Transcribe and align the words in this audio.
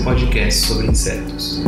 seu 0.00 0.04
podcast 0.04 0.66
sobre 0.66 0.86
insetos. 0.86 1.62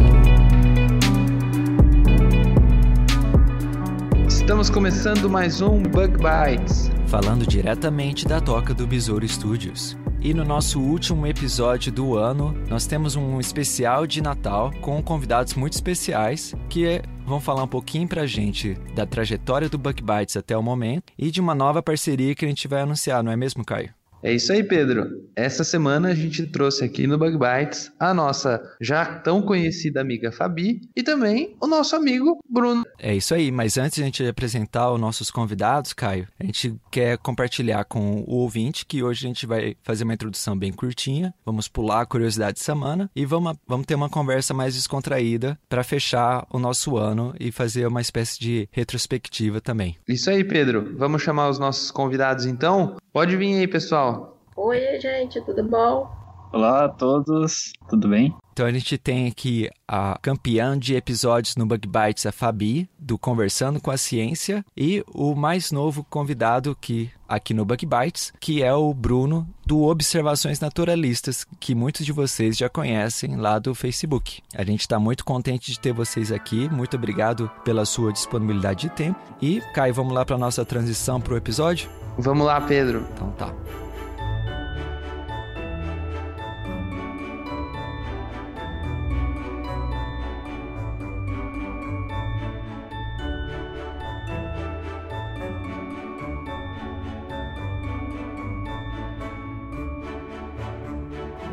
Estamos 4.27 4.71
começando 4.71 5.29
mais 5.29 5.61
um 5.61 5.83
Bug 5.83 6.17
Bites. 6.17 6.91
falando 7.07 7.47
diretamente 7.47 8.27
da 8.27 8.41
toca 8.41 8.73
do 8.73 8.87
Besouro 8.87 9.27
Studios. 9.29 9.97
E 10.21 10.33
no 10.33 10.45
nosso 10.45 10.81
último 10.81 11.27
episódio 11.27 11.93
do 11.93 12.17
ano, 12.17 12.57
nós 12.69 12.87
temos 12.87 13.17
um 13.17 13.39
especial 13.39 14.07
de 14.07 14.23
Natal 14.23 14.73
com 14.81 15.03
convidados 15.03 15.55
muito 15.55 15.75
especiais 15.75 16.55
que 16.71 17.03
vão 17.27 17.41
falar 17.41 17.65
um 17.65 17.69
pouquinho 17.69 18.09
pra 18.09 18.27
gente 18.27 18.75
da 18.95 19.05
trajetória 19.05 19.69
do 19.69 19.79
Bug 19.79 20.03
Bites 20.03 20.37
até 20.37 20.57
o 20.57 20.63
momento 20.63 21.13
e 21.19 21.31
de 21.31 21.41
uma 21.41 21.55
nova 21.55 21.83
parceria 21.83 22.35
que 22.35 22.45
a 22.45 22.49
gente 22.49 22.67
vai 22.67 22.81
anunciar, 22.81 23.23
não 23.23 23.33
é 23.33 23.37
mesmo, 23.37 23.65
Caio? 23.65 23.93
É 24.23 24.33
isso 24.33 24.53
aí, 24.53 24.63
Pedro. 24.63 25.23
Essa 25.35 25.65
semana 25.65 26.09
a 26.09 26.15
gente 26.15 26.47
trouxe 26.47 26.85
aqui 26.85 27.07
no 27.07 27.19
Bug 27.19 27.37
Bites 27.39 27.91
a 27.99 28.15
nossa 28.15 28.63
já 28.81 29.05
tão 29.05 29.43
conhecida 29.43 30.01
amiga 30.01 30.31
Fabi 30.31 30.81
e 30.95 31.03
também 31.03 31.57
o 31.61 31.67
nosso 31.67 31.97
amigo 31.97 32.39
Bruno. 32.49 32.85
É 32.99 33.15
isso 33.15 33.35
aí, 33.35 33.51
mas 33.51 33.77
antes 33.77 33.97
de 33.97 34.03
a 34.03 34.05
gente 34.05 34.25
apresentar 34.25 34.93
os 34.93 35.01
nossos 35.01 35.31
convidados, 35.31 35.93
Caio, 35.93 36.29
a 36.39 36.45
gente 36.45 36.75
quer 36.91 37.19
compartilhar 37.19 37.85
com 37.85 38.25
o 38.27 38.35
ouvinte 38.35 38.87
que 38.87 39.03
hoje 39.03 39.25
a 39.25 39.29
gente 39.29 39.47
vai 39.47 39.77
fazer 39.83 40.05
uma 40.05 40.15
introdução 40.15 40.57
bem 40.57 40.73
curtinha, 40.73 41.35
vamos 41.45 41.67
pular 41.67 42.03
a 42.03 42.07
curiosidade 42.07 42.59
de 42.59 42.65
semana 42.65 43.11
e 43.17 43.25
vamos, 43.25 43.57
vamos 43.67 43.87
ter 43.87 43.95
uma 43.95 44.09
conversa 44.09 44.55
mais 44.55 44.75
descontraída 44.75 45.59
para 45.69 45.83
fechar 45.83 46.47
o 46.51 46.59
nosso 46.59 46.97
ano 46.97 47.35
e 47.41 47.51
fazer 47.51 47.87
uma 47.87 48.01
espécie 48.01 48.39
de 48.39 48.69
retrospectiva 48.71 49.61
também. 49.61 49.97
Isso 50.07 50.31
aí, 50.31 50.45
Pedro. 50.45 50.95
Vamos 50.97 51.23
chamar 51.23 51.49
os 51.49 51.59
nossos 51.59 51.91
convidados 51.91 52.47
então? 52.47 52.97
Pode 53.13 53.37
vir 53.37 53.59
aí, 53.59 53.67
pessoal. 53.67 54.12
Oi, 54.55 55.01
gente, 55.01 55.41
tudo 55.41 55.63
bom? 55.63 56.11
Olá 56.53 56.85
a 56.85 56.89
todos, 56.91 57.73
tudo 57.89 58.09
bem? 58.09 58.35
Então 58.53 58.67
a 58.67 58.73
gente 58.73 58.99
tem 58.99 59.27
aqui 59.27 59.71
a 59.89 60.19
campeã 60.21 60.79
de 60.79 60.95
episódios 60.95 61.57
no 61.57 61.65
Bug 61.65 61.89
Bites, 61.89 62.27
a 62.27 62.33
Fabi, 62.33 62.87
do 62.99 63.17
Conversando 63.17 63.81
com 63.81 63.91
a 63.91 63.97
Ciência, 63.97 64.63
e 64.77 65.03
o 65.15 65.35
mais 65.35 65.73
novo 65.73 66.05
convidado 66.05 66.77
que 66.79 67.11
aqui 67.27 67.55
no 67.55 67.65
Bug 67.65 67.87
Bites, 67.87 68.31
que 68.39 68.63
é 68.63 68.75
o 68.75 68.93
Bruno 68.93 69.49
do 69.65 69.85
Observações 69.85 70.61
Naturalistas, 70.61 71.47
que 71.59 71.75
muitos 71.75 72.05
de 72.05 72.13
vocês 72.13 72.55
já 72.59 72.69
conhecem 72.69 73.37
lá 73.37 73.59
do 73.59 73.75
Facebook. 73.75 74.43
A 74.55 74.63
gente 74.65 74.81
está 74.81 74.99
muito 74.99 75.25
contente 75.25 75.73
de 75.73 75.81
ter 75.81 75.95
vocês 75.95 76.31
aqui, 76.31 76.69
muito 76.69 76.95
obrigado 76.95 77.51
pela 77.65 77.87
sua 77.87 78.13
disponibilidade 78.13 78.83
de 78.83 78.91
tempo. 78.91 79.19
E, 79.41 79.63
Caio, 79.73 79.95
vamos 79.95 80.13
lá 80.13 80.27
para 80.27 80.37
nossa 80.37 80.63
transição 80.63 81.23
para 81.23 81.33
o 81.33 81.37
episódio? 81.39 81.89
Vamos 82.19 82.47
lá, 82.47 82.61
Pedro. 82.61 83.07
Então 83.15 83.31
tá. 83.31 83.55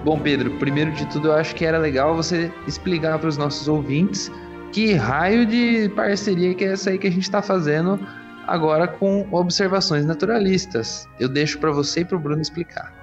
Bom, 0.03 0.19
Pedro, 0.19 0.57
primeiro 0.57 0.91
de 0.91 1.05
tudo, 1.07 1.27
eu 1.27 1.33
acho 1.33 1.53
que 1.55 1.65
era 1.65 1.77
legal 1.77 2.15
você 2.15 2.51
explicar 2.65 3.19
para 3.19 3.27
os 3.27 3.37
nossos 3.37 3.67
ouvintes 3.67 4.31
que 4.71 4.93
raio 4.93 5.45
de 5.45 5.89
parceria 5.89 6.53
que 6.53 6.63
é 6.63 6.73
essa 6.73 6.91
aí 6.91 6.97
que 6.97 7.07
a 7.07 7.11
gente 7.11 7.23
está 7.23 7.41
fazendo 7.41 7.99
agora 8.47 8.87
com 8.87 9.27
observações 9.31 10.05
naturalistas. 10.05 11.07
Eu 11.19 11.27
deixo 11.27 11.59
para 11.59 11.71
você 11.71 12.01
e 12.01 12.05
para 12.05 12.17
o 12.17 12.19
Bruno 12.19 12.41
explicar. 12.41 12.93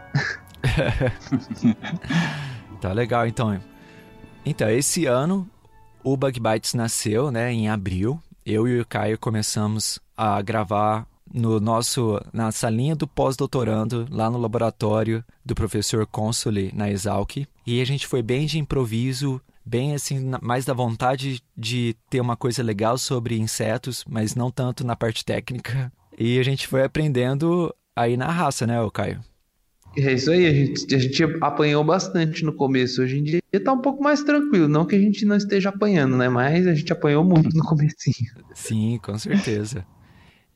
Tá 2.78 2.92
legal, 2.92 3.26
então. 3.26 3.58
Então, 4.44 4.68
esse 4.68 5.06
ano 5.06 5.48
o 6.04 6.16
Bug 6.16 6.38
Bites 6.38 6.74
nasceu, 6.74 7.30
né, 7.30 7.50
em 7.50 7.68
abril. 7.68 8.20
Eu 8.44 8.68
e 8.68 8.78
o 8.78 8.86
Caio 8.86 9.18
começamos 9.18 9.98
a 10.16 10.40
gravar 10.42 11.06
no 11.36 11.60
nosso 11.60 12.18
na 12.32 12.50
salinha 12.50 12.96
do 12.96 13.06
pós-doutorando, 13.06 14.06
lá 14.10 14.30
no 14.30 14.38
laboratório 14.38 15.22
do 15.44 15.54
professor 15.54 16.06
Consoli 16.06 16.72
na 16.74 16.90
Exalc. 16.90 17.46
E 17.66 17.80
a 17.80 17.84
gente 17.84 18.06
foi 18.06 18.22
bem 18.22 18.46
de 18.46 18.58
improviso, 18.58 19.38
bem 19.64 19.94
assim, 19.94 20.30
mais 20.40 20.64
da 20.64 20.72
vontade 20.72 21.42
de 21.54 21.94
ter 22.08 22.20
uma 22.20 22.36
coisa 22.36 22.62
legal 22.62 22.96
sobre 22.96 23.38
insetos, 23.38 24.02
mas 24.08 24.34
não 24.34 24.50
tanto 24.50 24.84
na 24.84 24.96
parte 24.96 25.24
técnica. 25.24 25.92
E 26.18 26.38
a 26.38 26.42
gente 26.42 26.66
foi 26.66 26.82
aprendendo 26.82 27.74
aí 27.94 28.16
na 28.16 28.30
raça, 28.30 28.66
né, 28.66 28.80
ô 28.80 28.90
Caio? 28.90 29.20
É 29.98 30.12
isso 30.12 30.30
aí, 30.30 30.46
a 30.46 30.52
gente, 30.52 30.94
a 30.94 30.98
gente 30.98 31.22
apanhou 31.42 31.84
bastante 31.84 32.44
no 32.44 32.54
começo. 32.54 33.02
Hoje 33.02 33.18
em 33.18 33.22
dia 33.22 33.42
tá 33.62 33.72
um 33.72 33.80
pouco 33.80 34.02
mais 34.02 34.22
tranquilo. 34.22 34.68
Não 34.68 34.86
que 34.86 34.94
a 34.94 34.98
gente 34.98 35.24
não 35.24 35.36
esteja 35.36 35.68
apanhando, 35.70 36.16
né? 36.16 36.28
Mas 36.28 36.66
a 36.66 36.74
gente 36.74 36.92
apanhou 36.92 37.24
muito 37.24 37.54
no 37.56 37.64
comecinho. 37.64 38.30
Sim, 38.54 38.98
com 39.02 39.18
certeza. 39.18 39.86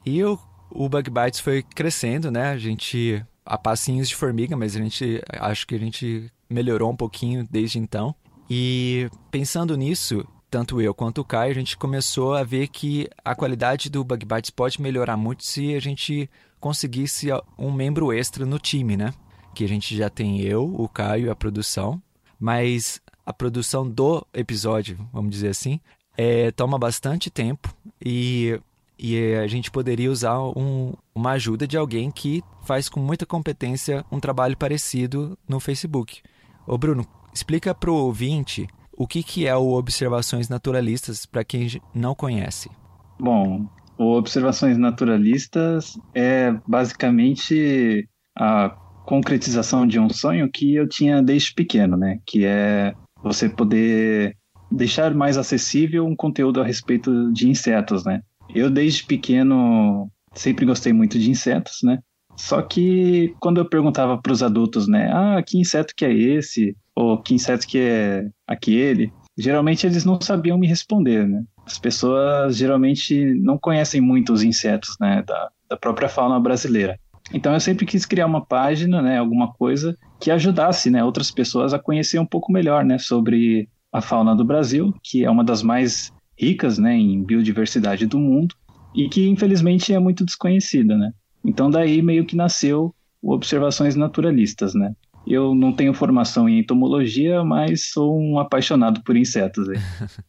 e 0.04 0.22
o, 0.22 0.38
o 0.70 0.88
Bug 0.88 1.10
Bites 1.10 1.40
foi 1.40 1.62
crescendo, 1.62 2.30
né? 2.30 2.50
A 2.50 2.58
gente, 2.58 3.24
a 3.44 3.58
passinhos 3.58 4.08
de 4.08 4.16
formiga, 4.16 4.56
mas 4.56 4.76
a 4.76 4.78
gente, 4.80 5.22
acho 5.28 5.66
que 5.66 5.74
a 5.74 5.78
gente 5.78 6.30
melhorou 6.48 6.90
um 6.90 6.96
pouquinho 6.96 7.46
desde 7.50 7.78
então. 7.78 8.14
E 8.48 9.08
pensando 9.30 9.76
nisso, 9.76 10.26
tanto 10.50 10.80
eu 10.80 10.92
quanto 10.92 11.20
o 11.20 11.24
Caio, 11.24 11.52
a 11.52 11.54
gente 11.54 11.76
começou 11.76 12.34
a 12.34 12.42
ver 12.42 12.68
que 12.68 13.08
a 13.24 13.34
qualidade 13.34 13.88
do 13.88 14.02
Bug 14.02 14.26
Bites 14.26 14.50
pode 14.50 14.82
melhorar 14.82 15.16
muito 15.16 15.44
se 15.44 15.74
a 15.74 15.80
gente 15.80 16.28
conseguisse 16.58 17.28
um 17.56 17.72
membro 17.72 18.12
extra 18.12 18.44
no 18.44 18.58
time, 18.58 18.96
né? 18.96 19.14
Que 19.54 19.64
a 19.64 19.68
gente 19.68 19.96
já 19.96 20.10
tem 20.10 20.40
eu, 20.40 20.64
o 20.64 20.88
Caio 20.88 21.26
e 21.26 21.30
a 21.30 21.36
produção, 21.36 22.02
mas 22.38 23.00
a 23.24 23.32
produção 23.32 23.88
do 23.88 24.26
episódio, 24.34 24.98
vamos 25.12 25.30
dizer 25.30 25.48
assim, 25.48 25.80
é, 26.16 26.50
toma 26.50 26.78
bastante 26.78 27.30
tempo 27.30 27.74
e, 28.04 28.60
e 29.00 29.34
a 29.34 29.46
gente 29.46 29.70
poderia 29.70 30.10
usar 30.10 30.38
um- 30.40 30.92
uma 31.14 31.30
ajuda 31.32 31.66
de 31.66 31.76
alguém 31.76 32.10
que 32.10 32.42
faz 32.64 32.88
com 32.88 33.00
muita 33.00 33.24
competência 33.24 34.04
um 34.12 34.20
trabalho 34.20 34.56
parecido 34.56 35.38
no 35.48 35.58
Facebook. 35.58 36.20
Ô 36.66 36.76
Bruno, 36.76 37.06
explica 37.32 37.74
pro 37.74 37.94
ouvinte 37.94 38.66
o 38.92 39.06
que, 39.06 39.22
que 39.22 39.46
é 39.46 39.56
o 39.56 39.72
Observações 39.72 40.48
Naturalistas 40.50 41.24
para 41.24 41.42
quem 41.42 41.80
não 41.94 42.14
conhece. 42.14 42.70
Bom, 43.18 43.66
o 43.96 44.12
Observações 44.16 44.76
Naturalistas 44.76 45.98
é 46.14 46.54
basicamente 46.66 48.06
a 48.38 48.76
concretização 49.06 49.86
de 49.86 49.98
um 49.98 50.10
sonho 50.10 50.50
que 50.50 50.74
eu 50.74 50.86
tinha 50.86 51.22
desde 51.22 51.54
pequeno, 51.54 51.96
né? 51.96 52.20
Que 52.26 52.44
é 52.44 52.94
você 53.22 53.48
poder 53.48 54.36
deixar 54.70 55.14
mais 55.14 55.36
acessível 55.36 56.06
um 56.06 56.14
conteúdo 56.14 56.60
a 56.60 56.64
respeito 56.64 57.32
de 57.32 57.48
insetos, 57.48 58.04
né? 58.04 58.22
Eu 58.54 58.70
desde 58.70 59.04
pequeno 59.04 60.10
sempre 60.34 60.66
gostei 60.66 60.92
muito 60.92 61.18
de 61.18 61.30
insetos, 61.30 61.78
né? 61.82 61.98
Só 62.36 62.62
que 62.62 63.34
quando 63.38 63.58
eu 63.58 63.68
perguntava 63.68 64.16
para 64.16 64.32
os 64.32 64.42
adultos, 64.42 64.88
né? 64.88 65.10
Ah, 65.12 65.42
que 65.46 65.58
inseto 65.58 65.94
que 65.94 66.04
é 66.04 66.12
esse? 66.12 66.76
Ou 66.94 67.20
que 67.20 67.34
inseto 67.34 67.66
que 67.66 67.78
é 67.78 68.28
aquele? 68.46 69.12
Geralmente 69.38 69.86
eles 69.86 70.04
não 70.04 70.20
sabiam 70.20 70.58
me 70.58 70.66
responder, 70.66 71.28
né? 71.28 71.42
As 71.66 71.78
pessoas 71.78 72.56
geralmente 72.56 73.34
não 73.42 73.58
conhecem 73.58 74.00
muito 74.00 74.32
os 74.32 74.42
insetos, 74.42 74.96
né? 75.00 75.22
Da, 75.26 75.50
da 75.68 75.76
própria 75.76 76.08
fauna 76.08 76.40
brasileira. 76.40 76.98
Então 77.32 77.52
eu 77.52 77.60
sempre 77.60 77.86
quis 77.86 78.06
criar 78.06 78.26
uma 78.26 78.44
página, 78.44 79.00
né? 79.02 79.18
Alguma 79.18 79.52
coisa 79.52 79.96
que 80.18 80.30
ajudasse, 80.30 80.90
né? 80.90 81.04
Outras 81.04 81.30
pessoas 81.30 81.72
a 81.72 81.78
conhecer 81.78 82.18
um 82.18 82.26
pouco 82.26 82.52
melhor, 82.52 82.84
né? 82.84 82.98
Sobre 82.98 83.68
a 83.92 84.00
fauna 84.00 84.34
do 84.34 84.44
Brasil, 84.44 84.94
que 85.02 85.24
é 85.24 85.30
uma 85.30 85.44
das 85.44 85.62
mais 85.62 86.12
ricas, 86.40 86.78
né? 86.78 86.96
Em 86.96 87.22
biodiversidade 87.22 88.06
do 88.06 88.18
mundo 88.18 88.54
e 88.94 89.08
que 89.08 89.28
infelizmente 89.28 89.92
é 89.92 89.98
muito 89.98 90.24
desconhecida, 90.24 90.96
né? 90.96 91.12
Então 91.44 91.70
daí 91.70 92.00
meio 92.02 92.24
que 92.24 92.34
nasceu 92.34 92.94
Observações 93.22 93.94
Naturalistas, 93.94 94.74
né? 94.74 94.94
Eu 95.26 95.54
não 95.54 95.72
tenho 95.72 95.92
formação 95.92 96.48
em 96.48 96.60
entomologia, 96.60 97.44
mas 97.44 97.90
sou 97.90 98.18
um 98.18 98.38
apaixonado 98.38 99.02
por 99.04 99.16
insetos. 99.16 99.68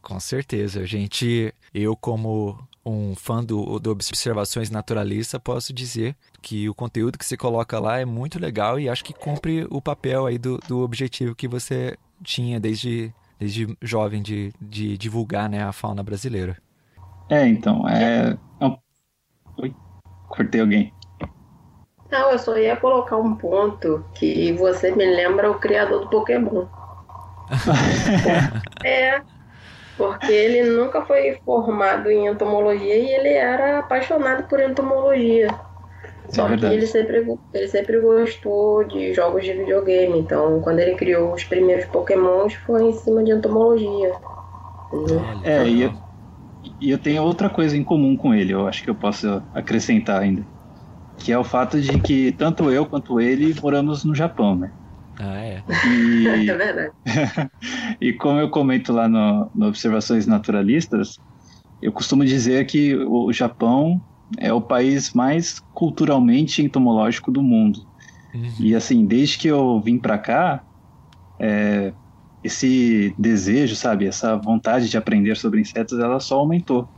Com 0.00 0.20
certeza, 0.20 0.86
gente, 0.86 1.52
eu 1.74 1.96
como 1.96 2.56
um 2.84 3.16
fã 3.16 3.42
do, 3.42 3.80
do 3.80 3.90
Observações 3.90 4.70
Naturalistas, 4.70 5.40
posso 5.42 5.72
dizer 5.72 6.14
que 6.40 6.68
o 6.68 6.74
conteúdo 6.74 7.18
que 7.18 7.26
você 7.26 7.36
coloca 7.36 7.80
lá 7.80 7.98
é 7.98 8.04
muito 8.04 8.38
legal 8.38 8.78
e 8.78 8.88
acho 8.88 9.02
que 9.02 9.12
cumpre 9.12 9.66
o 9.68 9.82
papel 9.82 10.26
aí 10.26 10.38
do, 10.38 10.58
do 10.68 10.78
objetivo 10.78 11.34
que 11.34 11.48
você 11.48 11.96
tinha 12.22 12.60
desde, 12.60 13.12
desde 13.38 13.76
jovem 13.82 14.22
de, 14.22 14.52
de 14.60 14.96
divulgar 14.96 15.48
né, 15.48 15.62
a 15.62 15.72
fauna 15.72 16.02
brasileira. 16.02 16.56
É, 17.28 17.46
então, 17.46 17.88
é. 17.88 18.36
Oi, 19.58 19.74
cortei 20.28 20.60
alguém. 20.60 20.92
Não, 22.10 22.30
eu 22.30 22.38
só 22.38 22.56
ia 22.56 22.76
colocar 22.76 23.16
um 23.16 23.34
ponto 23.34 24.04
que 24.14 24.52
você 24.52 24.94
me 24.94 25.04
lembra 25.04 25.50
o 25.50 25.58
criador 25.58 26.02
do 26.02 26.10
Pokémon. 26.10 26.66
é, 28.84 29.20
porque 29.96 30.32
ele 30.32 30.70
nunca 30.70 31.04
foi 31.04 31.40
formado 31.44 32.10
em 32.10 32.26
entomologia 32.26 32.96
e 32.96 33.08
ele 33.08 33.30
era 33.30 33.80
apaixonado 33.80 34.46
por 34.48 34.60
entomologia. 34.60 35.48
Só 36.28 36.48
é 36.50 36.56
que 36.58 36.72
ele 36.72 36.86
sempre, 36.86 37.24
ele 37.52 37.68
sempre 37.68 38.00
gostou 38.00 38.84
de 38.84 39.12
jogos 39.14 39.44
de 39.44 39.52
videogame. 39.52 40.18
Então, 40.18 40.60
quando 40.60 40.80
ele 40.80 40.96
criou 40.96 41.32
os 41.34 41.44
primeiros 41.44 41.86
Pokémons, 41.86 42.54
foi 42.54 42.84
em 42.84 42.92
cima 42.92 43.24
de 43.24 43.32
entomologia. 43.32 44.20
É, 45.42 45.68
e 45.70 45.80
eu, 45.82 45.92
e 46.80 46.90
eu 46.90 46.98
tenho 46.98 47.22
outra 47.24 47.50
coisa 47.50 47.76
em 47.76 47.84
comum 47.84 48.16
com 48.16 48.34
ele, 48.34 48.52
eu 48.54 48.66
acho 48.68 48.82
que 48.84 48.90
eu 48.90 48.96
posso 48.96 49.26
acrescentar 49.52 50.22
ainda. 50.22 50.48
Que 51.18 51.32
é 51.32 51.38
o 51.38 51.44
fato 51.44 51.80
de 51.80 52.00
que 52.00 52.32
tanto 52.32 52.70
eu 52.70 52.86
quanto 52.88 53.20
ele 53.20 53.54
moramos 53.62 54.04
no 54.04 54.14
Japão, 54.14 54.56
né? 54.58 54.72
Ah, 55.18 55.40
é. 55.44 55.64
E, 55.82 56.26
é 56.50 56.56
verdade. 56.56 56.94
e 58.00 58.12
como 58.14 58.40
eu 58.40 58.50
comento 58.50 58.92
lá 58.92 59.08
no, 59.08 59.50
no 59.54 59.68
Observações 59.68 60.26
Naturalistas, 60.26 61.20
eu 61.82 61.92
costumo 61.92 62.24
dizer 62.24 62.66
que 62.66 62.96
o 62.96 63.32
Japão 63.32 64.02
é 64.38 64.52
o 64.52 64.60
país 64.60 65.12
mais 65.12 65.60
culturalmente 65.72 66.62
entomológico 66.62 67.30
do 67.30 67.42
mundo. 67.42 67.80
Uhum. 68.34 68.52
E 68.58 68.74
assim, 68.74 69.04
desde 69.06 69.38
que 69.38 69.48
eu 69.48 69.80
vim 69.80 69.98
para 69.98 70.18
cá, 70.18 70.64
é, 71.40 71.92
esse 72.42 73.14
desejo, 73.18 73.74
sabe, 73.74 74.06
essa 74.06 74.36
vontade 74.36 74.88
de 74.88 74.96
aprender 74.96 75.36
sobre 75.36 75.60
insetos, 75.60 75.98
ela 75.98 76.20
só 76.20 76.38
aumentou. 76.38 76.88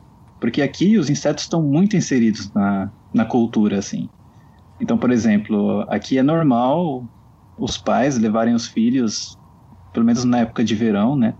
Porque 0.40 0.62
aqui 0.62 0.98
os 0.98 1.10
insetos 1.10 1.44
estão 1.44 1.62
muito 1.62 1.96
inseridos 1.96 2.52
na, 2.52 2.90
na 3.12 3.24
cultura, 3.24 3.78
assim. 3.78 4.08
Então, 4.80 4.96
por 4.96 5.10
exemplo, 5.10 5.84
aqui 5.88 6.18
é 6.18 6.22
normal 6.22 7.04
os 7.58 7.76
pais 7.76 8.16
levarem 8.18 8.54
os 8.54 8.68
filhos, 8.68 9.36
pelo 9.92 10.06
menos 10.06 10.24
na 10.24 10.40
época 10.40 10.62
de 10.62 10.74
verão, 10.74 11.16
né, 11.16 11.34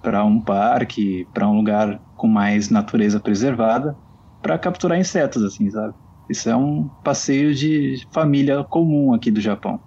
para 0.00 0.24
um 0.24 0.40
parque, 0.40 1.26
para 1.34 1.48
um 1.48 1.56
lugar 1.56 2.00
com 2.14 2.28
mais 2.28 2.70
natureza 2.70 3.18
preservada, 3.18 3.96
para 4.46 4.56
capturar 4.56 4.96
insetos, 4.96 5.42
assim, 5.42 5.68
sabe? 5.68 5.92
Isso 6.30 6.48
é 6.48 6.54
um 6.54 6.84
passeio 7.02 7.52
de 7.52 8.06
família 8.12 8.62
comum 8.62 9.12
aqui 9.12 9.28
do 9.28 9.40
Japão. 9.40 9.80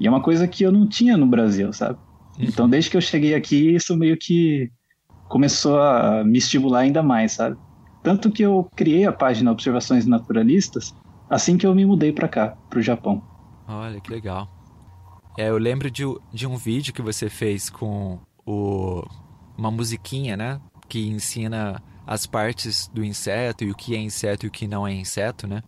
E 0.00 0.06
é 0.08 0.10
uma 0.10 0.20
coisa 0.20 0.48
que 0.48 0.64
eu 0.64 0.72
não 0.72 0.88
tinha 0.88 1.16
no 1.16 1.26
Brasil, 1.26 1.72
sabe? 1.72 1.96
Uhum. 2.36 2.44
Então, 2.44 2.68
desde 2.68 2.90
que 2.90 2.96
eu 2.96 3.00
cheguei 3.00 3.36
aqui, 3.36 3.72
isso 3.72 3.96
meio 3.96 4.16
que 4.16 4.68
começou 5.28 5.80
a 5.80 6.24
me 6.24 6.38
estimular 6.38 6.80
ainda 6.80 7.04
mais, 7.04 7.32
sabe? 7.34 7.56
Tanto 8.02 8.32
que 8.32 8.42
eu 8.42 8.68
criei 8.74 9.06
a 9.06 9.12
página 9.12 9.52
Observações 9.52 10.06
Naturalistas 10.06 10.92
assim 11.30 11.56
que 11.56 11.64
eu 11.64 11.72
me 11.72 11.86
mudei 11.86 12.12
para 12.12 12.26
cá, 12.26 12.56
para 12.68 12.80
o 12.80 12.82
Japão. 12.82 13.22
Olha, 13.68 14.00
que 14.00 14.10
legal. 14.10 14.48
É, 15.38 15.50
eu 15.50 15.56
lembro 15.56 15.88
de, 15.88 16.02
de 16.32 16.46
um 16.48 16.56
vídeo 16.56 16.92
que 16.92 17.00
você 17.00 17.30
fez 17.30 17.70
com 17.70 18.18
o, 18.44 19.04
uma 19.56 19.70
musiquinha, 19.70 20.36
né? 20.36 20.60
Que 20.88 21.06
ensina 21.06 21.80
as 22.06 22.26
partes 22.26 22.88
do 22.92 23.04
inseto 23.04 23.64
e 23.64 23.70
o 23.70 23.74
que 23.74 23.94
é 23.94 23.98
inseto 23.98 24.46
e 24.46 24.48
o 24.48 24.52
que 24.52 24.68
não 24.68 24.86
é 24.86 24.92
inseto, 24.92 25.46
né? 25.46 25.62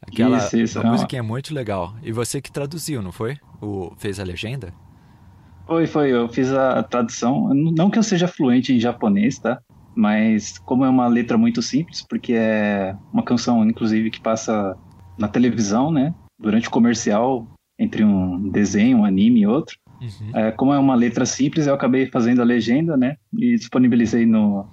Aquela 0.00 0.38
isso, 0.38 0.56
isso, 0.56 0.86
musiquinha 0.86 1.20
é 1.20 1.22
muito 1.22 1.54
legal. 1.54 1.94
E 2.02 2.10
você 2.10 2.40
que 2.40 2.50
traduziu, 2.50 3.00
não 3.00 3.12
foi? 3.12 3.36
O, 3.60 3.92
fez 3.96 4.18
a 4.18 4.24
legenda? 4.24 4.74
Foi, 5.66 5.86
foi. 5.86 6.12
Eu 6.12 6.28
fiz 6.28 6.52
a 6.52 6.82
tradução. 6.82 7.54
Não 7.54 7.88
que 7.88 7.98
eu 7.98 8.02
seja 8.02 8.26
fluente 8.26 8.72
em 8.72 8.80
japonês, 8.80 9.38
tá? 9.38 9.60
Mas 9.94 10.58
como 10.58 10.84
é 10.84 10.88
uma 10.88 11.06
letra 11.06 11.38
muito 11.38 11.62
simples, 11.62 12.02
porque 12.02 12.32
é 12.32 12.96
uma 13.12 13.22
canção, 13.22 13.64
inclusive, 13.64 14.10
que 14.10 14.20
passa 14.20 14.76
na 15.16 15.28
televisão, 15.28 15.92
né? 15.92 16.12
Durante 16.38 16.66
o 16.66 16.70
comercial, 16.70 17.46
entre 17.78 18.02
um 18.02 18.48
desenho, 18.48 18.98
um 18.98 19.04
anime 19.04 19.40
e 19.40 19.46
outro. 19.46 19.76
Uhum. 20.00 20.30
É, 20.34 20.50
como 20.50 20.72
é 20.72 20.78
uma 20.78 20.96
letra 20.96 21.24
simples, 21.24 21.68
eu 21.68 21.74
acabei 21.74 22.06
fazendo 22.06 22.42
a 22.42 22.44
legenda, 22.44 22.96
né? 22.96 23.16
E 23.32 23.54
disponibilizei 23.54 24.26
no, 24.26 24.66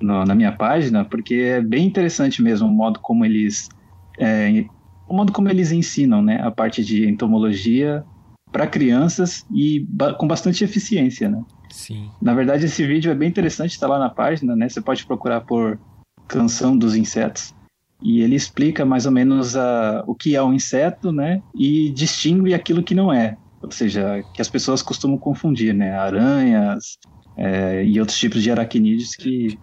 no, 0.00 0.24
na 0.24 0.34
minha 0.34 0.52
página, 0.52 1.04
porque 1.04 1.34
é 1.34 1.60
bem 1.60 1.86
interessante 1.86 2.42
mesmo 2.42 2.68
o 2.68 2.72
modo 2.72 3.00
como 3.00 3.24
eles 3.24 3.68
é, 4.18 4.64
o 5.06 5.14
modo 5.14 5.32
como 5.32 5.48
eles 5.48 5.72
ensinam, 5.72 6.22
né? 6.22 6.40
A 6.42 6.50
parte 6.50 6.84
de 6.84 7.08
entomologia 7.08 8.04
para 8.52 8.66
crianças 8.66 9.44
e 9.52 9.80
ba 9.88 10.14
com 10.14 10.26
bastante 10.26 10.64
eficiência, 10.64 11.28
né? 11.28 11.42
Sim. 11.70 12.08
Na 12.22 12.34
verdade, 12.34 12.66
esse 12.66 12.86
vídeo 12.86 13.10
é 13.10 13.14
bem 13.14 13.28
interessante, 13.28 13.72
está 13.72 13.86
lá 13.86 13.98
na 13.98 14.08
página, 14.08 14.54
né? 14.54 14.68
Você 14.68 14.80
pode 14.80 15.04
procurar 15.04 15.40
por 15.40 15.78
Canção 16.28 16.76
dos 16.76 16.94
Insetos 16.94 17.52
e 18.02 18.20
ele 18.20 18.36
explica 18.36 18.84
mais 18.84 19.06
ou 19.06 19.12
menos 19.12 19.56
a, 19.56 20.04
o 20.06 20.14
que 20.14 20.36
é 20.36 20.42
um 20.42 20.52
inseto, 20.52 21.10
né? 21.10 21.42
E 21.54 21.90
distingue 21.90 22.54
aquilo 22.54 22.82
que 22.82 22.94
não 22.94 23.12
é. 23.12 23.36
Ou 23.62 23.70
seja, 23.70 24.22
que 24.34 24.42
as 24.42 24.48
pessoas 24.48 24.82
costumam 24.82 25.18
confundir, 25.18 25.74
né? 25.74 25.98
Aranhas 25.98 26.98
é, 27.36 27.84
e 27.84 27.98
outros 28.00 28.18
tipos 28.18 28.42
de 28.42 28.50
aracnídeos 28.50 29.14
que... 29.14 29.58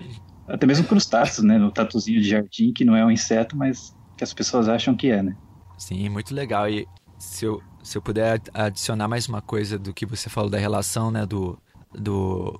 Até 0.47 0.65
mesmo 0.65 0.85
crustáceos, 0.85 1.45
né? 1.45 1.57
No 1.57 1.71
tatuzinho 1.71 2.21
de 2.21 2.27
jardim, 2.27 2.73
que 2.73 2.83
não 2.83 2.95
é 2.95 3.05
um 3.05 3.11
inseto, 3.11 3.55
mas 3.55 3.95
que 4.17 4.23
as 4.23 4.33
pessoas 4.33 4.67
acham 4.67 4.95
que 4.95 5.09
é, 5.09 5.23
né? 5.23 5.35
Sim, 5.77 6.09
muito 6.09 6.35
legal. 6.35 6.69
E 6.69 6.85
se 7.17 7.45
eu, 7.45 7.61
se 7.81 7.97
eu 7.97 8.01
puder 8.01 8.41
adicionar 8.53 9.07
mais 9.07 9.27
uma 9.29 9.41
coisa 9.41 9.79
do 9.79 9.93
que 9.93 10.05
você 10.05 10.29
falou 10.29 10.49
da 10.49 10.57
relação, 10.57 11.09
né? 11.09 11.25
Do, 11.25 11.57
do, 11.93 12.59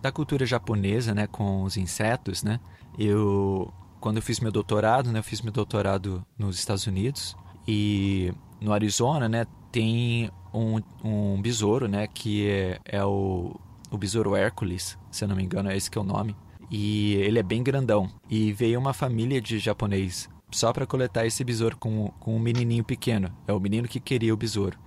da 0.00 0.10
cultura 0.10 0.46
japonesa, 0.46 1.12
né? 1.12 1.26
Com 1.26 1.62
os 1.62 1.76
insetos, 1.76 2.42
né? 2.42 2.58
Eu 2.98 3.70
quando 4.00 4.16
eu 4.16 4.22
fiz 4.22 4.40
meu 4.40 4.50
doutorado, 4.50 5.12
né, 5.12 5.18
eu 5.18 5.22
fiz 5.22 5.42
meu 5.42 5.52
doutorado 5.52 6.24
nos 6.38 6.58
Estados 6.58 6.86
Unidos 6.86 7.36
e 7.68 8.32
no 8.60 8.72
Arizona, 8.72 9.28
né, 9.28 9.46
tem 9.70 10.30
um, 10.52 10.80
um 11.04 11.40
besouro, 11.40 11.86
né, 11.86 12.06
que 12.06 12.48
é, 12.48 12.78
é 12.84 13.04
o, 13.04 13.54
o 13.90 13.98
besouro 13.98 14.34
Hércules, 14.36 14.98
se 15.10 15.24
eu 15.24 15.28
não 15.28 15.36
me 15.36 15.42
engano, 15.42 15.70
é 15.70 15.76
esse 15.76 15.90
que 15.90 15.98
é 15.98 16.00
o 16.00 16.04
nome. 16.04 16.36
E 16.70 17.14
ele 17.14 17.38
é 17.38 17.42
bem 17.42 17.62
grandão. 17.62 18.08
E 18.28 18.52
veio 18.52 18.78
uma 18.78 18.92
família 18.92 19.40
de 19.40 19.58
japonês 19.58 20.28
só 20.50 20.72
para 20.72 20.86
coletar 20.86 21.26
esse 21.26 21.42
besouro 21.44 21.76
com, 21.76 22.08
com 22.20 22.36
um 22.36 22.38
menininho 22.38 22.84
pequeno. 22.84 23.30
É 23.46 23.52
o 23.52 23.60
menino 23.60 23.88
que 23.88 24.00
queria 24.00 24.34
o 24.34 24.36
besouro. 24.36 24.78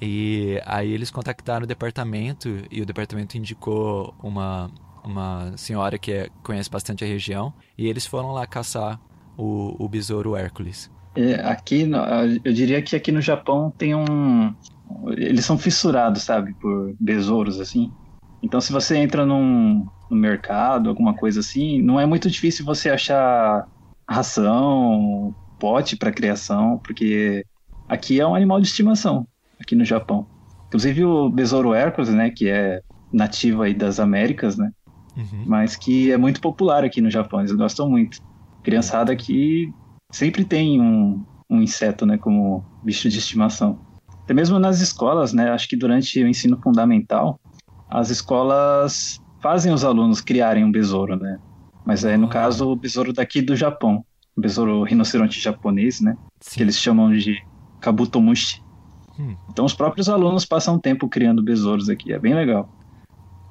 E 0.00 0.60
aí 0.66 0.90
eles 0.90 1.10
contactaram 1.10 1.64
o 1.64 1.66
departamento 1.66 2.48
e 2.70 2.82
o 2.82 2.86
departamento 2.86 3.36
indicou 3.36 4.14
uma, 4.20 4.70
uma 5.04 5.56
senhora 5.56 5.98
que 5.98 6.12
é, 6.12 6.28
conhece 6.42 6.70
bastante 6.70 7.04
a 7.04 7.06
região, 7.06 7.52
e 7.76 7.86
eles 7.86 8.06
foram 8.06 8.32
lá 8.32 8.46
caçar 8.46 9.00
o, 9.36 9.76
o 9.78 9.88
besouro 9.88 10.36
Hércules. 10.36 10.90
É, 11.14 11.34
aqui, 11.34 11.88
eu 12.44 12.52
diria 12.52 12.80
que 12.80 12.96
aqui 12.96 13.12
no 13.12 13.20
Japão 13.20 13.70
tem 13.70 13.94
um. 13.94 14.54
Eles 15.08 15.44
são 15.44 15.58
fissurados, 15.58 16.22
sabe, 16.22 16.54
por 16.54 16.94
besouros 16.98 17.60
assim. 17.60 17.92
Então, 18.42 18.60
se 18.60 18.72
você 18.72 18.96
entra 18.96 19.24
num, 19.24 19.86
no 20.10 20.16
mercado, 20.16 20.90
alguma 20.90 21.14
coisa 21.14 21.40
assim, 21.40 21.80
não 21.80 22.00
é 22.00 22.04
muito 22.04 22.28
difícil 22.28 22.64
você 22.64 22.90
achar 22.90 23.66
ração, 24.08 25.34
pote 25.58 25.96
para 25.96 26.12
criação, 26.12 26.78
porque 26.84 27.46
aqui 27.88 28.20
é 28.20 28.26
um 28.26 28.34
animal 28.34 28.60
de 28.60 28.66
estimação, 28.66 29.26
aqui 29.60 29.76
no 29.76 29.84
Japão. 29.84 30.26
Inclusive 30.66 31.04
o 31.04 31.30
besouro 31.30 31.72
Hércules, 31.72 32.10
né, 32.10 32.30
que 32.30 32.48
é 32.48 32.80
nativo 33.12 33.62
aí 33.62 33.74
das 33.74 34.00
Américas, 34.00 34.56
né, 34.56 34.70
uhum. 35.16 35.44
mas 35.46 35.76
que 35.76 36.10
é 36.10 36.16
muito 36.16 36.40
popular 36.40 36.84
aqui 36.84 37.00
no 37.00 37.10
Japão, 37.10 37.40
eles 37.40 37.52
gostam 37.52 37.88
muito. 37.88 38.18
Criançada 38.64 39.12
aqui 39.12 39.72
sempre 40.10 40.44
tem 40.44 40.80
um, 40.80 41.24
um 41.48 41.62
inseto, 41.62 42.04
né, 42.04 42.18
como 42.18 42.64
bicho 42.82 43.08
de 43.08 43.18
estimação. 43.18 43.78
Até 44.24 44.34
mesmo 44.34 44.58
nas 44.58 44.80
escolas, 44.80 45.32
né, 45.32 45.50
acho 45.50 45.68
que 45.68 45.76
durante 45.76 46.22
o 46.22 46.28
ensino 46.28 46.58
fundamental, 46.60 47.38
as 47.92 48.08
escolas 48.08 49.20
fazem 49.40 49.72
os 49.72 49.84
alunos 49.84 50.20
criarem 50.20 50.64
um 50.64 50.72
besouro, 50.72 51.16
né, 51.16 51.38
mas 51.84 52.04
é 52.04 52.16
no 52.16 52.26
ah. 52.26 52.30
caso 52.30 52.70
o 52.70 52.76
besouro 52.76 53.12
daqui 53.12 53.42
do 53.42 53.54
Japão, 53.54 54.04
o 54.34 54.40
besouro 54.40 54.82
rinoceronte 54.82 55.38
japonês, 55.38 56.00
né, 56.00 56.16
Sim. 56.40 56.56
que 56.56 56.62
eles 56.62 56.78
chamam 56.78 57.12
de 57.12 57.44
kabutomushi. 57.80 58.62
Hum. 59.18 59.36
Então 59.50 59.66
os 59.66 59.74
próprios 59.74 60.08
alunos 60.08 60.46
passam 60.46 60.78
tempo 60.78 61.06
criando 61.06 61.42
besouros 61.42 61.90
aqui, 61.90 62.12
é 62.12 62.18
bem 62.18 62.34
legal. 62.34 62.68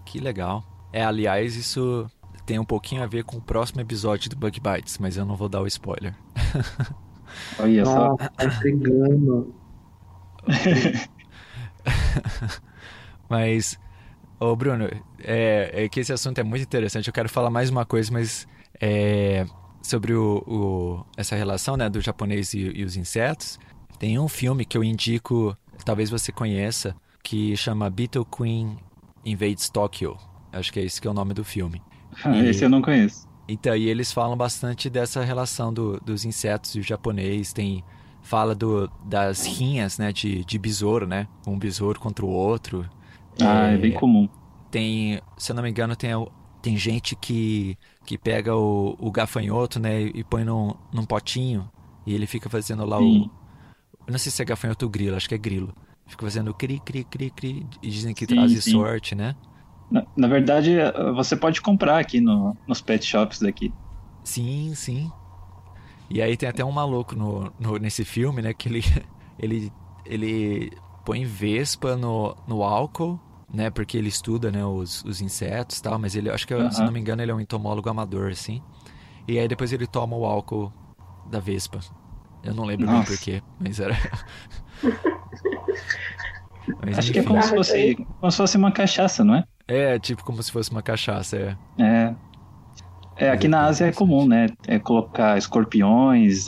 Que 0.06 0.20
legal. 0.20 0.64
É, 0.92 1.06
aliás, 1.06 1.56
isso 1.56 2.10
tem 2.46 2.58
um 2.58 2.66
pouquinho 2.66 3.04
a 3.04 3.06
ver 3.06 3.24
com 3.24 3.38
o 3.38 3.42
próximo 3.42 3.80
episódio 3.80 4.30
do 4.30 4.36
Bug 4.36 4.60
Bites, 4.60 4.98
mas 4.98 5.18
eu 5.18 5.26
não 5.26 5.36
vou 5.36 5.48
dar 5.48 5.62
o 5.62 5.68
spoiler. 5.68 6.16
Olha 7.60 7.86
só. 7.86 8.16
Ah, 8.20 8.30
tá 8.30 8.46
entregando. 8.46 9.54
mas, 13.30 13.80
ô 14.42 14.56
Bruno, 14.56 14.90
é, 15.20 15.84
é, 15.84 15.90
que 15.90 16.00
esse 16.00 16.12
assunto 16.12 16.40
é 16.40 16.44
muito 16.44 16.64
interessante. 16.64 17.08
Eu 17.08 17.14
quero 17.14 17.30
falar 17.30 17.52
mais 17.52 17.70
uma 17.70 17.86
coisa, 17.86 18.12
mas 18.12 18.48
é, 18.82 19.46
sobre 19.84 20.14
o, 20.14 20.44
o, 20.48 21.06
essa 21.16 21.36
relação 21.36 21.78
né, 21.78 21.88
do 21.88 22.02
japonês 22.02 22.54
e, 22.54 22.60
e 22.60 22.84
os 22.84 22.98
insetos, 22.98 23.60
tem 24.00 24.18
um 24.18 24.28
filme 24.28 24.66
que 24.66 24.76
eu 24.76 24.84
indico, 24.84 25.56
talvez 25.86 26.10
você 26.10 26.32
conheça, 26.32 26.96
que 27.24 27.56
chama 27.56 27.88
Beetle 27.90 28.26
Queen 28.26 28.78
Invades 29.24 29.70
Tokyo. 29.70 30.18
Acho 30.52 30.74
que 30.74 30.80
é 30.80 30.84
esse 30.84 31.00
que 31.00 31.08
é 31.08 31.12
o 31.12 31.14
nome 31.14 31.36
do 31.36 31.44
filme. 31.44 31.80
Ah, 32.24 32.36
e, 32.36 32.50
esse 32.50 32.66
eu 32.66 32.70
não 32.70 32.82
conheço. 32.82 33.30
Então, 33.48 33.76
e 33.76 33.88
eles 33.88 34.12
falam 34.12 34.36
bastante 34.36 34.90
dessa 34.90 35.24
relação 35.24 35.72
do, 35.72 36.00
dos 36.00 36.26
insetos 36.26 36.74
e 36.76 36.80
o 36.80 36.84
japonês. 36.84 37.54
Tem 37.54 37.84
fala 38.24 38.56
do, 38.56 38.90
das 39.06 39.46
rinhas, 39.46 39.98
né, 39.98 40.12
de, 40.12 40.44
de 40.46 40.58
besouro, 40.58 41.06
né? 41.06 41.28
Um 41.46 41.58
besouro 41.60 42.00
contra 42.00 42.26
o 42.26 42.30
outro. 42.30 42.90
Ah, 43.40 43.72
é, 43.72 43.76
é 43.76 43.78
bem 43.78 43.92
comum. 43.92 44.28
Tem, 44.70 45.22
se 45.38 45.52
eu 45.52 45.56
não 45.56 45.64
me 45.64 45.70
engano, 45.70 45.96
tem, 45.96 46.12
tem 46.62 46.78
gente 46.78 47.16
que, 47.16 47.78
que 48.06 48.18
pega 48.18 48.56
o, 48.56 48.96
o 49.00 49.12
gafanhoto, 49.12 49.80
né, 49.80 50.02
e 50.02 50.24
põe 50.24 50.44
num, 50.44 50.74
num 50.94 51.06
potinho 51.06 51.70
e 52.06 52.14
ele 52.14 52.26
fica 52.26 52.50
fazendo 52.50 52.86
lá 52.86 52.98
Sim. 52.98 53.30
o... 54.08 54.12
Não 54.12 54.18
sei 54.18 54.32
se 54.32 54.42
é 54.42 54.46
gafanhoto 54.46 54.86
ou 54.86 54.92
grilo, 54.92 55.16
acho 55.16 55.30
que 55.30 55.36
é 55.36 55.38
grilo. 55.38 55.74
Fica 56.08 56.26
fazendo 56.26 56.54
cri, 56.54 56.80
cri, 56.80 57.04
cri, 57.04 57.30
cri, 57.30 57.66
e 57.82 57.90
dizem 57.90 58.14
que 58.14 58.26
sim, 58.26 58.36
traz 58.36 58.64
sim. 58.64 58.72
sorte, 58.72 59.16
né? 59.16 59.36
Na, 59.90 60.06
na, 60.16 60.28
verdade, 60.28 60.76
você 61.16 61.36
pode 61.36 61.62
comprar 61.62 62.00
aqui 62.00 62.20
no, 62.20 62.56
nos 62.68 62.82
pet 62.82 63.06
shops 63.06 63.40
daqui. 63.40 63.74
Sim, 64.24 64.74
sim. 64.76 65.12
E 66.10 66.22
aí 66.22 66.36
tem 66.36 66.50
até 66.50 66.66
um 66.66 66.72
maluco 66.72 67.16
no, 67.16 67.52
no, 67.60 67.78
nesse 67.78 68.04
filme, 68.04 68.42
né? 68.42 68.54
Que 68.54 68.68
ele, 68.68 68.82
ele, 69.40 69.72
ele 70.06 70.72
põe 71.06 71.26
vespa 71.26 71.96
no, 71.96 72.36
no 72.48 72.64
álcool, 72.64 73.20
né? 73.54 73.70
Porque 73.70 73.98
ele 73.98 74.10
estuda, 74.10 74.52
né? 74.52 74.66
Os, 74.66 75.04
os 75.04 75.22
insetos 75.22 75.78
e 75.78 75.84
tal. 75.84 76.00
Mas 76.00 76.16
ele, 76.16 76.30
acho 76.30 76.48
que, 76.48 76.54
uhum. 76.54 76.72
se 76.72 76.82
não 76.82 76.92
me 76.92 77.00
engano, 77.00 77.22
ele 77.22 77.32
é 77.32 77.36
um 77.36 77.40
entomólogo 77.40 77.90
amador, 77.90 78.32
assim. 78.32 78.62
E 79.28 79.38
aí 79.38 79.48
depois 79.48 79.72
ele 79.72 79.88
toma 79.88 80.16
o 80.16 80.26
álcool 80.26 80.72
da 81.30 81.40
vespa. 81.40 81.80
Eu 82.44 82.54
não 82.54 82.66
lembro 82.66 82.86
Nossa. 82.86 82.98
bem 82.98 83.18
porquê, 83.18 83.42
mas 83.60 83.80
era... 83.80 83.96
mas, 86.84 86.98
acho 86.98 87.12
enfim. 87.12 87.14
que 87.14 87.20
é 87.20 87.24
como 87.24 87.42
se, 87.42 87.50
fosse, 87.50 87.96
como 88.20 88.32
se 88.32 88.38
fosse 88.38 88.58
uma 88.58 88.72
cachaça, 88.72 89.24
não 89.24 89.36
é? 89.36 89.44
É, 89.68 90.00
tipo 90.00 90.24
como 90.24 90.42
se 90.42 90.52
fosse 90.52 90.72
uma 90.72 90.82
cachaça, 90.82 91.38
é. 91.38 91.58
É, 91.78 92.16
é, 93.16 93.30
aqui 93.30 93.48
na 93.48 93.66
Ásia 93.66 93.86
é 93.86 93.92
comum, 93.92 94.28
né? 94.28 94.48
É 94.68 94.80
colocar 94.80 95.38
escorpiões, 95.38 96.48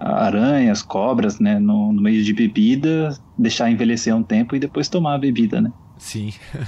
aranhas, 0.00 0.82
cobras, 0.82 1.38
né? 1.38 1.58
No, 1.58 1.92
no, 1.92 2.00
meio 2.00 2.22
de 2.22 2.32
bebida, 2.32 3.16
deixar 3.36 3.70
envelhecer 3.70 4.14
um 4.14 4.22
tempo 4.22 4.54
e 4.54 4.58
depois 4.58 4.88
tomar 4.88 5.14
a 5.14 5.18
bebida, 5.18 5.60
né? 5.60 5.72
Sim. 5.98 6.32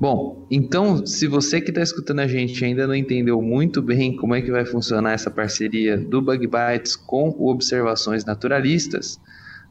Bom, 0.00 0.46
então, 0.50 1.04
se 1.04 1.26
você 1.26 1.60
que 1.60 1.68
está 1.70 1.82
escutando 1.82 2.20
a 2.20 2.26
gente 2.26 2.64
ainda 2.64 2.86
não 2.86 2.94
entendeu 2.94 3.42
muito 3.42 3.82
bem 3.82 4.16
como 4.16 4.34
é 4.34 4.40
que 4.40 4.50
vai 4.50 4.64
funcionar 4.64 5.12
essa 5.12 5.30
parceria 5.30 5.98
do 5.98 6.22
Bug 6.22 6.46
Bites 6.46 6.96
com 6.96 7.28
o 7.38 7.50
Observações 7.50 8.24
Naturalistas, 8.24 9.20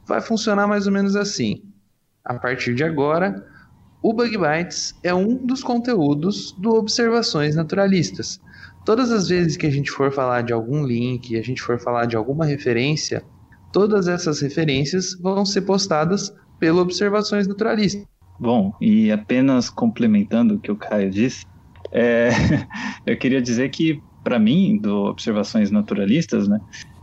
vai 0.05 0.21
funcionar 0.21 0.67
mais 0.67 0.85
ou 0.85 0.93
menos 0.93 1.15
assim. 1.15 1.63
A 2.23 2.35
partir 2.35 2.75
de 2.75 2.83
agora, 2.83 3.43
o 4.03 4.13
Bug 4.13 4.37
Bites 4.37 4.93
é 5.03 5.13
um 5.13 5.35
dos 5.35 5.63
conteúdos 5.63 6.51
do 6.59 6.75
Observações 6.75 7.55
Naturalistas. 7.55 8.39
Todas 8.85 9.11
as 9.11 9.27
vezes 9.27 9.57
que 9.57 9.65
a 9.65 9.69
gente 9.69 9.91
for 9.91 10.11
falar 10.11 10.41
de 10.41 10.53
algum 10.53 10.83
link, 10.83 11.37
a 11.37 11.41
gente 11.41 11.61
for 11.61 11.79
falar 11.79 12.05
de 12.05 12.15
alguma 12.15 12.45
referência, 12.45 13.23
todas 13.71 14.07
essas 14.07 14.41
referências 14.41 15.15
vão 15.19 15.45
ser 15.45 15.61
postadas 15.61 16.33
pelo 16.59 16.81
Observações 16.81 17.47
Naturalistas. 17.47 18.05
Bom, 18.39 18.73
e 18.79 19.11
apenas 19.11 19.69
complementando 19.69 20.55
o 20.55 20.59
que 20.59 20.71
o 20.71 20.75
Caio 20.75 21.09
disse, 21.09 21.45
é, 21.91 22.29
eu 23.05 23.17
queria 23.17 23.41
dizer 23.41 23.69
que, 23.69 24.01
para 24.23 24.39
mim, 24.39 24.77
do 24.81 25.05
Observações 25.05 25.71
Naturalistas, 25.71 26.47
né, 26.47 26.59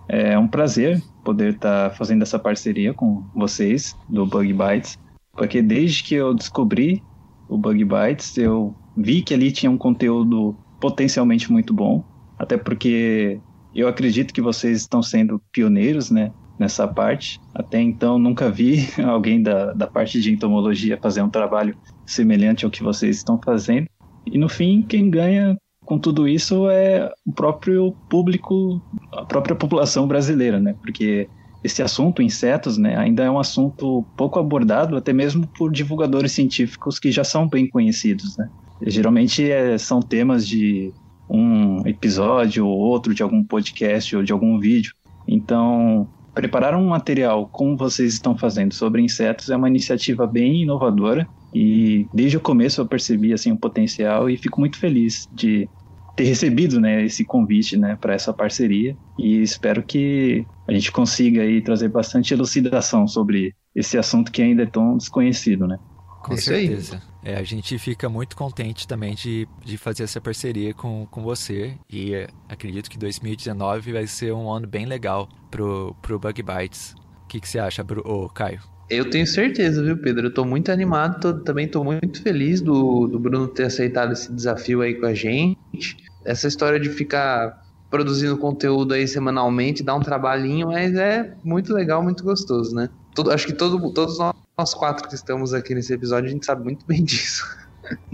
é 0.08 0.38
um 0.38 0.48
prazer 0.48 1.02
poder 1.24 1.54
estar 1.54 1.90
tá 1.90 1.94
fazendo 1.94 2.22
essa 2.22 2.38
parceria 2.38 2.94
com 2.94 3.24
vocês, 3.34 3.94
do 4.08 4.24
Bug 4.24 4.52
Bites, 4.52 4.98
porque 5.32 5.60
desde 5.60 6.02
que 6.02 6.14
eu 6.14 6.32
descobri 6.32 7.02
o 7.48 7.58
Bug 7.58 7.84
Bites, 7.84 8.36
eu 8.38 8.74
vi 8.96 9.22
que 9.22 9.34
ali 9.34 9.52
tinha 9.52 9.70
um 9.70 9.76
conteúdo 9.76 10.56
potencialmente 10.80 11.50
muito 11.50 11.72
bom, 11.72 12.04
até 12.38 12.56
porque 12.56 13.40
eu 13.74 13.88
acredito 13.88 14.32
que 14.32 14.40
vocês 14.40 14.80
estão 14.80 15.02
sendo 15.02 15.40
pioneiros, 15.52 16.10
né, 16.10 16.32
nessa 16.58 16.88
parte. 16.88 17.40
Até 17.54 17.80
então 17.80 18.18
nunca 18.18 18.50
vi 18.50 18.88
alguém 19.04 19.42
da, 19.42 19.72
da 19.72 19.86
parte 19.86 20.20
de 20.20 20.32
entomologia 20.32 20.98
fazer 21.00 21.22
um 21.22 21.28
trabalho 21.28 21.76
semelhante 22.06 22.64
ao 22.64 22.70
que 22.70 22.82
vocês 22.82 23.16
estão 23.16 23.38
fazendo. 23.42 23.86
E 24.24 24.38
no 24.38 24.48
fim, 24.48 24.82
quem 24.82 25.10
ganha 25.10 25.56
com 25.84 25.98
tudo 25.98 26.26
isso 26.26 26.68
é 26.68 27.12
o 27.24 27.32
próprio 27.32 27.92
público, 28.10 28.82
a 29.12 29.24
própria 29.24 29.54
população 29.54 30.06
brasileira, 30.08 30.58
né? 30.58 30.74
Porque 30.80 31.28
esse 31.62 31.82
assunto, 31.82 32.22
insetos, 32.22 32.76
né, 32.76 32.96
ainda 32.96 33.24
é 33.24 33.30
um 33.30 33.38
assunto 33.38 34.04
pouco 34.16 34.38
abordado, 34.38 34.96
até 34.96 35.12
mesmo 35.12 35.46
por 35.56 35.72
divulgadores 35.72 36.32
científicos 36.32 36.98
que 36.98 37.10
já 37.10 37.24
são 37.24 37.48
bem 37.48 37.68
conhecidos, 37.68 38.36
né? 38.36 38.48
Geralmente 38.82 39.50
é, 39.50 39.78
são 39.78 40.00
temas 40.00 40.46
de 40.46 40.92
um 41.28 41.86
episódio 41.86 42.66
ou 42.66 42.78
outro 42.78 43.14
de 43.14 43.22
algum 43.22 43.42
podcast 43.42 44.14
ou 44.16 44.22
de 44.22 44.32
algum 44.32 44.58
vídeo. 44.58 44.92
Então, 45.26 46.08
preparar 46.34 46.74
um 46.76 46.88
material 46.88 47.48
como 47.48 47.76
vocês 47.76 48.12
estão 48.12 48.36
fazendo 48.36 48.74
sobre 48.74 49.02
insetos 49.02 49.50
é 49.50 49.56
uma 49.56 49.68
iniciativa 49.68 50.26
bem 50.26 50.62
inovadora 50.62 51.26
e 51.54 52.06
desde 52.12 52.36
o 52.36 52.40
começo 52.40 52.80
eu 52.80 52.86
percebi 52.86 53.32
assim 53.32 53.52
o 53.52 53.56
potencial 53.56 54.28
e 54.28 54.36
fico 54.36 54.60
muito 54.60 54.78
feliz 54.78 55.26
de 55.32 55.68
ter 56.14 56.24
recebido 56.24 56.80
né, 56.80 57.04
esse 57.04 57.24
convite 57.24 57.76
né, 57.76 57.96
para 58.00 58.14
essa 58.14 58.32
parceria 58.32 58.96
e 59.18 59.42
espero 59.42 59.82
que 59.82 60.44
a 60.68 60.72
gente 60.72 60.92
consiga 60.92 61.42
aí 61.42 61.62
trazer 61.62 61.88
bastante 61.88 62.32
elucidação 62.32 63.06
sobre 63.06 63.54
esse 63.74 63.98
assunto 63.98 64.30
que 64.32 64.42
ainda 64.42 64.62
é 64.62 64.66
tão 64.66 64.96
desconhecido, 64.96 65.66
né? 65.66 65.78
Com 66.26 66.34
Isso 66.34 66.46
certeza. 66.46 67.00
É, 67.22 67.36
a 67.36 67.44
gente 67.44 67.78
fica 67.78 68.08
muito 68.08 68.34
contente 68.34 68.88
também 68.88 69.14
de, 69.14 69.46
de 69.64 69.78
fazer 69.78 70.02
essa 70.02 70.20
parceria 70.20 70.74
com, 70.74 71.06
com 71.08 71.22
você 71.22 71.78
e 71.88 72.14
é, 72.14 72.26
acredito 72.48 72.90
que 72.90 72.98
2019 72.98 73.92
vai 73.92 74.08
ser 74.08 74.32
um 74.32 74.50
ano 74.50 74.66
bem 74.66 74.86
legal 74.86 75.28
pro, 75.52 75.94
pro 76.02 76.18
Bug 76.18 76.42
Bites. 76.42 76.96
O 77.22 77.28
que, 77.28 77.38
que 77.38 77.48
você 77.48 77.60
acha, 77.60 77.84
Bru 77.84 78.02
oh, 78.04 78.28
Caio? 78.28 78.60
Eu 78.90 79.08
tenho 79.08 79.24
certeza, 79.24 79.80
viu, 79.84 79.96
Pedro? 79.98 80.26
Eu 80.26 80.34
tô 80.34 80.44
muito 80.44 80.72
animado, 80.72 81.20
tô, 81.20 81.44
também 81.44 81.68
tô 81.68 81.84
muito 81.84 82.20
feliz 82.20 82.60
do, 82.60 83.06
do 83.06 83.20
Bruno 83.20 83.46
ter 83.46 83.66
aceitado 83.66 84.12
esse 84.12 84.32
desafio 84.32 84.80
aí 84.80 84.94
com 84.96 85.06
a 85.06 85.14
gente. 85.14 85.96
Essa 86.24 86.48
história 86.48 86.80
de 86.80 86.88
ficar 86.88 87.62
produzindo 87.88 88.36
conteúdo 88.36 88.94
aí 88.94 89.06
semanalmente 89.06 89.84
dá 89.84 89.94
um 89.94 90.00
trabalhinho, 90.00 90.66
mas 90.66 90.92
é 90.96 91.36
muito 91.44 91.72
legal, 91.72 92.02
muito 92.02 92.24
gostoso, 92.24 92.74
né? 92.74 92.88
Todo, 93.16 93.32
acho 93.32 93.46
que 93.46 93.54
todo, 93.54 93.92
todos 93.92 94.18
nós 94.18 94.74
quatro 94.74 95.08
que 95.08 95.14
estamos 95.14 95.54
aqui 95.54 95.74
nesse 95.74 95.92
episódio, 95.92 96.28
a 96.28 96.32
gente 96.32 96.44
sabe 96.44 96.62
muito 96.62 96.84
bem 96.86 97.02
disso. 97.04 97.44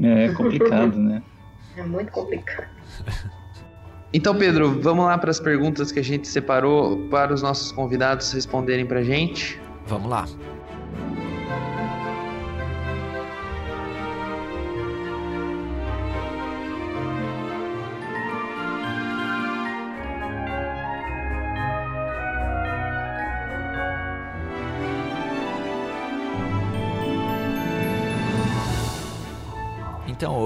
É 0.00 0.32
complicado, 0.32 0.96
né? 0.96 1.22
É 1.76 1.82
muito 1.82 2.12
complicado. 2.12 2.68
Então, 4.14 4.36
Pedro, 4.36 4.78
vamos 4.78 5.06
lá 5.06 5.16
para 5.16 5.30
as 5.30 5.40
perguntas 5.40 5.90
que 5.90 5.98
a 5.98 6.04
gente 6.04 6.28
separou 6.28 7.08
para 7.08 7.32
os 7.32 7.40
nossos 7.40 7.72
convidados 7.72 8.30
responderem 8.30 8.84
para 8.84 8.98
a 8.98 9.02
gente? 9.02 9.58
Vamos 9.86 10.10
lá. 10.10 10.26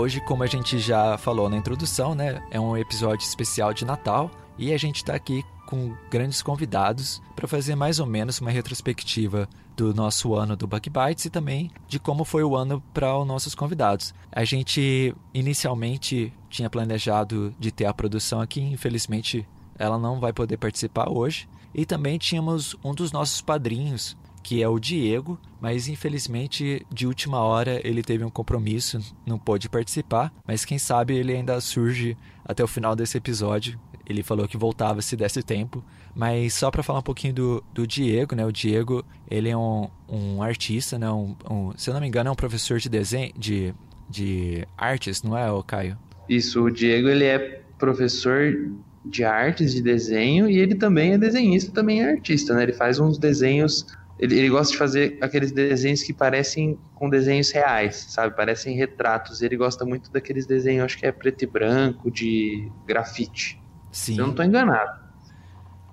Hoje, 0.06 0.20
como 0.20 0.44
a 0.44 0.46
gente 0.46 0.78
já 0.78 1.18
falou 1.18 1.50
na 1.50 1.56
introdução, 1.56 2.14
né, 2.14 2.40
é 2.52 2.60
um 2.60 2.76
episódio 2.76 3.26
especial 3.26 3.74
de 3.74 3.84
Natal 3.84 4.30
e 4.56 4.72
a 4.72 4.78
gente 4.78 4.98
está 4.98 5.16
aqui 5.16 5.42
com 5.66 5.96
grandes 6.08 6.42
convidados 6.42 7.20
para 7.34 7.48
fazer 7.48 7.74
mais 7.74 7.98
ou 7.98 8.06
menos 8.06 8.40
uma 8.40 8.52
retrospectiva 8.52 9.48
do 9.76 9.92
nosso 9.92 10.32
ano 10.36 10.54
do 10.54 10.64
Bug 10.64 10.88
Bites 10.88 11.24
e 11.24 11.30
também 11.30 11.72
de 11.88 11.98
como 11.98 12.24
foi 12.24 12.44
o 12.44 12.54
ano 12.54 12.80
para 12.94 13.18
os 13.18 13.26
nossos 13.26 13.52
convidados. 13.52 14.14
A 14.30 14.44
gente 14.44 15.12
inicialmente 15.34 16.32
tinha 16.48 16.70
planejado 16.70 17.52
de 17.58 17.72
ter 17.72 17.86
a 17.86 17.92
produção 17.92 18.40
aqui, 18.40 18.60
infelizmente 18.60 19.44
ela 19.76 19.98
não 19.98 20.20
vai 20.20 20.32
poder 20.32 20.56
participar 20.56 21.10
hoje. 21.10 21.48
E 21.74 21.84
também 21.84 22.16
tínhamos 22.16 22.76
um 22.84 22.94
dos 22.94 23.10
nossos 23.10 23.42
padrinhos, 23.42 24.16
que 24.46 24.62
é 24.62 24.68
o 24.68 24.78
Diego, 24.78 25.36
mas 25.60 25.88
infelizmente 25.88 26.86
de 26.88 27.04
última 27.04 27.40
hora 27.40 27.80
ele 27.82 28.00
teve 28.00 28.22
um 28.22 28.30
compromisso, 28.30 29.00
não 29.26 29.40
pôde 29.40 29.68
participar, 29.68 30.32
mas 30.46 30.64
quem 30.64 30.78
sabe 30.78 31.16
ele 31.16 31.34
ainda 31.34 31.60
surge 31.60 32.16
até 32.44 32.62
o 32.62 32.68
final 32.68 32.94
desse 32.94 33.18
episódio. 33.18 33.76
Ele 34.08 34.22
falou 34.22 34.46
que 34.46 34.56
voltava 34.56 35.02
se 35.02 35.16
desse 35.16 35.42
tempo, 35.42 35.84
mas 36.14 36.54
só 36.54 36.70
para 36.70 36.84
falar 36.84 37.00
um 37.00 37.02
pouquinho 37.02 37.34
do, 37.34 37.64
do 37.74 37.84
Diego, 37.88 38.36
né? 38.36 38.46
O 38.46 38.52
Diego, 38.52 39.04
ele 39.28 39.48
é 39.48 39.56
um, 39.56 39.88
um 40.08 40.40
artista, 40.40 40.96
né? 40.96 41.10
Um, 41.10 41.34
um, 41.50 41.72
se 41.76 41.90
eu 41.90 41.94
não 41.94 42.00
me 42.00 42.06
engano, 42.06 42.28
é 42.28 42.32
um 42.32 42.36
professor 42.36 42.78
de 42.78 42.88
desenho, 42.88 43.32
de, 43.36 43.74
de 44.08 44.64
artes, 44.78 45.24
não 45.24 45.36
é, 45.36 45.50
o 45.50 45.60
Caio? 45.60 45.98
Isso, 46.28 46.62
o 46.62 46.70
Diego, 46.70 47.08
ele 47.08 47.24
é 47.24 47.62
professor 47.76 48.70
de 49.04 49.24
artes, 49.24 49.74
de 49.74 49.82
desenho, 49.82 50.48
e 50.48 50.56
ele 50.56 50.76
também 50.76 51.14
é 51.14 51.18
desenhista, 51.18 51.72
também 51.72 52.00
é 52.00 52.12
artista, 52.12 52.54
né? 52.54 52.62
Ele 52.62 52.74
faz 52.74 53.00
uns 53.00 53.18
desenhos. 53.18 53.84
Ele, 54.18 54.38
ele 54.38 54.48
gosta 54.48 54.72
de 54.72 54.78
fazer 54.78 55.18
aqueles 55.20 55.52
desenhos 55.52 56.02
que 56.02 56.12
parecem 56.12 56.78
com 56.94 57.10
desenhos 57.10 57.50
reais, 57.50 57.96
sabe? 58.08 58.34
Parecem 58.34 58.76
retratos. 58.76 59.42
Ele 59.42 59.56
gosta 59.56 59.84
muito 59.84 60.10
daqueles 60.10 60.46
desenhos, 60.46 60.84
acho 60.84 60.98
que 60.98 61.06
é 61.06 61.12
preto 61.12 61.42
e 61.42 61.46
branco, 61.46 62.10
de 62.10 62.70
grafite. 62.86 63.60
Sim. 63.92 64.14
Se 64.14 64.20
eu 64.20 64.24
não 64.24 64.30
estou 64.30 64.44
enganado. 64.44 65.06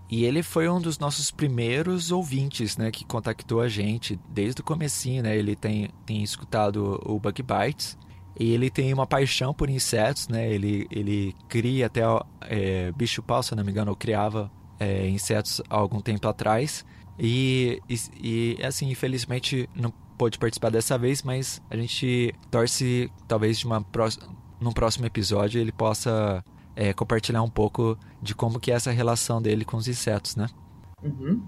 E 0.10 0.26
ele 0.26 0.44
foi 0.44 0.70
um 0.70 0.80
dos 0.80 1.00
nossos 1.00 1.32
primeiros 1.32 2.12
ouvintes, 2.12 2.78
né, 2.78 2.92
que 2.92 3.04
contactou 3.04 3.62
a 3.62 3.68
gente 3.68 4.20
desde 4.30 4.62
o 4.62 4.64
comecinho, 4.64 5.24
né? 5.24 5.36
Ele 5.36 5.56
tem, 5.56 5.90
tem 6.06 6.22
escutado 6.22 7.02
o 7.04 7.20
Bug 7.20 7.42
Bites 7.42 7.98
e 8.40 8.52
ele 8.52 8.70
tem 8.70 8.94
uma 8.94 9.08
paixão 9.08 9.54
por 9.54 9.70
insetos, 9.70 10.28
né? 10.28 10.52
Ele, 10.52 10.88
ele 10.92 11.36
cria 11.48 11.88
até 11.88 12.02
é, 12.42 12.92
bicho-pau, 12.92 13.42
se 13.42 13.56
não 13.56 13.64
me 13.64 13.72
engano, 13.72 13.92
ou 13.92 13.98
criava 13.98 14.52
é, 14.80 15.08
insetos 15.08 15.62
há 15.70 15.76
algum 15.76 16.00
tempo 16.00 16.28
atrás. 16.28 16.86
E, 17.18 17.80
e, 17.90 18.58
e, 18.60 18.66
assim, 18.66 18.90
infelizmente 18.90 19.70
não 19.76 19.92
pôde 20.18 20.38
participar 20.38 20.70
dessa 20.70 20.98
vez, 20.98 21.24
mas 21.24 21.62
a 21.70 21.76
gente 21.76 22.34
torce, 22.50 23.12
talvez, 23.28 23.60
de 23.60 23.66
uma 23.66 23.86
num 24.60 24.72
próximo 24.72 25.06
episódio 25.06 25.60
ele 25.60 25.72
possa 25.72 26.44
é, 26.76 26.94
compartilhar 26.94 27.42
um 27.42 27.50
pouco 27.50 27.98
de 28.22 28.34
como 28.34 28.60
que 28.60 28.72
é 28.72 28.76
essa 28.76 28.92
relação 28.92 29.42
dele 29.42 29.66
com 29.66 29.78
os 29.78 29.88
insetos, 29.88 30.36
né? 30.36 30.48
Uhum. 31.04 31.44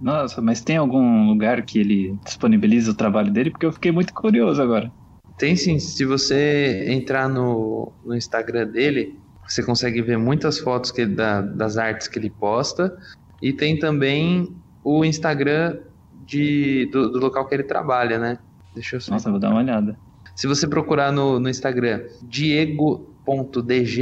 Nossa, 0.00 0.40
mas 0.40 0.60
tem 0.60 0.76
algum 0.76 1.28
lugar 1.28 1.62
que 1.62 1.78
ele 1.78 2.18
disponibiliza 2.24 2.90
o 2.90 2.94
trabalho 2.94 3.32
dele? 3.32 3.50
Porque 3.50 3.66
eu 3.66 3.72
fiquei 3.72 3.92
muito 3.92 4.12
curioso 4.12 4.60
agora. 4.60 4.92
Tem 5.38 5.56
sim, 5.56 5.78
se 5.78 6.04
você 6.04 6.86
entrar 6.88 7.28
no, 7.28 7.92
no 8.04 8.14
Instagram 8.14 8.68
dele, 8.68 9.18
você 9.46 9.62
consegue 9.62 10.02
ver 10.02 10.18
muitas 10.18 10.58
fotos 10.58 10.90
que 10.90 11.02
ele, 11.02 11.14
da, 11.14 11.40
das 11.40 11.76
artes 11.76 12.08
que 12.08 12.18
ele 12.18 12.30
posta. 12.30 12.96
E 13.40 13.52
tem 13.52 13.78
também 13.78 14.56
o 14.82 15.04
Instagram 15.04 15.78
de, 16.24 16.88
do, 16.92 17.10
do 17.10 17.18
local 17.18 17.46
que 17.46 17.54
ele 17.54 17.62
trabalha, 17.62 18.18
né? 18.18 18.38
Deixa 18.74 18.96
eu 18.96 19.00
só. 19.00 19.12
Nossa, 19.12 19.30
vou 19.30 19.38
dar 19.38 19.50
uma 19.50 19.60
olhada. 19.60 19.96
Se 20.34 20.46
você 20.46 20.66
procurar 20.66 21.12
no, 21.12 21.38
no 21.38 21.48
Instagram 21.48 22.02
Diego.dg, 22.22 23.92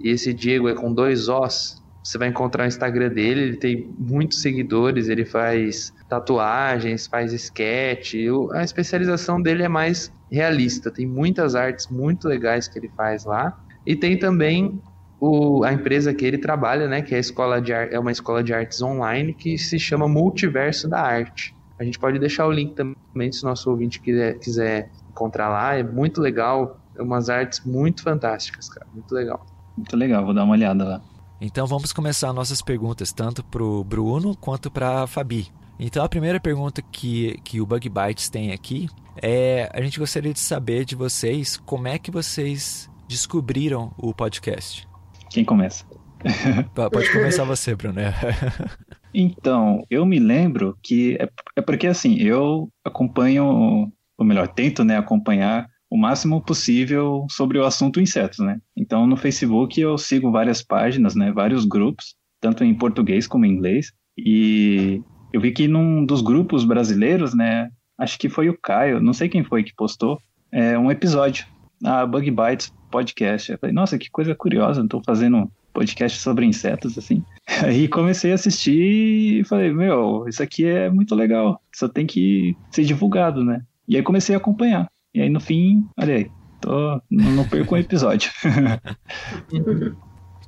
e 0.00 0.08
esse 0.08 0.32
Diego 0.32 0.68
é 0.68 0.74
com 0.74 0.92
dois 0.92 1.28
Os, 1.28 1.82
você 2.02 2.18
vai 2.18 2.28
encontrar 2.28 2.64
o 2.64 2.66
Instagram 2.66 3.10
dele, 3.10 3.42
ele 3.42 3.56
tem 3.56 3.94
muitos 3.98 4.42
seguidores, 4.42 5.08
ele 5.08 5.24
faz 5.24 5.94
tatuagens, 6.08 7.06
faz 7.06 7.32
sketch. 7.32 8.14
A 8.52 8.64
especialização 8.64 9.40
dele 9.40 9.62
é 9.62 9.68
mais 9.68 10.12
realista, 10.30 10.90
tem 10.90 11.06
muitas 11.06 11.54
artes 11.54 11.88
muito 11.88 12.26
legais 12.26 12.66
que 12.66 12.78
ele 12.78 12.90
faz 12.96 13.24
lá. 13.24 13.56
E 13.86 13.94
tem 13.94 14.18
também 14.18 14.80
o, 15.24 15.62
a 15.62 15.72
empresa 15.72 16.12
que 16.12 16.24
ele 16.24 16.36
trabalha, 16.36 16.88
né, 16.88 17.00
que 17.00 17.14
é, 17.14 17.16
a 17.16 17.20
escola 17.20 17.62
de, 17.62 17.70
é 17.72 17.96
uma 17.96 18.10
escola 18.10 18.42
de 18.42 18.52
artes 18.52 18.82
online 18.82 19.32
que 19.32 19.56
se 19.56 19.78
chama 19.78 20.08
Multiverso 20.08 20.88
da 20.88 21.00
Arte. 21.00 21.54
A 21.78 21.84
gente 21.84 21.96
pode 21.96 22.18
deixar 22.18 22.44
o 22.44 22.50
link 22.50 22.74
também 22.74 23.30
se 23.30 23.44
o 23.44 23.48
nosso 23.48 23.70
ouvinte 23.70 24.00
quiser, 24.00 24.36
quiser 24.40 24.90
encontrar 25.08 25.48
lá, 25.48 25.76
é 25.76 25.84
muito 25.84 26.20
legal, 26.20 26.80
é 26.96 27.02
umas 27.02 27.30
artes 27.30 27.64
muito 27.64 28.02
fantásticas, 28.02 28.68
cara, 28.68 28.84
muito 28.92 29.14
legal. 29.14 29.46
Muito 29.76 29.96
legal, 29.96 30.24
vou 30.24 30.34
dar 30.34 30.42
uma 30.42 30.54
olhada 30.54 30.82
lá. 30.84 31.00
Então 31.40 31.68
vamos 31.68 31.92
começar 31.92 32.32
nossas 32.32 32.60
perguntas, 32.60 33.12
tanto 33.12 33.44
para 33.44 33.62
o 33.62 33.84
Bruno 33.84 34.36
quanto 34.36 34.72
para 34.72 35.04
a 35.04 35.06
Fabi. 35.06 35.46
Então 35.78 36.04
a 36.04 36.08
primeira 36.08 36.40
pergunta 36.40 36.82
que, 36.82 37.38
que 37.44 37.60
o 37.60 37.66
Bug 37.66 37.88
Bites 37.88 38.28
tem 38.28 38.50
aqui 38.50 38.88
é: 39.22 39.70
a 39.72 39.80
gente 39.80 40.00
gostaria 40.00 40.32
de 40.32 40.40
saber 40.40 40.84
de 40.84 40.96
vocês 40.96 41.56
como 41.58 41.86
é 41.86 41.96
que 41.96 42.10
vocês 42.10 42.90
descobriram 43.06 43.92
o 43.96 44.12
podcast. 44.12 44.90
Quem 45.32 45.44
começa? 45.44 45.84
Pode 46.74 47.10
começar 47.12 47.44
você, 47.44 47.74
Bruno. 47.74 48.00
então, 49.12 49.84
eu 49.90 50.04
me 50.06 50.18
lembro 50.18 50.76
que 50.82 51.16
é, 51.20 51.28
é 51.56 51.62
porque 51.62 51.86
assim, 51.86 52.16
eu 52.16 52.68
acompanho, 52.84 53.90
ou 54.18 54.24
melhor, 54.24 54.48
tento 54.48 54.84
né, 54.84 54.96
acompanhar 54.96 55.66
o 55.90 55.96
máximo 55.96 56.40
possível 56.40 57.26
sobre 57.30 57.58
o 57.58 57.64
assunto 57.64 58.00
insetos, 58.00 58.38
né? 58.38 58.58
Então, 58.76 59.06
no 59.06 59.16
Facebook 59.16 59.78
eu 59.80 59.98
sigo 59.98 60.30
várias 60.30 60.62
páginas, 60.62 61.14
né, 61.14 61.30
vários 61.32 61.66
grupos, 61.66 62.14
tanto 62.40 62.64
em 62.64 62.74
português 62.74 63.26
como 63.26 63.44
em 63.44 63.50
inglês, 63.50 63.92
e 64.16 65.02
eu 65.32 65.40
vi 65.40 65.52
que 65.52 65.68
num 65.68 66.04
dos 66.04 66.22
grupos 66.22 66.64
brasileiros, 66.64 67.34
né, 67.34 67.68
acho 67.98 68.18
que 68.18 68.28
foi 68.28 68.48
o 68.48 68.58
Caio, 68.58 69.00
não 69.00 69.12
sei 69.12 69.28
quem 69.28 69.44
foi 69.44 69.62
que 69.62 69.74
postou, 69.74 70.18
é, 70.50 70.78
um 70.78 70.90
episódio, 70.90 71.46
a 71.84 72.06
Bug 72.06 72.30
Bites 72.30 72.72
podcast. 72.92 73.50
Eu 73.50 73.58
falei, 73.58 73.74
nossa, 73.74 73.98
que 73.98 74.10
coisa 74.10 74.34
curiosa, 74.34 74.82
estou 74.82 75.02
fazendo 75.04 75.50
podcast 75.72 76.20
sobre 76.20 76.46
insetos, 76.46 76.98
assim. 76.98 77.24
Aí 77.64 77.88
comecei 77.88 78.30
a 78.30 78.34
assistir 78.34 79.40
e 79.40 79.44
falei, 79.44 79.72
meu, 79.72 80.26
isso 80.28 80.42
aqui 80.42 80.66
é 80.66 80.90
muito 80.90 81.14
legal, 81.14 81.60
só 81.74 81.88
tem 81.88 82.06
que 82.06 82.54
ser 82.70 82.84
divulgado, 82.84 83.42
né? 83.42 83.62
E 83.88 83.96
aí 83.96 84.02
comecei 84.02 84.34
a 84.34 84.38
acompanhar. 84.38 84.86
E 85.12 85.20
aí 85.20 85.28
no 85.28 85.40
fim, 85.40 85.84
olha 85.98 86.14
aí, 86.14 86.30
tô, 86.60 87.02
não 87.10 87.46
perco 87.48 87.74
um 87.74 87.78
episódio. 87.78 88.30
Muito 89.52 89.96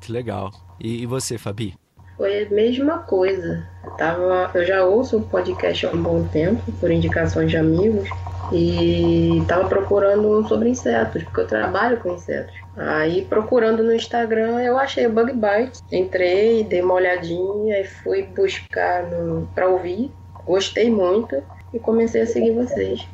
legal. 0.09 0.51
E, 0.81 1.03
e, 1.03 1.07
você, 1.07 1.37
Fabi? 1.37 1.75
Foi 2.17 2.45
a 2.45 2.51
mesma 2.51 2.99
coisa. 2.99 3.67
Eu, 3.85 3.91
tava, 3.93 4.51
eu 4.55 4.65
já 4.65 4.85
ouço 4.85 5.19
o 5.19 5.23
podcast 5.23 5.87
há 5.87 5.91
um 5.91 6.03
bom 6.03 6.25
tempo, 6.25 6.73
por 6.81 6.91
indicações 6.91 7.51
de 7.51 7.57
amigos, 7.57 8.09
e 8.53 9.43
tava 9.49 9.69
procurando 9.69 10.39
um 10.39 10.47
sobre 10.47 10.69
insetos, 10.69 11.23
porque 11.25 11.41
eu 11.41 11.47
trabalho 11.47 11.99
com 11.99 12.15
insetos. 12.15 12.55
Aí 12.77 13.25
procurando 13.25 13.83
no 13.83 13.95
Instagram 13.95 14.61
eu 14.61 14.79
achei 14.79 15.07
o 15.07 15.13
Bug 15.13 15.33
Bite. 15.33 15.81
Entrei, 15.93 16.65
dei 16.65 16.83
uma 16.83 16.95
olhadinha 16.95 17.81
e 17.81 17.85
fui 17.85 18.23
buscar 18.23 19.05
no, 19.05 19.49
pra 19.55 19.69
ouvir. 19.69 20.11
Gostei 20.45 20.91
muito 20.91 21.43
e 21.73 21.79
comecei 21.79 22.23
a 22.23 22.27
seguir 22.27 22.53
vocês. 22.53 23.07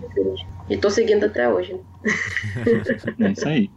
E 0.68 0.76
tô 0.76 0.90
seguindo 0.90 1.24
até 1.26 1.48
hoje. 1.48 1.78
é 3.20 3.30
isso 3.30 3.48
aí. 3.48 3.70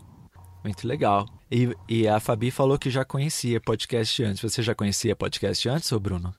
Muito 0.64 0.88
legal. 0.88 1.26
E, 1.54 1.70
e, 1.88 2.08
a 2.08 2.20
Fabi 2.20 2.50
falou 2.50 2.80
que 2.80 2.90
já 2.90 3.06
conhecia 3.06 3.62
podcast 3.62 4.24
antes. 4.24 4.42
Você 4.42 4.64
já 4.64 4.74
conhecia 4.74 5.16
podcast 5.16 5.70
antes, 5.70 5.92
ou 5.92 6.00
Bruno? 6.00 6.34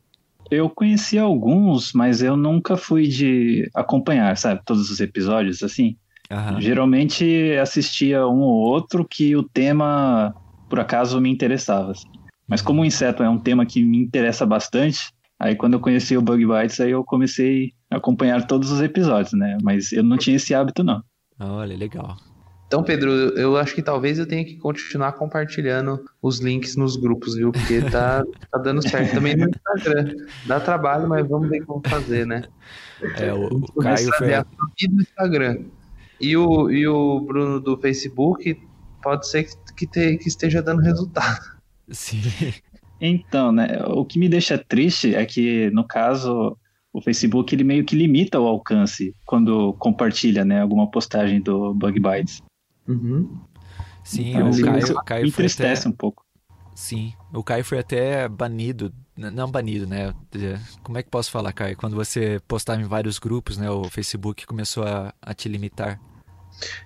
Eu 0.50 0.68
conhecia 0.68 1.22
alguns, 1.22 1.92
mas 1.92 2.20
eu 2.20 2.36
nunca 2.36 2.76
fui 2.76 3.06
de 3.06 3.70
acompanhar, 3.72 4.36
sabe? 4.36 4.60
Todos 4.64 4.90
os 4.90 4.98
episódios, 4.98 5.62
assim. 5.62 5.96
Uhum. 6.28 6.60
Geralmente 6.60 7.56
assistia 7.62 8.26
um 8.26 8.40
ou 8.40 8.54
outro 8.54 9.06
que 9.08 9.36
o 9.36 9.44
tema, 9.44 10.34
por 10.68 10.80
acaso, 10.80 11.20
me 11.20 11.30
interessava. 11.30 11.92
Assim. 11.92 12.08
Mas 12.48 12.60
como 12.60 12.82
o 12.82 12.84
inseto 12.84 13.22
é 13.22 13.30
um 13.30 13.38
tema 13.38 13.64
que 13.64 13.84
me 13.84 13.98
interessa 13.98 14.44
bastante, 14.44 15.12
aí 15.38 15.54
quando 15.54 15.74
eu 15.74 15.80
conheci 15.80 16.16
o 16.16 16.22
Bug 16.22 16.44
Bites, 16.44 16.80
aí 16.80 16.90
eu 16.90 17.04
comecei 17.04 17.70
a 17.88 17.98
acompanhar 17.98 18.48
todos 18.48 18.72
os 18.72 18.80
episódios, 18.80 19.32
né? 19.32 19.58
Mas 19.62 19.92
eu 19.92 20.02
não 20.02 20.16
tinha 20.16 20.34
esse 20.34 20.52
hábito, 20.52 20.82
não. 20.82 21.04
Olha, 21.38 21.76
legal. 21.76 22.16
Então, 22.74 22.82
Pedro, 22.82 23.12
eu 23.38 23.56
acho 23.56 23.72
que 23.72 23.80
talvez 23.80 24.18
eu 24.18 24.26
tenha 24.26 24.44
que 24.44 24.56
continuar 24.56 25.12
compartilhando 25.12 26.04
os 26.20 26.40
links 26.40 26.74
nos 26.74 26.96
grupos, 26.96 27.36
viu? 27.36 27.52
Porque 27.52 27.80
tá, 27.82 28.24
tá 28.50 28.58
dando 28.58 28.82
certo 28.82 29.14
também 29.14 29.36
no 29.36 29.48
Instagram. 29.48 30.16
Dá 30.44 30.58
trabalho, 30.58 31.08
mas 31.08 31.24
vamos 31.24 31.48
ver 31.48 31.64
como 31.64 31.80
fazer, 31.88 32.26
né? 32.26 32.42
É, 33.16 33.32
o, 33.32 33.46
o 33.46 33.80
Caio 33.80 34.10
foi... 34.18 34.34
A 34.34 34.42
do 34.42 35.02
Instagram. 35.02 35.66
E 36.20 36.36
o, 36.36 36.68
e 36.68 36.84
o 36.88 37.20
Bruno 37.20 37.60
do 37.60 37.76
Facebook 37.76 38.60
pode 39.00 39.28
ser 39.28 39.46
que, 39.76 39.86
te, 39.86 40.16
que 40.16 40.26
esteja 40.26 40.60
dando 40.60 40.82
resultado. 40.82 41.44
Sim. 41.88 42.22
Então, 43.00 43.52
né, 43.52 43.84
o 43.86 44.04
que 44.04 44.18
me 44.18 44.28
deixa 44.28 44.58
triste 44.58 45.14
é 45.14 45.24
que, 45.24 45.70
no 45.70 45.86
caso, 45.86 46.58
o 46.92 47.00
Facebook 47.00 47.54
ele 47.54 47.62
meio 47.62 47.84
que 47.84 47.94
limita 47.94 48.40
o 48.40 48.48
alcance 48.48 49.14
quando 49.24 49.74
compartilha 49.74 50.44
né, 50.44 50.60
alguma 50.60 50.90
postagem 50.90 51.40
do 51.40 51.72
Bug 51.72 52.00
Bites. 52.00 52.42
Uhum. 52.86 53.40
Sim, 54.02 54.30
então, 54.30 54.50
o 54.50 54.62
Caio, 54.62 54.98
o 54.98 55.04
Caio 55.04 55.22
me 55.22 55.28
entristece 55.28 55.82
até... 55.82 55.88
um 55.88 55.92
pouco. 55.92 56.24
Sim, 56.74 57.12
o 57.32 57.42
Caio 57.42 57.64
foi 57.64 57.78
até 57.78 58.28
banido, 58.28 58.92
não 59.16 59.50
banido, 59.50 59.86
né? 59.86 60.12
Como 60.82 60.98
é 60.98 61.02
que 61.02 61.08
posso 61.08 61.30
falar, 61.30 61.52
Caio? 61.52 61.76
Quando 61.76 61.94
você 61.94 62.40
postava 62.48 62.80
em 62.80 62.84
vários 62.84 63.18
grupos, 63.18 63.56
né? 63.56 63.70
O 63.70 63.84
Facebook 63.84 64.44
começou 64.44 64.84
a, 64.84 65.14
a 65.22 65.32
te 65.32 65.48
limitar. 65.48 66.00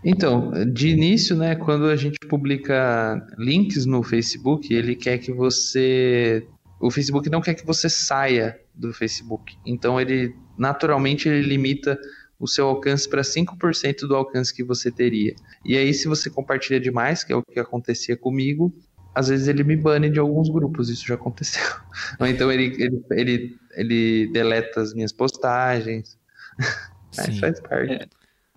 Então, 0.04 0.50
de 0.72 0.88
início, 0.88 1.36
né, 1.36 1.54
quando 1.54 1.86
a 1.86 1.96
gente 1.96 2.18
publica 2.28 3.20
links 3.36 3.84
no 3.84 4.02
Facebook, 4.02 4.72
ele 4.72 4.94
quer 4.94 5.18
que 5.18 5.32
você. 5.32 6.46
O 6.80 6.90
Facebook 6.90 7.28
não 7.28 7.40
quer 7.40 7.54
que 7.54 7.66
você 7.66 7.88
saia 7.88 8.58
do 8.74 8.92
Facebook. 8.92 9.56
Então, 9.66 10.00
ele 10.00 10.34
naturalmente 10.56 11.28
ele 11.28 11.46
limita 11.46 11.98
o 12.38 12.46
seu 12.46 12.68
alcance 12.68 13.08
para 13.08 13.22
5% 13.22 14.06
do 14.06 14.14
alcance 14.14 14.54
que 14.54 14.62
você 14.62 14.90
teria. 14.90 15.34
E 15.64 15.76
aí, 15.76 15.92
se 15.92 16.06
você 16.06 16.30
compartilha 16.30 16.78
demais, 16.78 17.24
que 17.24 17.32
é 17.32 17.36
o 17.36 17.42
que 17.42 17.58
acontecia 17.58 18.16
comigo, 18.16 18.72
às 19.14 19.28
vezes 19.28 19.48
ele 19.48 19.64
me 19.64 19.76
bane 19.76 20.08
de 20.08 20.20
alguns 20.20 20.48
grupos, 20.48 20.88
isso 20.88 21.06
já 21.06 21.14
aconteceu. 21.14 21.64
Ou 22.20 22.26
então 22.26 22.52
ele, 22.52 22.76
ele, 22.78 23.04
ele, 23.10 23.56
ele 23.74 24.32
deleta 24.32 24.80
as 24.80 24.94
minhas 24.94 25.12
postagens. 25.12 26.16
Mas 27.16 27.38
faz 27.38 27.60
parte. 27.60 27.92
É, 27.92 28.08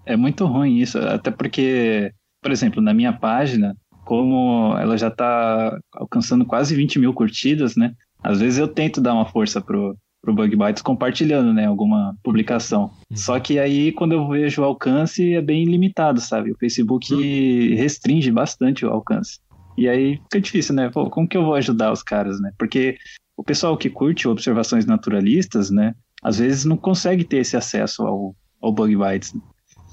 é 0.06 0.16
muito 0.16 0.46
ruim 0.46 0.78
isso, 0.78 1.00
até 1.00 1.32
porque, 1.32 2.14
por 2.42 2.52
exemplo, 2.52 2.82
na 2.82 2.94
minha 2.94 3.14
página, 3.14 3.76
como 4.06 4.76
ela 4.78 4.98
já 4.98 5.08
está 5.08 5.80
alcançando 5.94 6.46
quase 6.46 6.76
20 6.76 7.00
mil 7.00 7.14
curtidas, 7.14 7.76
né? 7.76 7.96
Às 8.24 8.40
vezes 8.40 8.60
eu 8.60 8.68
tento 8.68 9.02
dar 9.02 9.14
uma 9.14 9.26
força 9.26 9.60
pro, 9.62 9.98
pro 10.22 10.34
Bug 10.34 10.56
Bites 10.56 10.84
compartilhando, 10.84 11.52
né, 11.52 11.66
alguma 11.66 12.16
publicação. 12.24 12.92
Uhum. 13.10 13.18
Só 13.18 13.40
que 13.40 13.58
aí 13.58 13.92
quando 13.92 14.12
eu 14.12 14.28
vejo 14.28 14.62
o 14.62 14.66
alcance 14.66 15.34
é 15.34 15.42
bem 15.42 15.66
limitado, 15.66 16.22
sabe? 16.22 16.52
O 16.52 16.58
Facebook 16.58 17.14
uhum. 17.14 17.76
restringe 17.76 18.32
bastante 18.32 18.86
o 18.86 18.90
alcance. 18.90 19.40
E 19.78 19.90
aí 19.90 20.18
fica 20.24 20.40
difícil, 20.40 20.76
né? 20.76 20.90
Pô, 20.90 21.10
como 21.10 21.28
que 21.28 21.36
eu 21.36 21.44
vou 21.44 21.56
ajudar 21.56 21.92
os 21.92 22.04
caras, 22.04 22.40
né? 22.40 22.52
Porque 22.58 22.98
o 23.36 23.44
pessoal 23.44 23.76
que 23.76 23.90
curte 23.90 24.28
observações 24.28 24.86
naturalistas, 24.86 25.72
né, 25.72 25.96
às 26.22 26.38
vezes 26.38 26.66
não 26.66 26.78
consegue 26.78 27.24
ter 27.24 27.38
esse 27.38 27.58
acesso 27.58 28.04
ao, 28.04 28.36
ao 28.62 28.72
Bug 28.72 28.96
Bites. 28.96 29.34
Né? 29.34 29.42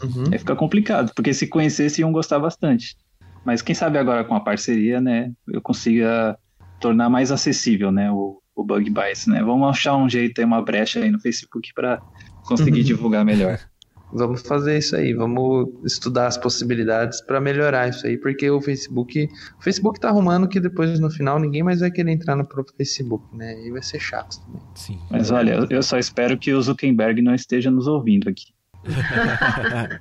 Uhum. 0.03 0.25
Aí 0.31 0.39
fica 0.39 0.55
complicado, 0.55 1.13
porque 1.15 1.33
se 1.33 1.47
conhecesse 1.47 2.03
iam 2.03 2.13
gostar 2.13 2.39
bastante. 2.39 2.97
Mas 3.45 3.63
quem 3.63 3.75
sabe 3.75 3.97
agora 3.97 4.25
com 4.25 4.35
a 4.35 4.41
parceria, 4.41 5.01
né, 5.01 5.33
eu 5.51 5.63
consiga 5.63 6.39
tornar 6.79 7.09
mais 7.09 7.33
acessível, 7.33 7.91
né, 7.91 8.11
o, 8.11 8.39
o 8.59 8.65
Bug 8.65 8.91
Bites, 8.91 9.27
né? 9.29 9.41
Vamos 9.43 9.69
achar 9.69 9.97
um 9.97 10.09
jeito 10.09 10.41
aí, 10.41 10.45
uma 10.45 10.61
brecha 10.61 10.99
aí 10.99 11.11
no 11.11 11.21
Facebook 11.21 11.73
para 11.73 12.03
conseguir 12.45 12.81
uhum. 12.81 12.87
divulgar 12.87 13.25
melhor. 13.25 13.59
Vamos 14.13 14.41
fazer 14.41 14.79
isso 14.79 14.97
aí, 14.97 15.13
vamos 15.13 15.69
estudar 15.85 16.29
as 16.29 16.39
possibilidades 16.39 17.21
para 17.21 17.43
melhorar 17.43 17.91
isso 17.91 18.07
aí, 18.07 18.17
porque 18.17 18.49
o 18.49 18.59
Facebook, 18.59 19.29
o 19.59 19.63
Facebook 19.63 20.01
tá 20.01 20.09
arrumando 20.09 20.49
que 20.49 20.59
depois 20.59 20.99
no 20.99 21.11
final 21.11 21.39
ninguém 21.39 21.63
mais 21.63 21.81
vai 21.81 21.91
querer 21.91 22.13
entrar 22.13 22.35
no 22.35 22.47
próprio 22.47 22.75
Facebook, 22.75 23.23
né? 23.37 23.63
E 23.67 23.71
vai 23.71 23.83
ser 23.83 24.01
chato 24.01 24.41
também. 24.41 24.63
Sim. 24.75 24.99
Mas 25.11 25.31
olha, 25.31 25.67
eu 25.69 25.83
só 25.83 25.99
espero 25.99 26.39
que 26.39 26.55
o 26.55 26.63
Zuckerberg 26.63 27.21
não 27.21 27.35
esteja 27.35 27.71
nos 27.71 27.87
ouvindo 27.87 28.31
aqui. 28.31 28.47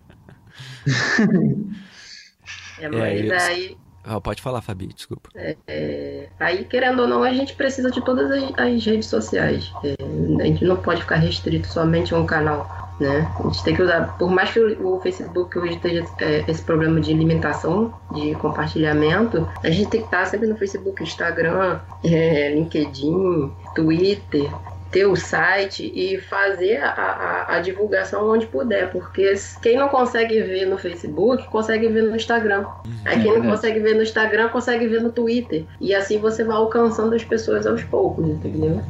é, 2.80 2.90
mas 2.90 3.30
é, 3.30 3.38
aí 3.38 3.78
Oh, 4.10 4.22
pode 4.22 4.42
falar, 4.42 4.62
Fabi, 4.62 4.88
desculpa. 4.88 5.30
É, 5.36 5.58
é, 5.68 6.30
aí, 6.40 6.64
querendo 6.64 7.02
ou 7.02 7.08
não, 7.08 7.24
a 7.24 7.34
gente 7.34 7.54
precisa 7.56 7.92
de 7.92 8.02
todas 8.02 8.32
as, 8.32 8.58
as 8.58 8.86
redes 8.86 9.08
sociais. 9.08 9.72
É, 9.84 9.96
a 10.42 10.46
gente 10.46 10.64
não 10.64 10.78
pode 10.78 11.02
ficar 11.02 11.18
restrito 11.18 11.68
somente 11.68 12.14
a 12.14 12.18
um 12.18 12.26
canal. 12.26 12.88
Né? 13.00 13.30
A 13.40 13.44
gente 13.44 13.64
tem 13.64 13.76
que 13.76 13.82
usar, 13.82 14.18
por 14.18 14.30
mais 14.32 14.52
que 14.52 14.60
o, 14.60 15.00
Facebook 15.02 15.60
hoje 15.60 15.76
esteja 15.76 16.06
é, 16.20 16.44
esse 16.48 16.64
problema 16.64 17.00
de 17.00 17.14
limitação 17.14 17.94
de 18.12 18.34
compartilhamento, 18.36 19.48
a 19.64 19.70
gente 19.70 19.90
tem 19.90 20.00
que 20.02 20.08
estar 20.08 20.26
sempre 20.26 20.48
no 20.48 20.58
Facebook, 20.58 21.04
Instagram, 21.04 21.80
é, 22.04 22.56
LinkedIn, 22.56 23.52
Twitter, 23.76 24.50
ter 24.92 25.06
o 25.06 25.16
site 25.16 25.92
e 25.94 26.20
fazer 26.20 26.78
a, 26.78 26.90
a, 26.90 27.56
a, 27.56 27.60
divulgação 27.60 28.30
onde 28.30 28.46
puder, 28.46 28.90
porque 28.92 29.34
quem 29.62 29.78
não 29.78 29.90
consegue 29.90 30.42
ver 30.42 30.66
no 30.66 30.78
Facebook, 30.78 31.48
consegue 31.50 31.88
ver 31.88 32.04
no 32.04 32.16
Instagram. 32.16 32.66
Uhum. 32.66 32.94
Aí 33.06 33.22
quem 33.22 33.34
não 33.34 33.46
é 33.46 33.50
consegue 33.50 33.80
ver 33.80 33.96
no 33.96 34.04
Instagram, 34.04 34.50
consegue 34.50 34.88
ver 34.88 35.02
no 35.02 35.12
Twitter. 35.12 35.66
E 35.80 35.94
assim 35.94 36.18
você 36.18 36.44
vai 36.44 36.56
alcançando 36.56 37.16
as 37.16 37.24
pessoas 37.24 37.66
aos 37.68 37.84
poucos, 37.84 38.28
entendeu? 38.28 38.82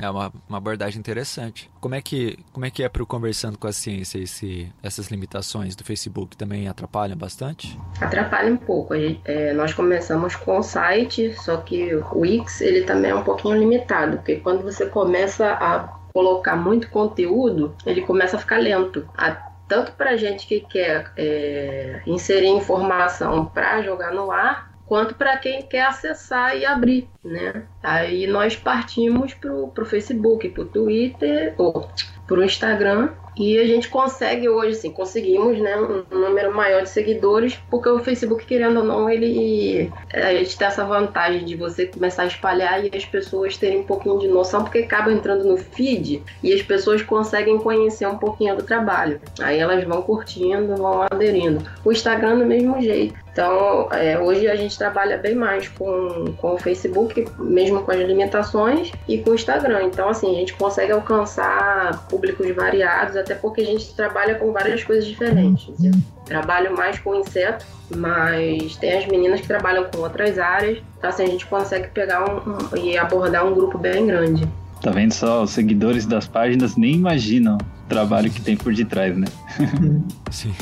É 0.00 0.08
uma, 0.10 0.32
uma 0.48 0.58
abordagem 0.58 0.98
interessante. 0.98 1.70
Como 1.80 1.94
é 1.94 2.02
que 2.02 2.38
como 2.52 2.66
é 2.66 2.70
que 2.70 2.82
é 2.82 2.88
para 2.88 3.02
o 3.02 3.06
conversando 3.06 3.58
com 3.58 3.66
a 3.66 3.72
ciência 3.72 4.18
esse, 4.18 4.72
essas 4.82 5.08
limitações 5.08 5.76
do 5.76 5.84
Facebook 5.84 6.36
também 6.36 6.68
atrapalham 6.68 7.16
bastante? 7.16 7.78
Atrapalha 8.00 8.52
um 8.52 8.56
pouco. 8.56 8.94
É, 9.24 9.52
nós 9.52 9.72
começamos 9.72 10.36
com 10.36 10.58
o 10.58 10.62
site, 10.62 11.34
só 11.34 11.58
que 11.58 11.94
o 11.94 12.18
Wix 12.18 12.60
ele 12.60 12.82
também 12.82 13.10
é 13.10 13.14
um 13.14 13.24
pouquinho 13.24 13.56
limitado, 13.56 14.18
porque 14.18 14.36
quando 14.36 14.62
você 14.62 14.86
começa 14.86 15.52
a 15.52 16.04
colocar 16.12 16.56
muito 16.56 16.88
conteúdo, 16.90 17.74
ele 17.84 18.02
começa 18.02 18.36
a 18.36 18.40
ficar 18.40 18.58
lento. 18.58 19.08
A, 19.16 19.54
tanto 19.66 19.92
para 19.92 20.16
gente 20.16 20.46
que 20.46 20.60
quer 20.60 21.10
é, 21.16 22.02
inserir 22.06 22.48
informação 22.48 23.46
para 23.46 23.82
jogar 23.82 24.12
no 24.12 24.30
ar, 24.30 24.73
quanto 24.86 25.14
para 25.14 25.36
quem 25.38 25.62
quer 25.62 25.86
acessar 25.86 26.56
e 26.56 26.64
abrir, 26.64 27.08
né? 27.24 27.66
Aí 27.82 28.26
nós 28.26 28.56
partimos 28.56 29.34
para 29.34 29.52
o 29.52 29.84
Facebook, 29.84 30.48
para 30.48 30.62
o 30.62 30.66
Twitter, 30.66 31.54
ou 31.56 31.88
para 32.26 32.38
o 32.38 32.44
Instagram 32.44 33.10
e 33.36 33.58
a 33.58 33.66
gente 33.66 33.88
consegue 33.88 34.48
hoje, 34.48 34.72
assim, 34.72 34.90
conseguimos, 34.90 35.58
né, 35.58 35.76
um 35.76 36.18
número 36.18 36.54
maior 36.54 36.82
de 36.82 36.88
seguidores, 36.88 37.58
porque 37.70 37.88
o 37.88 37.98
Facebook, 37.98 38.44
querendo 38.46 38.78
ou 38.80 38.84
não, 38.84 39.10
ele. 39.10 39.92
A 40.12 40.32
gente 40.34 40.56
tem 40.56 40.66
essa 40.66 40.84
vantagem 40.84 41.44
de 41.44 41.56
você 41.56 41.86
começar 41.86 42.22
a 42.22 42.26
espalhar 42.26 42.84
e 42.84 42.90
as 42.94 43.04
pessoas 43.04 43.56
terem 43.56 43.80
um 43.80 43.84
pouquinho 43.84 44.18
de 44.18 44.28
noção, 44.28 44.62
porque 44.62 44.78
acaba 44.78 45.12
entrando 45.12 45.44
no 45.44 45.56
feed 45.56 46.22
e 46.42 46.52
as 46.52 46.62
pessoas 46.62 47.02
conseguem 47.02 47.58
conhecer 47.58 48.06
um 48.06 48.18
pouquinho 48.18 48.56
do 48.56 48.62
trabalho. 48.62 49.20
Aí 49.40 49.58
elas 49.58 49.82
vão 49.84 50.02
curtindo, 50.02 50.76
vão 50.76 51.02
aderindo. 51.02 51.64
O 51.84 51.90
Instagram, 51.90 52.38
do 52.38 52.46
mesmo 52.46 52.80
jeito. 52.80 53.24
Então, 53.34 53.88
é, 53.90 54.16
hoje 54.16 54.46
a 54.46 54.54
gente 54.54 54.78
trabalha 54.78 55.18
bem 55.18 55.34
mais 55.34 55.66
com, 55.66 56.32
com 56.38 56.54
o 56.54 56.58
Facebook, 56.58 57.26
mesmo 57.36 57.82
com 57.82 57.90
as 57.90 57.98
limitações, 57.98 58.92
e 59.08 59.18
com 59.18 59.30
o 59.30 59.34
Instagram. 59.34 59.82
Então, 59.82 60.08
assim, 60.08 60.30
a 60.30 60.38
gente 60.38 60.54
consegue 60.54 60.92
alcançar 60.92 62.06
públicos 62.08 62.48
variados, 62.54 63.16
até 63.24 63.34
porque 63.34 63.62
a 63.62 63.64
gente 63.64 63.94
trabalha 63.94 64.36
com 64.36 64.52
várias 64.52 64.84
coisas 64.84 65.06
diferentes. 65.06 65.68
Eu 65.82 65.92
trabalho 66.24 66.76
mais 66.76 66.98
com 66.98 67.14
inseto, 67.14 67.64
mas 67.94 68.76
tem 68.76 68.98
as 68.98 69.06
meninas 69.06 69.40
que 69.40 69.46
trabalham 69.46 69.84
com 69.84 69.98
outras 69.98 70.38
áreas. 70.38 70.78
Então, 70.98 71.10
assim, 71.10 71.24
a 71.24 71.26
gente 71.26 71.46
consegue 71.46 71.88
pegar 71.88 72.24
um, 72.24 72.52
um 72.72 72.76
e 72.76 72.96
abordar 72.96 73.46
um 73.46 73.54
grupo 73.54 73.78
bem 73.78 74.06
grande. 74.06 74.46
Tá 74.80 74.90
vendo 74.90 75.12
só? 75.12 75.42
Os 75.42 75.50
seguidores 75.50 76.04
das 76.04 76.28
páginas 76.28 76.76
nem 76.76 76.94
imaginam 76.94 77.56
o 77.56 77.88
trabalho 77.88 78.30
que 78.30 78.40
tem 78.40 78.56
por 78.56 78.74
detrás, 78.74 79.16
né? 79.16 79.26
Sim. 80.30 80.54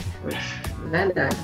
Verdade. 0.90 1.36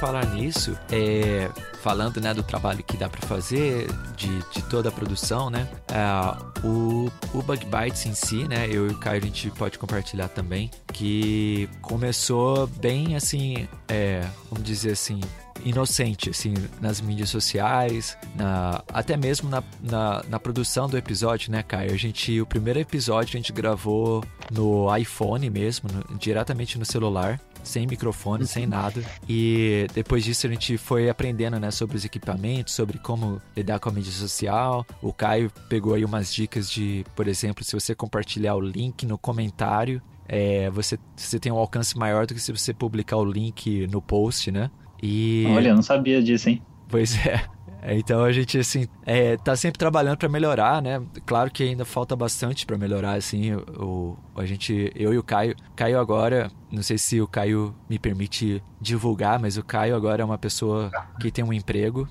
Falar 0.00 0.24
nisso, 0.34 0.74
é, 0.90 1.50
falando 1.82 2.22
né, 2.22 2.32
do 2.32 2.42
trabalho 2.42 2.82
que 2.82 2.96
dá 2.96 3.06
para 3.06 3.20
fazer, 3.28 3.86
de, 4.16 4.38
de, 4.50 4.62
toda 4.62 4.88
a 4.88 4.92
produção, 4.92 5.50
né? 5.50 5.68
É, 5.88 6.66
o, 6.66 7.10
o 7.34 7.42
Bug 7.42 7.66
Bites 7.66 8.06
em 8.06 8.14
si, 8.14 8.48
né? 8.48 8.66
Eu 8.66 8.88
e 8.88 8.92
o 8.92 8.98
Caio 8.98 9.20
a 9.22 9.26
gente 9.26 9.50
pode 9.50 9.78
compartilhar 9.78 10.28
também, 10.28 10.70
que 10.90 11.68
começou 11.82 12.66
bem 12.66 13.14
assim, 13.14 13.68
é, 13.88 14.26
vamos 14.50 14.66
dizer 14.66 14.92
assim, 14.92 15.20
inocente, 15.64 16.30
assim, 16.30 16.54
nas 16.80 17.02
mídias 17.02 17.28
sociais, 17.28 18.16
na, 18.34 18.82
até 18.88 19.18
mesmo 19.18 19.50
na, 19.50 19.62
na, 19.82 20.24
na, 20.26 20.40
produção 20.40 20.88
do 20.88 20.96
episódio, 20.96 21.52
né, 21.52 21.62
Caio? 21.62 21.92
A 21.92 21.96
gente, 21.98 22.40
o 22.40 22.46
primeiro 22.46 22.78
episódio 22.78 23.36
a 23.36 23.38
gente 23.38 23.52
gravou 23.52 24.24
no 24.50 24.96
iPhone 24.96 25.50
mesmo, 25.50 25.90
no, 25.92 26.16
diretamente 26.16 26.78
no 26.78 26.86
celular 26.86 27.38
sem 27.62 27.86
microfone, 27.86 28.46
sem 28.46 28.66
nada. 28.66 29.02
E 29.28 29.86
depois 29.94 30.24
disso 30.24 30.46
a 30.46 30.50
gente 30.50 30.76
foi 30.76 31.08
aprendendo, 31.08 31.58
né, 31.58 31.70
sobre 31.70 31.96
os 31.96 32.04
equipamentos, 32.04 32.74
sobre 32.74 32.98
como 32.98 33.40
lidar 33.56 33.78
com 33.78 33.88
a 33.88 33.92
mídia 33.92 34.12
social. 34.12 34.86
O 35.02 35.12
Caio 35.12 35.50
pegou 35.68 35.94
aí 35.94 36.04
umas 36.04 36.32
dicas 36.32 36.70
de, 36.70 37.04
por 37.14 37.28
exemplo, 37.28 37.64
se 37.64 37.72
você 37.72 37.94
compartilhar 37.94 38.54
o 38.54 38.60
link 38.60 39.06
no 39.06 39.18
comentário, 39.18 40.02
é, 40.28 40.70
você, 40.70 40.98
você 41.16 41.40
tem 41.40 41.50
um 41.50 41.58
alcance 41.58 41.96
maior 41.98 42.26
do 42.26 42.34
que 42.34 42.40
se 42.40 42.52
você 42.52 42.72
publicar 42.72 43.16
o 43.16 43.24
link 43.24 43.86
no 43.88 44.00
post, 44.00 44.50
né? 44.50 44.70
E... 45.02 45.44
Olha, 45.48 45.68
eu 45.68 45.74
não 45.74 45.82
sabia 45.82 46.22
disso, 46.22 46.48
hein? 46.48 46.62
Pois 46.88 47.16
é. 47.26 47.44
Então 47.82 48.22
a 48.22 48.32
gente 48.32 48.58
assim 48.58 48.86
é, 49.06 49.36
tá 49.38 49.56
sempre 49.56 49.78
trabalhando 49.78 50.18
para 50.18 50.28
melhorar, 50.28 50.82
né? 50.82 51.02
Claro 51.24 51.50
que 51.50 51.62
ainda 51.62 51.84
falta 51.84 52.14
bastante 52.14 52.66
para 52.66 52.76
melhorar, 52.76 53.14
assim. 53.14 53.54
O, 53.54 54.16
a 54.36 54.44
gente, 54.44 54.92
eu 54.94 55.14
e 55.14 55.18
o 55.18 55.22
Caio, 55.22 55.56
Caio 55.74 55.98
agora, 55.98 56.50
não 56.70 56.82
sei 56.82 56.98
se 56.98 57.20
o 57.20 57.26
Caio 57.26 57.74
me 57.88 57.98
permite 57.98 58.62
divulgar, 58.80 59.38
mas 59.38 59.56
o 59.56 59.64
Caio 59.64 59.96
agora 59.96 60.22
é 60.22 60.24
uma 60.24 60.38
pessoa 60.38 60.90
que 61.18 61.30
tem 61.30 61.44
um 61.44 61.52
emprego. 61.52 62.08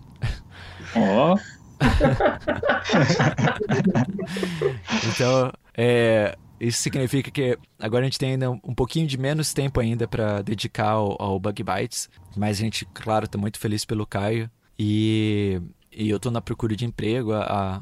Ó. 0.95 1.35
Oh. 1.35 1.59
então, 5.13 5.53
é, 5.77 6.37
isso 6.59 6.81
significa 6.81 7.31
que 7.31 7.57
agora 7.79 8.01
a 8.01 8.05
gente 8.05 8.19
tem 8.19 8.31
ainda 8.31 8.51
um 8.51 8.75
pouquinho 8.75 9.07
de 9.07 9.17
menos 9.17 9.53
tempo 9.53 9.79
ainda 9.79 10.07
para 10.07 10.41
dedicar 10.41 10.89
ao, 10.89 11.15
ao 11.21 11.39
Bug 11.39 11.63
Bites, 11.63 12.09
mas 12.35 12.57
a 12.57 12.61
gente, 12.61 12.85
claro, 12.93 13.25
está 13.25 13.37
muito 13.37 13.59
feliz 13.59 13.85
pelo 13.85 14.05
Caio 14.05 14.49
e, 14.79 15.61
e 15.91 16.09
eu 16.09 16.15
estou 16.15 16.31
na 16.31 16.41
procura 16.41 16.73
de 16.75 16.85
emprego, 16.85 17.33
a, 17.33 17.81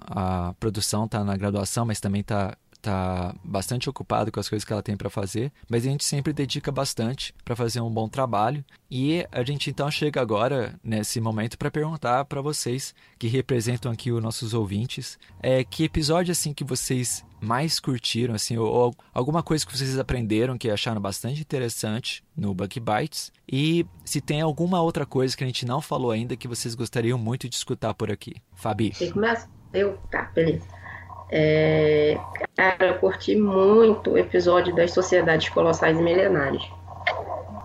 a 0.50 0.54
produção 0.56 1.06
está 1.06 1.24
na 1.24 1.38
graduação, 1.38 1.86
mas 1.86 2.00
também 2.00 2.22
está 2.22 2.58
tá 2.88 3.36
bastante 3.44 3.90
ocupado 3.90 4.32
com 4.32 4.40
as 4.40 4.48
coisas 4.48 4.64
que 4.64 4.72
ela 4.72 4.82
tem 4.82 4.96
para 4.96 5.10
fazer, 5.10 5.52
mas 5.70 5.86
a 5.86 5.90
gente 5.90 6.06
sempre 6.06 6.32
dedica 6.32 6.72
bastante 6.72 7.36
para 7.44 7.56
fazer 7.56 7.82
um 7.82 7.90
bom 7.90 8.08
trabalho. 8.08 8.64
E 8.90 9.28
a 9.30 9.44
gente 9.44 9.70
então 9.70 9.92
chega 9.92 10.22
agora 10.22 10.80
nesse 10.82 11.20
momento 11.20 11.58
para 11.58 11.70
perguntar 11.70 12.24
para 12.24 12.42
vocês 12.42 12.96
que 13.20 13.28
representam 13.28 13.92
aqui 13.92 14.10
os 14.10 14.24
nossos 14.24 14.54
ouvintes, 14.54 15.20
é 15.44 15.66
que 15.66 15.84
episódio 15.84 16.32
assim 16.32 16.54
que 16.54 16.64
vocês 16.64 17.26
mais 17.42 17.78
curtiram, 17.80 18.34
assim, 18.34 18.58
ou, 18.58 18.68
ou, 18.68 18.96
alguma 19.14 19.44
coisa 19.44 19.66
que 19.66 19.78
vocês 19.78 20.00
aprenderam 20.00 20.58
que 20.58 20.70
acharam 20.70 21.02
bastante 21.02 21.42
interessante 21.42 22.24
no 22.36 22.54
Bug 22.54 22.80
Bites. 22.80 23.34
E 23.52 23.86
se 24.06 24.22
tem 24.22 24.40
alguma 24.40 24.82
outra 24.82 25.06
coisa 25.06 25.36
que 25.36 25.44
a 25.44 25.48
gente 25.48 25.66
não 25.66 25.82
falou 25.82 26.12
ainda 26.12 26.38
que 26.38 26.48
vocês 26.48 26.74
gostariam 26.74 27.18
muito 27.18 27.50
de 27.50 27.56
escutar 27.56 27.94
por 27.94 28.10
aqui. 28.10 28.36
Fabi. 28.56 28.94
Você 28.94 29.12
começa? 29.12 29.50
Eu? 29.74 29.98
Tá, 30.10 30.32
beleza. 30.34 30.66
É, 31.30 32.18
cara, 32.56 32.88
eu 32.88 32.94
curti 32.96 33.36
muito 33.36 34.12
o 34.12 34.18
episódio 34.18 34.76
das 34.76 34.92
Sociedades 34.92 35.50
Colossais 35.50 35.98
e 35.98 36.02
Milenares 36.02 36.64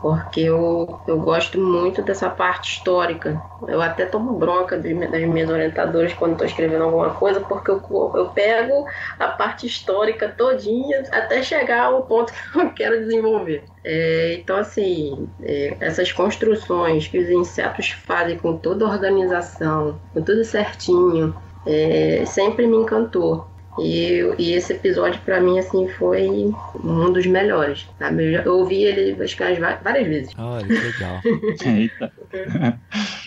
porque 0.02 0.40
eu, 0.40 1.00
eu 1.06 1.20
gosto 1.20 1.60
muito 1.60 2.02
dessa 2.02 2.28
parte 2.28 2.72
histórica. 2.72 3.40
Eu 3.68 3.80
até 3.80 4.04
tomo 4.04 4.32
bronca 4.36 4.76
das 4.76 5.22
minhas 5.22 5.48
orientadoras 5.48 6.12
quando 6.12 6.32
estou 6.32 6.46
escrevendo 6.46 6.82
alguma 6.82 7.10
coisa, 7.10 7.40
porque 7.40 7.70
eu, 7.70 7.80
eu 8.16 8.26
pego 8.30 8.84
a 9.16 9.28
parte 9.28 9.64
histórica 9.64 10.28
todinha 10.28 11.04
até 11.12 11.40
chegar 11.40 11.84
ao 11.84 12.02
ponto 12.02 12.32
que 12.32 12.58
eu 12.58 12.70
quero 12.70 12.98
desenvolver. 12.98 13.62
É, 13.84 14.34
então, 14.40 14.56
assim, 14.56 15.28
é, 15.40 15.76
essas 15.78 16.10
construções 16.10 17.06
que 17.06 17.18
os 17.18 17.30
insetos 17.30 17.90
fazem 17.90 18.36
com 18.36 18.56
toda 18.56 18.84
a 18.84 18.88
organização, 18.88 20.00
com 20.12 20.20
tudo 20.20 20.44
certinho, 20.44 21.32
é, 21.64 22.24
sempre 22.26 22.66
me 22.66 22.76
encantou. 22.76 23.51
E, 23.78 24.20
e 24.38 24.52
esse 24.52 24.74
episódio 24.74 25.18
para 25.24 25.40
mim 25.40 25.58
assim 25.58 25.88
foi 25.88 26.52
um 26.84 27.12
dos 27.12 27.26
melhores, 27.26 27.88
sabe? 27.98 28.26
Eu, 28.26 28.32
já, 28.32 28.42
eu 28.42 28.58
ouvi 28.58 28.84
ele 28.84 29.22
acho 29.22 29.36
que 29.36 29.60
várias 29.60 30.06
vezes. 30.06 30.34
Olha, 30.36 30.66
que 30.66 30.72
legal. 30.72 31.20
Eita. 31.64 32.12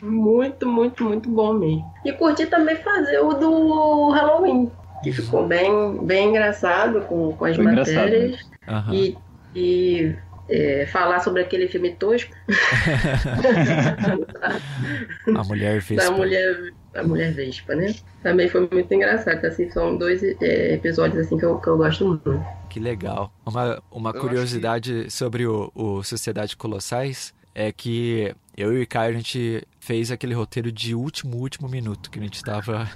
muito, 0.03 0.67
muito, 0.67 1.03
muito 1.03 1.27
bom 1.29 1.53
mesmo. 1.53 1.83
E 2.05 2.13
curti 2.13 2.45
também 2.45 2.75
fazer 2.75 3.17
o 3.19 3.33
do 3.33 4.11
Halloween, 4.11 4.71
que 5.03 5.11
ficou 5.11 5.47
bem, 5.47 5.97
bem 6.03 6.29
engraçado 6.29 7.01
com, 7.01 7.33
com 7.33 7.45
as 7.45 7.55
foi 7.55 7.65
matérias. 7.65 8.39
Uhum. 8.67 8.93
E, 8.93 9.17
e 9.55 10.15
é, 10.47 10.85
falar 10.85 11.21
sobre 11.21 11.41
aquele 11.41 11.67
filme 11.67 11.95
tosco. 11.95 12.31
a 15.35 15.43
mulher 15.43 15.81
Vespa. 15.81 16.03
Da 16.03 16.11
mulher, 16.11 16.71
a 16.95 17.03
mulher 17.03 17.33
Vespa, 17.33 17.75
né? 17.75 17.93
Também 18.23 18.47
foi 18.49 18.67
muito 18.71 18.93
engraçado. 18.93 19.43
Assim, 19.45 19.69
são 19.69 19.97
dois 19.97 20.23
é, 20.23 20.73
episódios 20.73 21.25
assim 21.25 21.37
que 21.37 21.45
eu, 21.45 21.59
que 21.59 21.67
eu 21.67 21.77
gosto 21.77 22.07
muito. 22.07 22.43
Que 22.69 22.79
legal. 22.79 23.31
Uma, 23.45 23.81
uma 23.91 24.13
curiosidade 24.13 25.03
que... 25.05 25.09
sobre 25.11 25.45
o, 25.45 25.71
o 25.75 26.03
Sociedade 26.03 26.55
Colossais 26.55 27.33
é 27.53 27.71
que 27.71 28.35
eu 28.57 28.77
e 28.77 28.83
o 28.83 28.87
Caio, 28.87 29.13
a 29.13 29.17
gente 29.17 29.65
fez 29.79 30.11
aquele 30.11 30.33
roteiro 30.33 30.71
de 30.71 30.95
último, 30.95 31.37
último 31.37 31.69
minuto, 31.69 32.09
que 32.09 32.19
a 32.19 32.21
gente 32.21 32.35
estava 32.35 32.89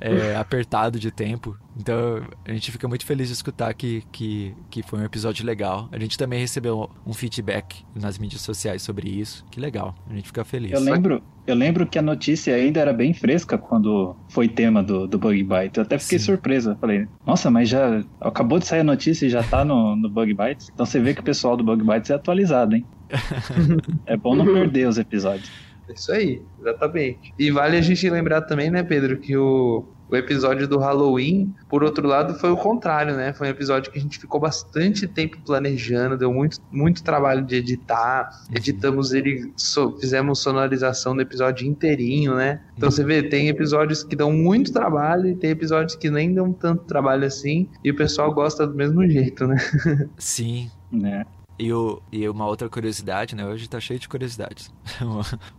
é, 0.00 0.36
apertado 0.36 0.98
de 0.98 1.10
tempo. 1.10 1.56
Então 1.76 2.22
a 2.44 2.52
gente 2.52 2.70
fica 2.70 2.86
muito 2.86 3.04
feliz 3.04 3.28
de 3.28 3.34
escutar 3.34 3.72
que, 3.74 4.02
que, 4.12 4.54
que 4.70 4.82
foi 4.82 5.00
um 5.00 5.04
episódio 5.04 5.44
legal. 5.44 5.88
A 5.90 5.98
gente 5.98 6.18
também 6.18 6.40
recebeu 6.40 6.90
um 7.06 7.12
feedback 7.12 7.84
nas 7.94 8.18
mídias 8.18 8.42
sociais 8.42 8.82
sobre 8.82 9.08
isso. 9.08 9.44
Que 9.50 9.60
legal, 9.60 9.94
a 10.08 10.14
gente 10.14 10.26
fica 10.26 10.44
feliz. 10.44 10.72
Eu 10.72 10.80
lembro, 10.80 11.22
eu 11.46 11.54
lembro 11.54 11.86
que 11.86 11.98
a 11.98 12.02
notícia 12.02 12.54
ainda 12.54 12.80
era 12.80 12.92
bem 12.92 13.12
fresca 13.12 13.56
quando 13.58 14.14
foi 14.28 14.48
tema 14.48 14.82
do, 14.82 15.06
do 15.06 15.18
Bug 15.18 15.42
Bite. 15.42 15.78
Eu 15.78 15.82
até 15.82 15.98
fiquei 15.98 16.18
Sim. 16.18 16.26
surpresa. 16.26 16.76
Falei, 16.80 17.06
nossa, 17.26 17.50
mas 17.50 17.68
já 17.68 18.02
acabou 18.20 18.58
de 18.58 18.66
sair 18.66 18.80
a 18.80 18.84
notícia 18.84 19.26
e 19.26 19.30
já 19.30 19.42
tá 19.42 19.64
no, 19.64 19.96
no 19.96 20.08
Bug 20.08 20.34
Bites? 20.34 20.70
Então 20.72 20.86
você 20.86 21.00
vê 21.00 21.14
que 21.14 21.20
o 21.20 21.24
pessoal 21.24 21.56
do 21.56 21.64
Bug 21.64 21.82
Bites 21.84 22.10
é 22.10 22.14
atualizado, 22.14 22.76
hein? 22.76 22.84
é 24.06 24.16
bom 24.16 24.34
não 24.34 24.44
perder 24.44 24.88
os 24.88 24.98
episódios. 24.98 25.50
Isso 25.88 26.12
aí, 26.12 26.42
exatamente. 26.60 27.34
E 27.38 27.50
vale 27.50 27.76
a 27.76 27.80
gente 27.80 28.08
lembrar 28.08 28.42
também, 28.42 28.70
né, 28.70 28.82
Pedro, 28.82 29.18
que 29.18 29.36
o, 29.36 29.84
o 30.12 30.16
episódio 30.16 30.68
do 30.68 30.78
Halloween, 30.78 31.54
por 31.68 31.82
outro 31.82 32.06
lado, 32.06 32.34
foi 32.34 32.50
o 32.50 32.56
contrário, 32.56 33.16
né? 33.16 33.32
Foi 33.32 33.48
um 33.48 33.50
episódio 33.50 33.90
que 33.90 33.98
a 33.98 34.02
gente 34.02 34.18
ficou 34.18 34.38
bastante 34.38 35.08
tempo 35.08 35.38
planejando, 35.44 36.18
deu 36.18 36.32
muito, 36.32 36.58
muito 36.70 37.02
trabalho 37.02 37.42
de 37.44 37.56
editar, 37.56 38.28
editamos 38.54 39.12
ele, 39.12 39.50
so, 39.56 39.96
fizemos 39.98 40.38
sonorização 40.38 41.16
do 41.16 41.22
episódio 41.22 41.66
inteirinho, 41.66 42.34
né? 42.34 42.60
Então 42.76 42.90
você 42.90 43.02
vê, 43.02 43.22
tem 43.22 43.48
episódios 43.48 44.04
que 44.04 44.14
dão 44.14 44.30
muito 44.30 44.72
trabalho 44.72 45.28
e 45.28 45.34
tem 45.34 45.50
episódios 45.50 45.96
que 45.96 46.10
nem 46.10 46.34
dão 46.34 46.52
tanto 46.52 46.84
trabalho 46.84 47.24
assim, 47.24 47.68
e 47.82 47.90
o 47.90 47.96
pessoal 47.96 48.32
gosta 48.34 48.66
do 48.66 48.74
mesmo 48.74 49.08
jeito, 49.08 49.46
né? 49.46 49.56
Sim. 50.18 50.70
Né? 50.90 51.24
E, 51.62 51.72
o, 51.72 52.02
e 52.10 52.28
uma 52.28 52.44
outra 52.44 52.68
curiosidade, 52.68 53.36
né? 53.36 53.46
Hoje 53.46 53.68
tá 53.68 53.78
cheio 53.78 54.00
de 54.00 54.08
curiosidades. 54.08 54.68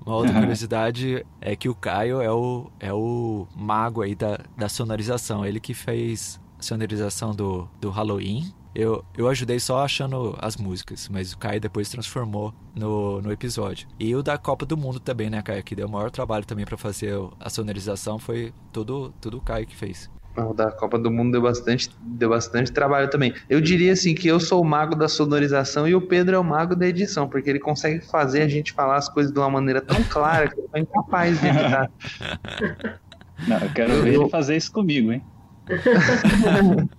uma 0.06 0.16
outra 0.18 0.34
curiosidade 0.38 1.26
é 1.40 1.56
que 1.56 1.70
o 1.70 1.74
Caio 1.74 2.20
é 2.20 2.30
o, 2.30 2.70
é 2.78 2.92
o 2.92 3.48
mago 3.56 4.02
aí 4.02 4.14
da, 4.14 4.38
da 4.58 4.68
sonorização. 4.68 5.46
Ele 5.46 5.62
que 5.62 5.74
fez 5.74 6.42
a 6.60 6.62
sonorização 6.62 7.34
do, 7.34 7.70
do 7.80 7.90
Halloween. 7.90 8.54
Eu, 8.76 9.06
eu 9.18 9.30
ajudei 9.30 9.62
só 9.62 9.82
achando 9.82 10.38
as 10.42 10.58
músicas, 10.58 11.08
mas 11.08 11.32
o 11.32 11.38
Caio 11.38 11.62
depois 11.62 11.90
transformou 11.90 12.54
no, 12.76 13.22
no 13.22 13.32
episódio. 13.32 13.88
E 13.98 14.14
o 14.14 14.22
da 14.22 14.38
Copa 14.38 14.66
do 14.66 14.76
Mundo 14.76 15.00
também, 15.00 15.30
né, 15.30 15.42
Caio? 15.42 15.64
Que 15.64 15.74
deu 15.74 15.88
o 15.88 15.92
maior 15.92 16.12
trabalho 16.12 16.44
também 16.44 16.66
para 16.66 16.76
fazer 16.76 17.14
a 17.40 17.50
sonorização. 17.50 18.20
Foi 18.20 18.54
tudo, 18.74 19.14
tudo 19.22 19.38
o 19.38 19.42
Caio 19.42 19.66
que 19.66 19.76
fez. 19.76 20.12
O 20.36 20.54
da 20.54 20.72
Copa 20.72 20.98
do 20.98 21.12
Mundo 21.12 21.32
deu 21.32 21.42
bastante, 21.42 21.90
deu 22.02 22.30
bastante 22.30 22.72
trabalho 22.72 23.10
também. 23.10 23.34
Eu 23.50 23.62
diria 23.62 23.94
assim 23.94 24.16
que 24.16 24.28
eu 24.28 24.40
sou 24.40 24.62
o 24.62 24.66
mago 24.66 24.96
da 24.96 25.08
sonorização 25.08 25.88
e 25.88 25.94
o 25.94 26.02
Pedro 26.02 26.36
é 26.36 26.40
o 26.40 26.44
mago 26.44 26.76
da 26.76 26.88
edição, 26.88 27.30
porque 27.30 27.50
ele 27.50 27.60
consegue 27.60 28.00
fazer 28.02 28.42
a 28.42 28.48
gente 28.48 28.74
falar 28.74 28.96
as 28.96 29.08
coisas 29.08 29.32
de 29.32 29.40
uma 29.40 29.50
maneira 29.50 29.80
tão 29.80 30.02
clara 30.06 30.48
que 30.48 30.60
eu 30.60 30.68
sou 30.70 30.80
incapaz 30.80 31.40
de 31.40 31.48
editar. 31.48 31.92
Não, 33.48 33.58
eu 33.58 33.70
quero 33.74 34.02
ver 34.02 34.16
ele 34.16 34.30
fazer 34.30 34.56
isso 34.56 34.72
comigo, 34.72 35.12
hein? 35.12 35.24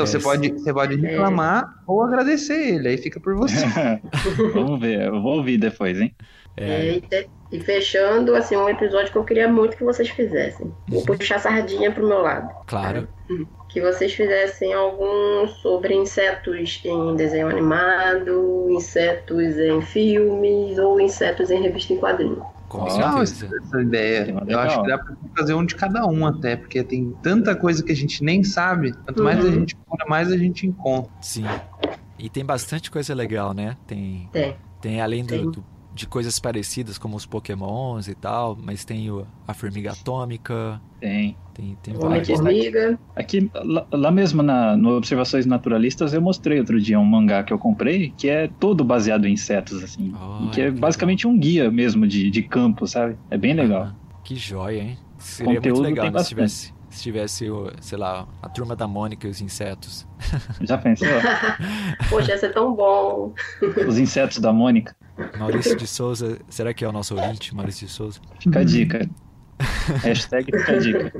Então 0.00 0.06
você 0.06 0.18
pode, 0.18 0.48
você 0.48 0.72
pode 0.72 0.96
reclamar 0.96 1.62
é. 1.62 1.82
ou 1.86 2.02
agradecer 2.02 2.74
ele, 2.74 2.88
aí 2.88 2.96
fica 2.96 3.20
por 3.20 3.34
você. 3.36 3.66
Vamos 4.54 4.80
ver, 4.80 5.02
eu 5.06 5.20
vou 5.20 5.36
ouvir 5.36 5.58
depois, 5.58 6.00
hein? 6.00 6.14
É. 6.56 6.98
E, 6.98 7.28
e, 7.52 7.60
fechando, 7.60 8.34
assim, 8.34 8.56
um 8.56 8.68
episódio 8.68 9.10
que 9.10 9.18
eu 9.18 9.24
queria 9.24 9.48
muito 9.48 9.76
que 9.76 9.84
vocês 9.84 10.08
fizessem. 10.08 10.72
Vou 10.88 11.04
puxar 11.04 11.38
sardinha 11.38 11.90
pro 11.90 12.06
meu 12.06 12.20
lado. 12.20 12.48
Claro. 12.66 13.08
Que 13.68 13.80
vocês 13.80 14.12
fizessem 14.12 14.72
algum 14.72 15.46
sobre 15.48 15.94
insetos 15.94 16.80
em 16.84 17.16
desenho 17.16 17.48
animado, 17.48 18.68
insetos 18.70 19.56
em 19.58 19.80
filmes 19.80 20.78
ou 20.78 21.00
insetos 21.00 21.50
em 21.50 21.62
revista 21.62 21.92
em 21.92 21.98
quadrinho. 21.98 22.44
Com 22.68 22.88
certeza. 22.88 23.50
essa 23.64 23.82
ideia. 23.82 24.42
Eu 24.46 24.58
acho 24.60 24.80
que 24.80 24.88
dá 24.88 24.98
pra 24.98 25.16
fazer 25.36 25.54
um 25.54 25.64
de 25.64 25.74
cada 25.74 26.06
um 26.06 26.24
até, 26.24 26.56
porque 26.56 26.84
tem 26.84 27.12
tanta 27.20 27.56
coisa 27.56 27.82
que 27.82 27.90
a 27.90 27.96
gente 27.96 28.22
nem 28.22 28.44
sabe. 28.44 28.92
Quanto 28.92 29.24
mais 29.24 29.40
uhum. 29.40 29.48
a 29.48 29.52
gente 29.52 29.74
procura, 29.74 30.04
mais 30.08 30.30
a 30.30 30.36
gente 30.36 30.66
encontra. 30.66 31.10
Sim. 31.20 31.44
E 32.16 32.28
tem 32.28 32.44
bastante 32.44 32.90
coisa 32.90 33.12
legal, 33.12 33.52
né? 33.52 33.76
Tem. 33.88 34.28
Tem. 34.32 34.56
Tem 34.80 35.00
além 35.00 35.24
do, 35.24 35.50
do 35.50 35.64
de 36.00 36.06
coisas 36.06 36.38
parecidas 36.38 36.96
como 36.96 37.14
os 37.14 37.26
pokémons 37.26 38.08
e 38.08 38.14
tal, 38.14 38.58
mas 38.60 38.86
tem 38.86 39.10
o, 39.10 39.26
a 39.46 39.52
formiga 39.52 39.92
atômica. 39.92 40.80
Tem. 40.98 41.36
Tem, 41.52 41.76
tem 41.82 41.94
várias. 41.94 42.26
Formiga. 42.26 42.98
Aqui, 43.14 43.50
lá, 43.54 43.86
lá 43.92 44.10
mesmo 44.10 44.42
na, 44.42 44.74
no 44.78 44.96
Observações 44.96 45.44
Naturalistas, 45.44 46.14
eu 46.14 46.22
mostrei 46.22 46.58
outro 46.58 46.80
dia 46.80 46.98
um 46.98 47.04
mangá 47.04 47.42
que 47.42 47.52
eu 47.52 47.58
comprei, 47.58 48.14
que 48.16 48.30
é 48.30 48.48
todo 48.48 48.82
baseado 48.82 49.26
em 49.26 49.34
insetos, 49.34 49.84
assim. 49.84 50.14
Oh, 50.14 50.48
que 50.48 50.62
é 50.62 50.72
que 50.72 50.80
basicamente 50.80 51.26
legal. 51.26 51.36
um 51.36 51.38
guia 51.38 51.70
mesmo 51.70 52.06
de, 52.06 52.30
de 52.30 52.42
campo, 52.42 52.86
sabe? 52.86 53.18
É 53.30 53.36
bem 53.36 53.52
legal. 53.52 53.90
Ah, 53.90 53.94
que 54.24 54.36
joia, 54.36 54.80
hein? 54.80 54.98
Seria 55.18 55.56
Conteúdo 55.56 55.82
muito 55.82 55.96
legal 55.96 56.10
né, 56.10 56.22
se 56.22 56.28
tivesse, 56.30 56.74
se 56.88 57.02
tivesse, 57.02 57.46
sei 57.82 57.98
lá, 57.98 58.26
a 58.40 58.48
turma 58.48 58.74
da 58.74 58.88
Mônica 58.88 59.26
e 59.26 59.30
os 59.30 59.42
insetos. 59.42 60.08
Já 60.62 60.78
pensou? 60.78 61.08
Poxa, 62.08 62.32
ia 62.32 62.38
ser 62.38 62.54
tão 62.54 62.74
bom. 62.74 63.34
Os 63.86 63.98
insetos 63.98 64.38
da 64.38 64.50
Mônica. 64.50 64.96
Maurício 65.38 65.76
de 65.76 65.86
Souza, 65.86 66.38
será 66.48 66.72
que 66.72 66.84
é 66.84 66.88
o 66.88 66.92
nosso 66.92 67.14
ouvinte, 67.14 67.54
Maurício 67.54 67.86
de 67.86 67.92
Souza? 67.92 68.20
Fica 68.40 68.60
a 68.60 68.64
dica. 68.64 69.08
Hashtag 70.02 70.44
fica 70.44 70.72
a 70.72 70.78
dica. 70.78 71.12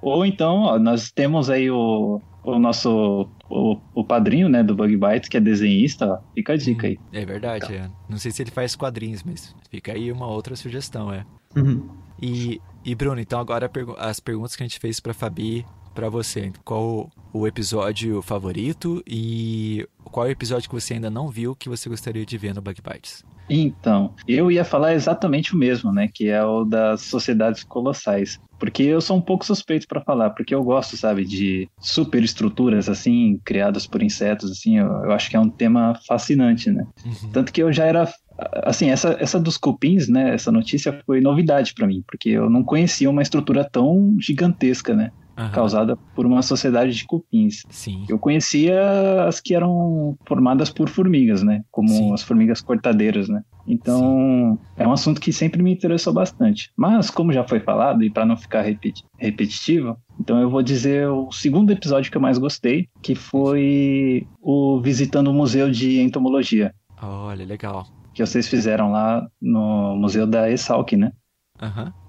Ou 0.00 0.26
então, 0.26 0.62
ó, 0.62 0.78
nós 0.78 1.10
temos 1.10 1.48
aí 1.48 1.70
o, 1.70 2.20
o 2.42 2.58
nosso 2.58 3.28
o, 3.48 3.78
o 3.94 4.04
padrinho, 4.04 4.48
né, 4.48 4.62
do 4.62 4.74
Bug 4.74 4.96
Bites, 4.96 5.28
que 5.28 5.36
é 5.36 5.40
desenhista, 5.40 6.06
ó. 6.06 6.18
fica 6.34 6.52
a 6.52 6.56
dica 6.56 6.86
aí. 6.86 6.98
É 7.12 7.24
verdade, 7.24 7.74
é. 7.74 7.90
Não 8.08 8.18
sei 8.18 8.30
se 8.30 8.42
ele 8.42 8.50
faz 8.50 8.76
quadrinhos, 8.76 9.22
mas 9.22 9.54
fica 9.70 9.92
aí 9.92 10.12
uma 10.12 10.26
outra 10.26 10.56
sugestão, 10.56 11.12
é. 11.12 11.24
Uhum. 11.56 11.88
E, 12.20 12.60
e 12.84 12.94
Bruno, 12.94 13.20
então 13.20 13.40
agora 13.40 13.70
as 13.98 14.20
perguntas 14.20 14.54
que 14.56 14.62
a 14.62 14.66
gente 14.66 14.78
fez 14.78 15.00
para 15.00 15.14
Fabi, 15.14 15.64
para 15.94 16.08
você. 16.08 16.52
Qual 16.64 17.10
o 17.32 17.46
episódio 17.46 18.20
favorito 18.20 19.02
e 19.06 19.86
qual 20.14 20.26
é 20.26 20.28
o 20.28 20.30
episódio 20.30 20.68
que 20.68 20.74
você 20.76 20.94
ainda 20.94 21.10
não 21.10 21.28
viu 21.28 21.56
que 21.56 21.68
você 21.68 21.88
gostaria 21.88 22.24
de 22.24 22.38
ver 22.38 22.54
no 22.54 22.62
Bug 22.62 22.80
Bites? 22.80 23.24
Então, 23.50 24.14
eu 24.28 24.48
ia 24.48 24.64
falar 24.64 24.94
exatamente 24.94 25.52
o 25.52 25.58
mesmo, 25.58 25.92
né? 25.92 26.06
Que 26.06 26.28
é 26.28 26.42
o 26.44 26.64
das 26.64 27.00
sociedades 27.00 27.64
colossais. 27.64 28.38
porque 28.56 28.84
eu 28.84 29.00
sou 29.00 29.16
um 29.16 29.20
pouco 29.20 29.44
suspeito 29.44 29.88
para 29.88 30.00
falar, 30.00 30.30
porque 30.30 30.54
eu 30.54 30.62
gosto, 30.62 30.96
sabe, 30.96 31.24
de 31.24 31.68
superestruturas 31.80 32.88
assim 32.88 33.40
criadas 33.44 33.88
por 33.88 34.04
insetos, 34.04 34.52
assim, 34.52 34.78
eu, 34.78 34.86
eu, 34.86 35.10
acho 35.10 35.28
que 35.28 35.36
é 35.36 35.40
um 35.40 35.50
tema 35.50 35.98
fascinante, 36.06 36.70
né? 36.70 36.86
Uhum. 37.04 37.30
Tanto 37.32 37.52
que 37.52 37.60
eu 37.60 37.72
já 37.72 37.84
era 37.84 38.08
assim, 38.64 38.90
essa, 38.90 39.16
essa 39.18 39.40
dos 39.40 39.56
cupins, 39.56 40.08
né, 40.08 40.34
essa 40.34 40.50
notícia 40.50 41.00
foi 41.04 41.20
novidade 41.20 41.74
para 41.74 41.86
mim, 41.86 42.02
porque 42.06 42.30
eu 42.30 42.48
não 42.48 42.62
conhecia 42.62 43.10
uma 43.10 43.22
estrutura 43.22 43.68
tão 43.68 44.16
gigantesca, 44.20 44.94
né? 44.94 45.10
Uhum. 45.36 45.50
causada 45.50 45.96
por 46.14 46.26
uma 46.26 46.42
sociedade 46.42 46.92
de 46.92 47.04
cupins. 47.04 47.62
Sim. 47.68 48.04
Eu 48.08 48.18
conhecia 48.18 49.24
as 49.26 49.40
que 49.40 49.54
eram 49.54 50.16
formadas 50.26 50.70
por 50.70 50.88
formigas, 50.88 51.42
né? 51.42 51.62
Como 51.70 51.88
Sim. 51.88 52.12
as 52.12 52.22
formigas 52.22 52.60
cortadeiras, 52.60 53.28
né? 53.28 53.42
Então, 53.66 53.98
Sim. 53.98 54.58
é 54.76 54.86
um 54.86 54.92
assunto 54.92 55.20
que 55.20 55.32
sempre 55.32 55.62
me 55.62 55.72
interessou 55.72 56.12
bastante. 56.12 56.70
Mas, 56.76 57.10
como 57.10 57.32
já 57.32 57.42
foi 57.42 57.60
falado, 57.60 58.02
e 58.04 58.10
para 58.10 58.24
não 58.24 58.36
ficar 58.36 58.62
repeti 58.62 59.02
repetitivo, 59.18 59.96
então 60.20 60.40
eu 60.40 60.50
vou 60.50 60.62
dizer 60.62 61.08
o 61.08 61.32
segundo 61.32 61.70
episódio 61.72 62.10
que 62.10 62.16
eu 62.16 62.20
mais 62.20 62.38
gostei, 62.38 62.88
que 63.02 63.14
foi 63.14 64.26
o 64.40 64.80
Visitando 64.80 65.28
o 65.28 65.34
Museu 65.34 65.70
de 65.70 66.00
Entomologia. 66.00 66.74
Olha, 67.02 67.44
legal. 67.44 67.86
Que 68.12 68.24
vocês 68.24 68.46
fizeram 68.48 68.92
lá 68.92 69.26
no 69.40 69.96
Museu 69.96 70.26
da 70.26 70.50
ESALC, 70.50 70.96
né? 70.96 71.10
Aham. 71.60 71.86
Uhum. 71.86 72.03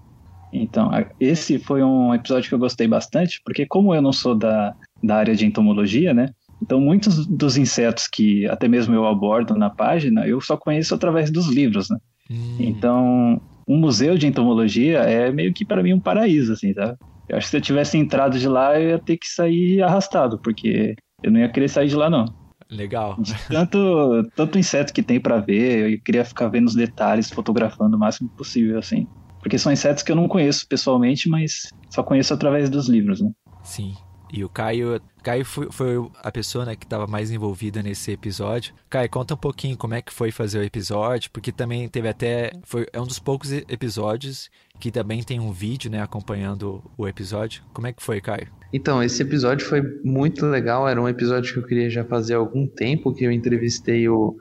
Então, 0.61 0.89
esse 1.19 1.59
foi 1.59 1.83
um 1.83 2.13
episódio 2.13 2.47
que 2.49 2.55
eu 2.55 2.59
gostei 2.59 2.87
bastante, 2.87 3.41
porque 3.43 3.65
como 3.65 3.93
eu 3.93 4.01
não 4.01 4.13
sou 4.13 4.35
da, 4.35 4.73
da 5.03 5.17
área 5.17 5.35
de 5.35 5.45
entomologia, 5.45 6.13
né? 6.13 6.29
Então, 6.61 6.79
muitos 6.79 7.27
dos 7.27 7.57
insetos 7.57 8.07
que 8.07 8.47
até 8.47 8.67
mesmo 8.67 8.95
eu 8.95 9.05
abordo 9.05 9.55
na 9.55 9.69
página, 9.69 10.25
eu 10.27 10.39
só 10.39 10.55
conheço 10.55 10.95
através 10.95 11.29
dos 11.29 11.47
livros, 11.47 11.89
né? 11.89 11.97
Hum. 12.31 12.57
Então, 12.59 13.41
um 13.67 13.77
museu 13.77 14.17
de 14.17 14.27
entomologia 14.27 14.99
é 14.99 15.31
meio 15.31 15.53
que 15.53 15.65
para 15.65 15.83
mim 15.83 15.93
um 15.93 15.99
paraíso, 15.99 16.53
assim, 16.53 16.73
tá? 16.73 16.95
Eu 17.27 17.37
acho 17.37 17.47
que 17.47 17.51
se 17.51 17.57
eu 17.57 17.61
tivesse 17.61 17.97
entrado 17.97 18.39
de 18.39 18.47
lá, 18.47 18.79
eu 18.79 18.91
ia 18.91 18.99
ter 18.99 19.17
que 19.17 19.27
sair 19.27 19.81
arrastado, 19.81 20.39
porque 20.39 20.95
eu 21.23 21.31
não 21.31 21.39
ia 21.39 21.49
querer 21.49 21.67
sair 21.67 21.87
de 21.87 21.95
lá, 21.95 22.09
não. 22.09 22.25
Legal. 22.69 23.15
De 23.19 23.33
tanto, 23.47 24.23
tanto 24.35 24.57
inseto 24.57 24.93
que 24.93 25.03
tem 25.03 25.19
para 25.19 25.39
ver, 25.39 25.93
eu 25.93 26.01
queria 26.01 26.25
ficar 26.25 26.47
vendo 26.47 26.67
os 26.67 26.75
detalhes, 26.75 27.29
fotografando 27.29 27.95
o 27.95 27.99
máximo 27.99 28.29
possível, 28.29 28.77
assim. 28.77 29.07
Porque 29.45 29.59
são 29.59 29.71
insetos 29.71 30.01
que 30.01 30.11
eu 30.11 30.15
não 30.15 30.27
conheço 30.27 30.67
pessoalmente, 30.67 31.29
mas 31.29 31.71
só 31.91 32.01
conheço 32.01 32.33
através 32.33 32.67
dos 32.67 32.89
livros, 32.89 33.21
né? 33.21 33.29
Sim. 33.63 33.93
E 34.33 34.43
o 34.43 34.49
Caio, 34.49 34.99
Caio 35.21 35.45
foi, 35.45 35.71
foi 35.71 36.09
a 36.23 36.31
pessoa 36.31 36.65
né, 36.65 36.75
que 36.75 36.83
estava 36.83 37.05
mais 37.05 37.29
envolvida 37.29 37.83
nesse 37.83 38.11
episódio. 38.11 38.73
Caio, 38.89 39.07
conta 39.07 39.35
um 39.35 39.37
pouquinho 39.37 39.77
como 39.77 39.93
é 39.93 40.01
que 40.01 40.11
foi 40.11 40.31
fazer 40.31 40.57
o 40.57 40.63
episódio, 40.63 41.29
porque 41.29 41.51
também 41.51 41.87
teve 41.87 42.07
até. 42.07 42.53
Foi, 42.63 42.87
é 42.91 42.99
um 42.99 43.05
dos 43.05 43.19
poucos 43.19 43.51
episódios 43.51 44.49
que 44.79 44.89
também 44.89 45.21
tem 45.21 45.39
um 45.39 45.51
vídeo 45.51 45.91
né, 45.91 46.01
acompanhando 46.01 46.83
o 46.97 47.07
episódio. 47.07 47.61
Como 47.71 47.85
é 47.85 47.93
que 47.93 48.01
foi, 48.01 48.19
Caio? 48.19 48.47
Então, 48.73 49.03
esse 49.03 49.21
episódio 49.21 49.67
foi 49.67 49.83
muito 50.03 50.43
legal. 50.47 50.89
Era 50.89 50.99
um 50.99 51.07
episódio 51.07 51.53
que 51.53 51.59
eu 51.59 51.67
queria 51.67 51.87
já 51.91 52.03
fazer 52.03 52.33
há 52.33 52.37
algum 52.37 52.65
tempo, 52.65 53.13
que 53.13 53.23
eu 53.23 53.31
entrevistei 53.31 54.09
o. 54.09 54.35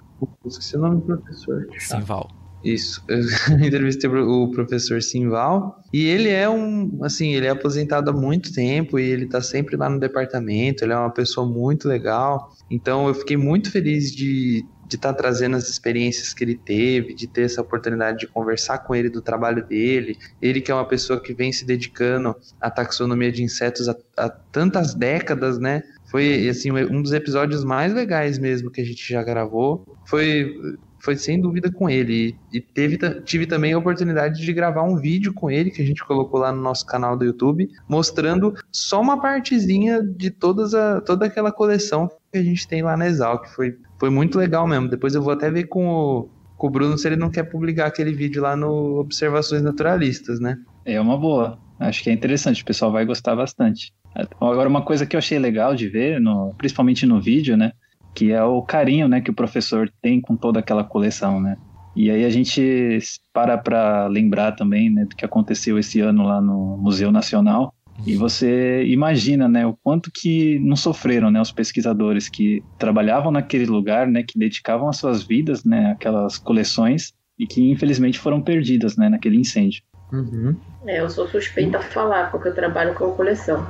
Esqueci 0.46 0.78
o 0.78 0.80
nome 0.80 1.02
do 1.02 1.02
professor. 1.02 1.68
Simval. 1.78 2.43
Isso, 2.64 3.04
eu 3.08 3.20
entrevistei 3.66 4.08
o 4.08 4.50
professor 4.50 5.02
Simval 5.02 5.82
e 5.92 6.06
ele 6.06 6.30
é 6.30 6.48
um, 6.48 6.98
assim, 7.02 7.34
ele 7.34 7.46
é 7.46 7.50
aposentado 7.50 8.10
há 8.10 8.12
muito 8.12 8.52
tempo 8.52 8.98
e 8.98 9.02
ele 9.02 9.26
tá 9.26 9.42
sempre 9.42 9.76
lá 9.76 9.90
no 9.90 10.00
departamento, 10.00 10.82
ele 10.82 10.94
é 10.94 10.96
uma 10.96 11.10
pessoa 11.10 11.46
muito 11.46 11.86
legal, 11.86 12.50
então 12.70 13.06
eu 13.06 13.14
fiquei 13.14 13.36
muito 13.36 13.70
feliz 13.70 14.10
de 14.10 14.64
de 14.86 14.96
estar 14.96 15.12
tá 15.12 15.18
trazendo 15.18 15.56
as 15.56 15.68
experiências 15.68 16.32
que 16.32 16.44
ele 16.44 16.56
teve, 16.56 17.14
de 17.14 17.26
ter 17.26 17.42
essa 17.42 17.60
oportunidade 17.60 18.18
de 18.18 18.26
conversar 18.26 18.78
com 18.78 18.94
ele 18.94 19.08
do 19.08 19.22
trabalho 19.22 19.66
dele. 19.66 20.16
Ele 20.40 20.60
que 20.60 20.70
é 20.70 20.74
uma 20.74 20.86
pessoa 20.86 21.20
que 21.20 21.32
vem 21.32 21.52
se 21.52 21.64
dedicando 21.64 22.34
à 22.60 22.70
taxonomia 22.70 23.32
de 23.32 23.42
insetos 23.42 23.88
há, 23.88 23.96
há 24.16 24.28
tantas 24.28 24.94
décadas, 24.94 25.58
né? 25.58 25.82
Foi 26.10 26.48
assim 26.48 26.70
um 26.70 27.02
dos 27.02 27.12
episódios 27.12 27.64
mais 27.64 27.92
legais 27.92 28.38
mesmo 28.38 28.70
que 28.70 28.80
a 28.80 28.84
gente 28.84 29.10
já 29.10 29.22
gravou. 29.22 29.84
Foi 30.06 30.54
foi 31.04 31.16
sem 31.16 31.38
dúvida 31.38 31.70
com 31.70 31.88
ele. 31.88 32.34
E 32.50 32.60
teve, 32.60 32.98
tive 33.20 33.46
também 33.46 33.74
a 33.74 33.78
oportunidade 33.78 34.40
de 34.40 34.52
gravar 34.52 34.82
um 34.82 34.96
vídeo 34.96 35.34
com 35.34 35.50
ele 35.50 35.70
que 35.70 35.82
a 35.82 35.86
gente 35.86 36.02
colocou 36.02 36.40
lá 36.40 36.50
no 36.50 36.62
nosso 36.62 36.86
canal 36.86 37.16
do 37.16 37.26
YouTube, 37.26 37.68
mostrando 37.86 38.54
só 38.72 39.00
uma 39.00 39.20
partezinha 39.20 40.02
de 40.02 40.30
todas 40.30 40.74
a, 40.74 41.02
toda 41.02 41.26
aquela 41.26 41.52
coleção 41.52 42.08
que 42.32 42.38
a 42.38 42.42
gente 42.42 42.66
tem 42.66 42.82
lá 42.82 42.96
na 42.96 43.06
Exalc. 43.06 43.46
Foi, 43.54 43.76
foi 44.00 44.08
muito 44.08 44.38
legal 44.38 44.66
mesmo. 44.66 44.88
Depois 44.88 45.14
eu 45.14 45.22
vou 45.22 45.34
até 45.34 45.50
ver 45.50 45.64
com 45.64 45.86
o, 45.86 46.28
com 46.56 46.68
o 46.68 46.70
Bruno 46.70 46.96
se 46.96 47.06
ele 47.06 47.16
não 47.16 47.30
quer 47.30 47.44
publicar 47.44 47.86
aquele 47.86 48.14
vídeo 48.14 48.42
lá 48.42 48.56
no 48.56 48.98
Observações 48.98 49.62
Naturalistas, 49.62 50.40
né? 50.40 50.56
É 50.86 50.98
uma 50.98 51.18
boa. 51.18 51.58
Acho 51.78 52.02
que 52.02 52.08
é 52.08 52.12
interessante, 52.12 52.62
o 52.62 52.66
pessoal 52.66 52.90
vai 52.90 53.04
gostar 53.04 53.36
bastante. 53.36 53.92
Agora, 54.40 54.68
uma 54.68 54.82
coisa 54.82 55.04
que 55.04 55.16
eu 55.16 55.18
achei 55.18 55.38
legal 55.38 55.74
de 55.74 55.88
ver, 55.88 56.20
no, 56.20 56.54
principalmente 56.56 57.04
no 57.04 57.20
vídeo, 57.20 57.56
né? 57.56 57.72
Que 58.14 58.32
é 58.32 58.42
o 58.42 58.62
carinho, 58.62 59.08
né, 59.08 59.20
que 59.20 59.30
o 59.30 59.34
professor 59.34 59.90
tem 60.00 60.20
com 60.20 60.36
toda 60.36 60.60
aquela 60.60 60.84
coleção, 60.84 61.40
né? 61.40 61.56
E 61.96 62.10
aí 62.10 62.24
a 62.24 62.30
gente 62.30 62.98
para 63.32 63.56
para 63.56 64.06
lembrar 64.06 64.52
também, 64.52 64.90
né, 64.90 65.04
do 65.04 65.14
que 65.14 65.24
aconteceu 65.24 65.78
esse 65.78 66.00
ano 66.00 66.24
lá 66.24 66.40
no 66.40 66.76
Museu 66.76 67.12
Nacional. 67.12 67.74
E 68.04 68.16
você 68.16 68.84
imagina, 68.86 69.48
né, 69.48 69.64
o 69.64 69.72
quanto 69.72 70.10
que 70.10 70.58
não 70.58 70.74
sofreram, 70.74 71.30
né, 71.30 71.40
os 71.40 71.52
pesquisadores 71.52 72.28
que 72.28 72.62
trabalhavam 72.76 73.30
naquele 73.30 73.66
lugar, 73.66 74.08
né, 74.08 74.24
que 74.24 74.36
dedicavam 74.36 74.88
as 74.88 74.96
suas 74.96 75.22
vidas, 75.22 75.64
né, 75.64 75.92
aquelas 75.92 76.36
coleções 76.36 77.12
e 77.38 77.46
que 77.46 77.70
infelizmente 77.70 78.18
foram 78.18 78.42
perdidas, 78.42 78.96
né, 78.96 79.08
naquele 79.08 79.36
incêndio. 79.36 79.82
Uhum. 80.12 80.56
É, 80.86 81.00
eu 81.00 81.08
sou 81.08 81.28
suspeita 81.28 81.78
a 81.78 81.82
falar 81.82 82.30
porque 82.30 82.48
eu 82.48 82.54
trabalho 82.54 82.94
com 82.94 83.12
coleção. 83.12 83.64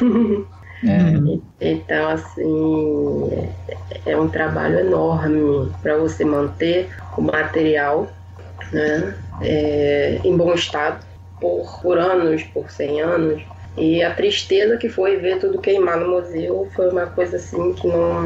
É. 0.84 1.70
Então, 1.72 2.10
assim, 2.10 3.30
é, 4.06 4.12
é 4.12 4.16
um 4.16 4.28
trabalho 4.28 4.78
enorme 4.78 5.72
para 5.82 5.96
você 5.96 6.24
manter 6.24 6.88
o 7.16 7.22
material 7.22 8.08
né, 8.72 9.14
é, 9.42 10.20
em 10.24 10.36
bom 10.36 10.54
estado 10.54 11.04
por, 11.40 11.80
por 11.82 11.98
anos, 11.98 12.42
por 12.44 12.70
100 12.70 13.00
anos. 13.00 13.42
E 13.76 14.02
a 14.02 14.12
tristeza 14.12 14.76
que 14.76 14.88
foi 14.88 15.16
ver 15.16 15.38
tudo 15.38 15.60
queimar 15.60 15.98
no 15.98 16.08
museu 16.08 16.68
foi 16.74 16.90
uma 16.90 17.06
coisa 17.06 17.36
assim 17.36 17.72
que 17.74 17.86
não, 17.86 18.22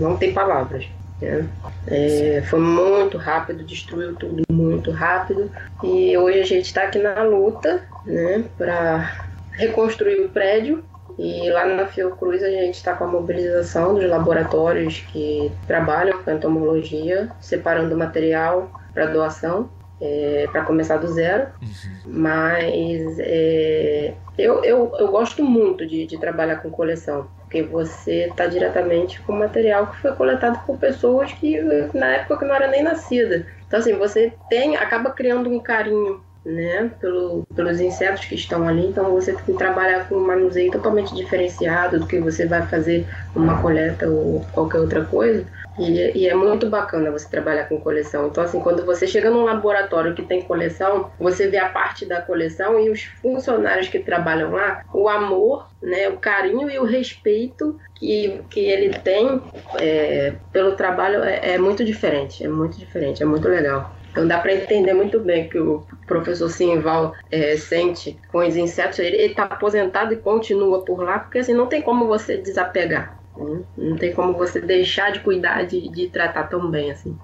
não 0.00 0.16
tem 0.16 0.32
palavras. 0.32 0.86
Né? 1.20 1.46
É, 1.86 2.42
foi 2.48 2.58
muito 2.58 3.16
rápido, 3.16 3.64
destruiu 3.64 4.14
tudo 4.16 4.42
muito 4.50 4.90
rápido. 4.90 5.50
E 5.82 6.16
hoje 6.16 6.40
a 6.40 6.44
gente 6.44 6.66
está 6.66 6.82
aqui 6.82 6.98
na 6.98 7.22
luta 7.22 7.82
né, 8.04 8.44
para 8.58 9.26
reconstruir 9.52 10.20
o 10.20 10.28
prédio 10.28 10.84
e 11.18 11.50
lá 11.50 11.64
na 11.64 11.86
Fiocruz 11.86 12.42
a 12.42 12.50
gente 12.50 12.74
está 12.74 12.94
com 12.94 13.04
a 13.04 13.06
mobilização 13.06 13.94
dos 13.94 14.08
laboratórios 14.08 15.00
que 15.12 15.50
trabalham 15.66 16.22
com 16.22 16.30
entomologia, 16.30 17.30
separando 17.40 17.96
material 17.96 18.70
para 18.92 19.06
doação, 19.06 19.70
é, 20.00 20.46
para 20.52 20.62
começar 20.62 20.98
do 20.98 21.08
zero. 21.08 21.46
Uhum. 21.62 22.12
Mas 22.12 23.18
é, 23.18 24.12
eu, 24.36 24.62
eu, 24.62 24.92
eu 24.98 25.08
gosto 25.08 25.42
muito 25.42 25.86
de, 25.86 26.06
de 26.06 26.18
trabalhar 26.18 26.56
com 26.56 26.68
coleção, 26.70 27.26
porque 27.40 27.62
você 27.62 28.26
está 28.26 28.46
diretamente 28.46 29.20
com 29.22 29.32
material 29.32 29.86
que 29.86 29.96
foi 30.02 30.12
coletado 30.12 30.64
por 30.66 30.76
pessoas 30.76 31.32
que 31.32 31.58
na 31.94 32.08
época 32.08 32.40
que 32.40 32.44
não 32.44 32.54
era 32.54 32.68
nem 32.68 32.82
nascida. 32.82 33.46
Então 33.66 33.80
assim, 33.80 33.94
você 33.94 34.34
tem, 34.50 34.76
acaba 34.76 35.10
criando 35.10 35.48
um 35.48 35.58
carinho 35.58 36.20
né, 36.46 36.90
pelo, 37.00 37.44
pelos 37.54 37.80
insetos 37.80 38.24
que 38.24 38.36
estão 38.36 38.66
ali. 38.66 38.86
Então 38.86 39.12
você 39.12 39.32
tem 39.32 39.44
que 39.44 39.52
trabalhar 39.54 40.08
com 40.08 40.14
um 40.14 40.26
manuseio 40.26 40.70
totalmente 40.70 41.14
diferenciado 41.14 41.98
do 41.98 42.06
que 42.06 42.20
você 42.20 42.46
vai 42.46 42.64
fazer 42.66 43.04
uma 43.34 43.60
coleta 43.60 44.08
ou 44.08 44.46
qualquer 44.52 44.78
outra 44.78 45.04
coisa. 45.04 45.44
E, 45.78 46.22
e, 46.22 46.28
é 46.28 46.34
muito 46.34 46.70
bacana 46.70 47.10
você 47.10 47.28
trabalhar 47.28 47.64
com 47.64 47.78
coleção. 47.78 48.28
Então, 48.28 48.42
assim, 48.42 48.60
quando 48.60 48.84
você 48.86 49.06
chega 49.06 49.28
num 49.28 49.44
laboratório 49.44 50.14
que 50.14 50.22
tem 50.22 50.40
coleção, 50.40 51.10
você 51.18 51.48
vê 51.48 51.58
a 51.58 51.68
parte 51.68 52.06
da 52.06 52.22
coleção 52.22 52.80
e 52.80 52.88
os 52.88 53.02
funcionários 53.02 53.88
que 53.88 53.98
trabalham 53.98 54.52
lá, 54.52 54.82
o 54.94 55.06
amor, 55.06 55.68
né, 55.82 56.08
o 56.08 56.16
carinho 56.16 56.70
e 56.70 56.78
o 56.78 56.84
respeito 56.84 57.78
que, 57.94 58.40
que 58.48 58.60
ele 58.60 58.98
tem 59.00 59.42
é, 59.78 60.32
pelo 60.50 60.72
trabalho 60.72 61.22
é, 61.22 61.54
é 61.54 61.58
muito 61.58 61.84
diferente. 61.84 62.42
É 62.42 62.48
muito 62.48 62.78
diferente, 62.78 63.22
é 63.22 63.26
muito 63.26 63.46
legal. 63.46 63.94
Então 64.16 64.26
dá 64.26 64.38
para 64.38 64.54
entender 64.54 64.94
muito 64.94 65.20
bem 65.20 65.46
que 65.46 65.58
o 65.58 65.86
professor 66.06 66.48
Simval 66.48 67.14
é, 67.30 67.54
sente 67.58 68.18
com 68.32 68.38
os 68.38 68.56
insetos. 68.56 68.98
Ele 68.98 69.18
está 69.18 69.42
aposentado 69.42 70.14
e 70.14 70.16
continua 70.16 70.82
por 70.86 71.02
lá, 71.02 71.18
porque 71.18 71.40
assim 71.40 71.52
não 71.52 71.66
tem 71.66 71.82
como 71.82 72.06
você 72.06 72.38
desapegar. 72.38 73.20
Né? 73.36 73.62
Não 73.76 73.96
tem 73.98 74.14
como 74.14 74.32
você 74.32 74.58
deixar 74.58 75.12
de 75.12 75.20
cuidar, 75.20 75.66
de, 75.66 75.90
de 75.90 76.08
tratar 76.08 76.44
tão 76.44 76.70
bem 76.70 76.90
assim. 76.90 77.14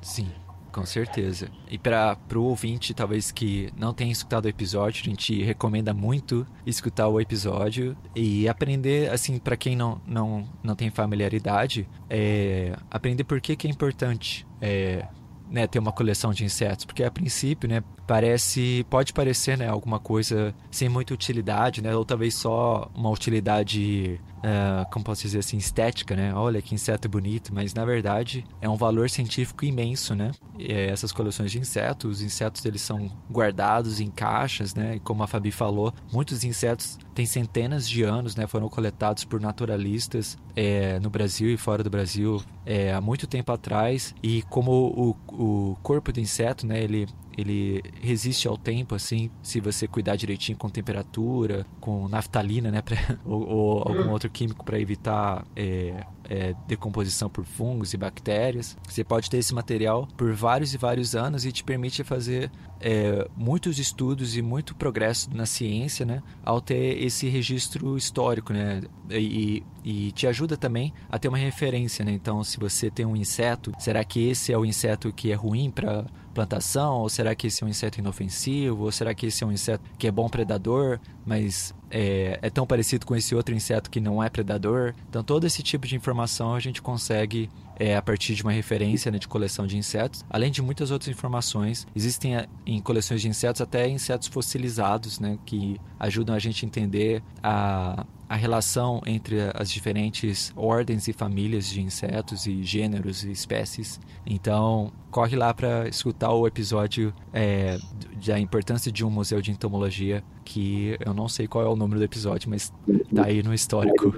Sim. 0.00 0.30
Com 0.70 0.84
certeza. 0.84 1.48
E 1.68 1.78
para 1.78 2.16
o 2.36 2.42
ouvinte, 2.42 2.94
talvez 2.94 3.32
que 3.32 3.72
não 3.76 3.92
tenha 3.92 4.12
escutado 4.12 4.44
o 4.44 4.48
episódio, 4.48 5.02
a 5.02 5.08
gente 5.08 5.42
recomenda 5.42 5.92
muito 5.92 6.46
escutar 6.64 7.08
o 7.08 7.20
episódio 7.20 7.96
e 8.14 8.46
aprender, 8.46 9.10
assim, 9.10 9.38
para 9.38 9.56
quem 9.56 9.74
não, 9.74 10.00
não, 10.06 10.46
não 10.62 10.76
tem 10.76 10.88
familiaridade, 10.90 11.88
é, 12.08 12.76
aprender 12.90 13.24
por 13.24 13.40
que, 13.40 13.56
que 13.56 13.66
é 13.66 13.70
importante 13.70 14.46
é, 14.60 15.06
né, 15.50 15.66
ter 15.66 15.78
uma 15.78 15.92
coleção 15.92 16.32
de 16.32 16.44
insetos, 16.44 16.84
porque 16.84 17.02
a 17.02 17.10
princípio, 17.10 17.68
né, 17.68 17.82
parece, 18.08 18.86
pode 18.88 19.12
parecer, 19.12 19.58
né, 19.58 19.68
alguma 19.68 20.00
coisa 20.00 20.54
sem 20.70 20.88
muita 20.88 21.12
utilidade, 21.12 21.82
né, 21.82 21.94
ou 21.94 22.06
talvez 22.06 22.34
só 22.34 22.90
uma 22.94 23.10
utilidade, 23.10 24.18
uh, 24.38 24.90
como 24.90 25.04
posso 25.04 25.20
dizer 25.20 25.40
assim, 25.40 25.58
estética, 25.58 26.16
né, 26.16 26.32
olha 26.34 26.62
que 26.62 26.74
inseto 26.74 27.06
bonito, 27.06 27.54
mas 27.54 27.74
na 27.74 27.84
verdade 27.84 28.46
é 28.62 28.68
um 28.68 28.76
valor 28.76 29.10
científico 29.10 29.62
imenso, 29.62 30.14
né, 30.14 30.30
e 30.58 30.72
essas 30.72 31.12
coleções 31.12 31.52
de 31.52 31.58
insetos, 31.58 32.10
os 32.12 32.22
insetos 32.22 32.64
eles 32.64 32.80
são 32.80 33.10
guardados 33.30 34.00
em 34.00 34.10
caixas, 34.10 34.74
né, 34.74 34.96
e 34.96 35.00
como 35.00 35.22
a 35.22 35.26
Fabi 35.26 35.50
falou, 35.50 35.92
muitos 36.10 36.44
insetos 36.44 36.98
têm 37.14 37.26
centenas 37.26 37.86
de 37.86 38.04
anos, 38.04 38.34
né, 38.34 38.46
foram 38.46 38.70
coletados 38.70 39.22
por 39.22 39.38
naturalistas 39.38 40.38
é, 40.56 40.98
no 41.00 41.10
Brasil 41.10 41.50
e 41.52 41.58
fora 41.58 41.84
do 41.84 41.90
Brasil 41.90 42.42
é, 42.64 42.90
há 42.90 43.02
muito 43.02 43.26
tempo 43.26 43.52
atrás, 43.52 44.14
e 44.22 44.40
como 44.44 44.72
o, 44.72 45.16
o 45.28 45.76
corpo 45.82 46.10
do 46.10 46.20
inseto, 46.20 46.66
né, 46.66 46.82
ele 46.82 47.06
ele 47.38 47.80
resiste 48.02 48.48
ao 48.48 48.58
tempo, 48.58 48.96
assim, 48.96 49.30
se 49.40 49.60
você 49.60 49.86
cuidar 49.86 50.16
direitinho 50.16 50.58
com 50.58 50.68
temperatura, 50.68 51.64
com 51.80 52.08
naftalina, 52.08 52.68
né, 52.68 52.82
pra, 52.82 52.96
ou, 53.24 53.48
ou, 53.48 53.78
algum 53.86 54.10
outro 54.10 54.28
químico 54.28 54.64
para 54.64 54.80
evitar 54.80 55.46
é, 55.54 56.04
é, 56.28 56.54
decomposição 56.66 57.28
por 57.28 57.44
fungos 57.44 57.94
e 57.94 57.96
bactérias. 57.96 58.76
Você 58.88 59.02
pode 59.02 59.30
ter 59.30 59.38
esse 59.38 59.54
material 59.54 60.06
por 60.16 60.32
vários 60.32 60.74
e 60.74 60.78
vários 60.78 61.14
anos 61.14 61.44
e 61.44 61.52
te 61.52 61.64
permite 61.64 62.04
fazer 62.04 62.50
é, 62.80 63.28
muitos 63.36 63.78
estudos 63.78 64.36
e 64.36 64.42
muito 64.42 64.74
progresso 64.74 65.34
na 65.34 65.46
ciência, 65.46 66.04
né, 66.06 66.22
ao 66.44 66.60
ter 66.60 67.02
esse 67.02 67.28
registro 67.28 67.96
histórico, 67.96 68.52
né, 68.52 68.82
e, 69.10 69.64
e 69.82 70.12
te 70.12 70.26
ajuda 70.26 70.56
também 70.56 70.92
a 71.10 71.18
ter 71.18 71.28
uma 71.28 71.38
referência, 71.38 72.04
né. 72.04 72.12
Então, 72.12 72.44
se 72.44 72.58
você 72.58 72.90
tem 72.90 73.04
um 73.04 73.16
inseto, 73.16 73.72
será 73.78 74.04
que 74.04 74.28
esse 74.28 74.52
é 74.52 74.58
o 74.58 74.64
inseto 74.64 75.12
que 75.12 75.32
é 75.32 75.34
ruim 75.34 75.70
para 75.70 76.06
plantação? 76.38 77.00
Ou 77.00 77.08
será 77.08 77.34
que 77.34 77.48
esse 77.48 77.64
é 77.64 77.66
um 77.66 77.70
inseto 77.70 77.98
inofensivo? 77.98 78.84
Ou 78.84 78.92
será 78.92 79.12
que 79.12 79.26
esse 79.26 79.42
é 79.42 79.46
um 79.46 79.50
inseto 79.50 79.82
que 79.98 80.06
é 80.06 80.10
bom 80.10 80.28
predador, 80.28 81.00
mas 81.28 81.74
é, 81.90 82.38
é 82.40 82.48
tão 82.48 82.66
parecido 82.66 83.04
com 83.04 83.14
esse 83.14 83.34
outro 83.34 83.54
inseto 83.54 83.90
que 83.90 84.00
não 84.00 84.22
é 84.22 84.30
predador? 84.30 84.94
Então, 85.10 85.22
todo 85.22 85.46
esse 85.46 85.62
tipo 85.62 85.86
de 85.86 85.94
informação 85.94 86.54
a 86.54 86.60
gente 86.60 86.80
consegue 86.80 87.50
é, 87.78 87.96
a 87.96 88.02
partir 88.02 88.34
de 88.34 88.42
uma 88.42 88.52
referência 88.52 89.10
né, 89.10 89.18
de 89.18 89.28
coleção 89.28 89.66
de 89.66 89.76
insetos, 89.76 90.24
além 90.28 90.50
de 90.50 90.60
muitas 90.60 90.90
outras 90.90 91.08
informações. 91.08 91.86
Existem 91.94 92.34
em 92.66 92.80
coleções 92.80 93.20
de 93.20 93.28
insetos 93.28 93.60
até 93.60 93.88
insetos 93.88 94.28
fossilizados, 94.28 95.20
né, 95.20 95.38
que 95.46 95.80
ajudam 95.98 96.34
a 96.34 96.38
gente 96.38 96.64
a 96.64 96.66
entender 96.66 97.22
a, 97.42 98.04
a 98.28 98.34
relação 98.34 99.00
entre 99.06 99.36
as 99.54 99.70
diferentes 99.70 100.52
ordens 100.56 101.08
e 101.08 101.12
famílias 101.12 101.66
de 101.66 101.80
insetos 101.80 102.46
e 102.46 102.62
gêneros 102.62 103.24
e 103.24 103.30
espécies. 103.30 104.00
Então, 104.26 104.92
corre 105.10 105.36
lá 105.36 105.54
para 105.54 105.88
escutar 105.88 106.32
o 106.32 106.46
episódio 106.46 107.14
é, 107.32 107.78
da 108.26 108.38
importância 108.38 108.92
de 108.92 109.04
um 109.04 109.10
museu 109.10 109.40
de 109.40 109.50
entomologia, 109.50 110.22
que 110.44 110.96
eu 111.04 111.14
não 111.14 111.28
sei 111.28 111.46
qual 111.46 111.64
é 111.64 111.68
o 111.68 111.76
número 111.76 112.00
do 112.00 112.04
episódio, 112.04 112.50
mas 112.50 112.72
tá 113.14 113.26
aí 113.26 113.42
no 113.42 113.54
histórico. 113.54 114.14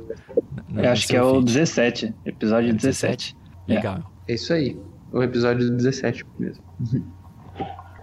No, 0.68 0.80
eu 0.80 0.90
acho 0.90 1.06
que 1.06 1.16
é 1.16 1.22
o 1.22 1.40
17, 1.40 2.14
episódio 2.24 2.70
é 2.70 2.72
17. 2.72 3.34
17. 3.34 3.39
Legal. 3.66 4.10
É 4.26 4.34
isso 4.34 4.52
aí, 4.52 4.78
o 5.12 5.22
episódio 5.22 5.70
17 5.70 6.24
mesmo. 6.38 6.64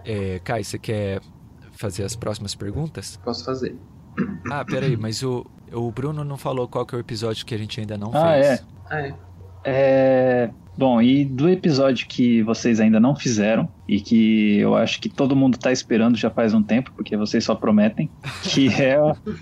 É, 0.04 0.38
Kai, 0.40 0.64
você 0.64 0.78
quer 0.78 1.20
fazer 1.72 2.04
as 2.04 2.16
próximas 2.16 2.54
perguntas? 2.54 3.18
Posso 3.24 3.44
fazer. 3.44 3.76
Ah, 4.50 4.64
peraí, 4.64 4.96
mas 4.96 5.22
o, 5.22 5.46
o 5.72 5.90
Bruno 5.92 6.24
não 6.24 6.36
falou 6.36 6.66
qual 6.66 6.84
que 6.84 6.94
é 6.94 6.98
o 6.98 7.00
episódio 7.00 7.44
que 7.46 7.54
a 7.54 7.58
gente 7.58 7.80
ainda 7.80 7.96
não 7.96 8.10
ah, 8.14 8.32
fez. 8.32 8.46
É. 8.46 8.60
Ah, 8.90 9.00
é. 9.00 9.14
É. 9.64 10.50
Bom, 10.76 11.02
e 11.02 11.24
do 11.24 11.48
episódio 11.48 12.06
que 12.06 12.40
vocês 12.44 12.78
ainda 12.78 13.00
não 13.00 13.16
fizeram, 13.16 13.68
e 13.88 14.00
que 14.00 14.58
eu 14.58 14.76
acho 14.76 15.00
que 15.00 15.08
todo 15.08 15.34
mundo 15.34 15.54
está 15.54 15.72
esperando 15.72 16.16
já 16.16 16.30
faz 16.30 16.54
um 16.54 16.62
tempo, 16.62 16.92
porque 16.94 17.16
vocês 17.16 17.42
só 17.42 17.54
prometem, 17.56 18.08
que 18.44 18.68
é, 18.80 18.96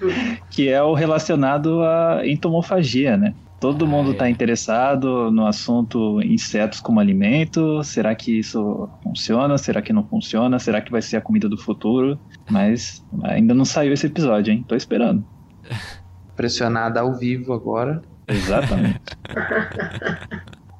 que 0.50 0.68
é 0.70 0.82
o 0.82 0.94
relacionado 0.94 1.82
à 1.82 2.26
entomofagia, 2.26 3.18
né? 3.18 3.34
Todo 3.58 3.84
ah, 3.84 3.88
mundo 3.88 4.12
está 4.12 4.26
é. 4.26 4.30
interessado 4.30 5.30
no 5.30 5.46
assunto 5.46 6.20
insetos 6.22 6.80
como 6.80 7.00
alimento. 7.00 7.82
Será 7.82 8.14
que 8.14 8.38
isso 8.38 8.88
funciona? 9.02 9.56
Será 9.56 9.80
que 9.80 9.92
não 9.92 10.06
funciona? 10.06 10.58
Será 10.58 10.80
que 10.80 10.90
vai 10.90 11.00
ser 11.00 11.16
a 11.16 11.20
comida 11.20 11.48
do 11.48 11.56
futuro? 11.56 12.18
Mas 12.50 13.04
ainda 13.22 13.54
não 13.54 13.64
saiu 13.64 13.92
esse 13.92 14.06
episódio, 14.06 14.52
hein? 14.52 14.64
Tô 14.66 14.74
esperando. 14.74 15.24
Pressionada 16.36 17.00
ao 17.00 17.14
vivo 17.14 17.52
agora. 17.54 18.02
Exatamente. 18.28 19.00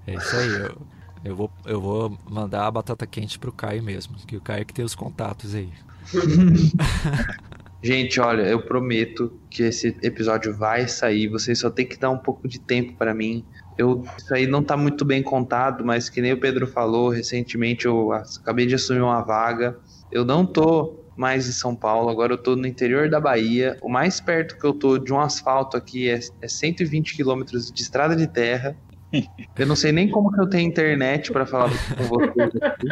é 0.07 0.15
isso 0.15 0.37
aí. 0.37 0.49
Eu, 0.49 0.87
eu, 1.25 1.37
vou, 1.37 1.51
eu 1.65 1.81
vou 1.81 2.19
mandar 2.29 2.67
a 2.67 2.71
batata 2.71 3.07
quente 3.07 3.39
pro 3.39 3.53
Caio 3.53 3.83
mesmo, 3.83 4.17
que 4.27 4.37
o 4.37 4.41
Caio 4.41 4.67
que 4.67 4.75
tem 4.75 4.85
os 4.85 4.95
contatos 4.95 5.55
aí. 5.55 5.71
Gente, 7.87 8.19
olha, 8.19 8.43
eu 8.43 8.61
prometo 8.61 9.39
que 9.49 9.63
esse 9.63 9.97
episódio 10.03 10.53
vai 10.53 10.89
sair. 10.89 11.29
Vocês 11.29 11.61
só 11.61 11.71
tem 11.71 11.87
que 11.87 11.97
dar 11.97 12.11
um 12.11 12.19
pouco 12.19 12.49
de 12.49 12.59
tempo 12.59 12.95
para 12.95 13.15
mim. 13.15 13.45
Eu, 13.79 14.05
isso 14.19 14.35
aí 14.35 14.45
não 14.45 14.61
tá 14.61 14.77
muito 14.77 15.05
bem 15.05 15.23
contado, 15.23 15.85
mas 15.85 16.09
que 16.09 16.21
nem 16.21 16.33
o 16.33 16.41
Pedro 16.41 16.67
falou, 16.67 17.11
recentemente 17.11 17.87
eu 17.87 18.13
acabei 18.13 18.67
de 18.67 18.75
assumir 18.75 19.03
uma 19.03 19.23
vaga. 19.23 19.79
Eu 20.11 20.25
não 20.25 20.45
tô 20.45 20.99
mais 21.17 21.49
em 21.49 21.53
São 21.53 21.77
Paulo, 21.77 22.09
agora 22.09 22.33
eu 22.33 22.39
tô 22.39 22.57
no 22.57 22.67
interior 22.67 23.09
da 23.09 23.21
Bahia. 23.21 23.79
O 23.81 23.89
mais 23.89 24.21
perto 24.21 24.59
que 24.59 24.67
eu 24.67 24.75
tô 24.75 24.99
de 24.99 25.13
um 25.13 25.21
asfalto 25.21 25.77
aqui 25.77 26.11
é, 26.11 26.19
é 26.43 26.49
120 26.49 27.15
quilômetros 27.15 27.71
de 27.71 27.83
estrada 27.83 28.17
de 28.17 28.27
terra. 28.27 28.77
Eu 29.57 29.67
não 29.69 29.77
sei 29.77 29.93
nem 29.93 30.11
como 30.11 30.33
que 30.33 30.41
eu 30.41 30.49
tenho 30.49 30.69
internet 30.69 31.33
para 31.33 31.47
falar 31.47 31.71
com 31.97 32.05
vocês 32.05 32.51
aqui, 32.61 32.89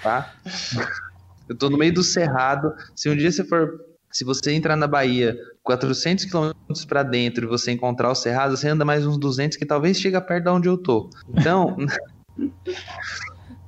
tá? 0.00 0.32
Eu 1.48 1.56
tô 1.56 1.68
no 1.68 1.76
meio 1.76 1.92
do 1.92 2.04
cerrado. 2.04 2.72
Se 2.94 3.10
um 3.10 3.16
dia 3.16 3.30
você 3.30 3.44
for, 3.44 3.89
se 4.10 4.24
você 4.24 4.52
entrar 4.52 4.76
na 4.76 4.86
Bahia 4.86 5.36
400 5.62 6.24
quilômetros 6.24 6.84
para 6.84 7.02
dentro 7.02 7.44
e 7.44 7.48
você 7.48 7.70
encontrar 7.70 8.10
o 8.10 8.14
cerrado, 8.14 8.56
você 8.56 8.68
anda 8.68 8.84
mais 8.84 9.06
uns 9.06 9.18
200 9.18 9.56
que 9.56 9.66
talvez 9.66 10.00
chegue 10.00 10.20
perto 10.20 10.44
de 10.44 10.50
onde 10.50 10.68
eu 10.68 10.76
tô. 10.76 11.08
Então, 11.28 11.76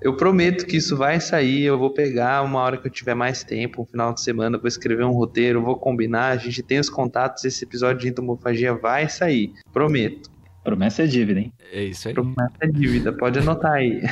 Eu 0.03 0.17
prometo 0.17 0.67
que 0.67 0.77
isso 0.77 0.97
vai 0.97 1.21
sair. 1.21 1.63
Eu 1.63 1.79
vou 1.79 1.91
pegar 1.91 2.43
uma 2.43 2.59
hora 2.61 2.77
que 2.77 2.89
eu 2.89 2.91
tiver 2.91 3.15
mais 3.15 3.45
tempo, 3.45 3.83
um 3.83 3.87
final 3.87 4.13
de 4.13 4.21
semana, 4.21 4.59
vou 4.59 4.67
escrever 4.67 5.05
um 5.05 5.13
roteiro, 5.13 5.63
vou 5.63 5.77
combinar. 5.77 6.31
A 6.31 6.37
gente 6.37 6.61
tem 6.61 6.81
os 6.81 6.91
contatos. 6.91 7.45
Esse 7.45 7.65
episódio 7.65 8.01
de 8.01 8.09
entomofagia 8.09 8.75
vai 8.75 9.09
sair. 9.09 9.53
Prometo. 9.73 10.29
Promessa 10.65 11.05
é 11.05 11.07
dívida, 11.07 11.41
hein? 11.41 11.53
É 11.73 11.85
isso 11.85 12.09
aí. 12.09 12.15
Promessa 12.15 12.53
é 12.61 12.67
dívida. 12.67 13.13
Pode 13.13 13.39
anotar 13.39 13.75
aí. 13.75 14.03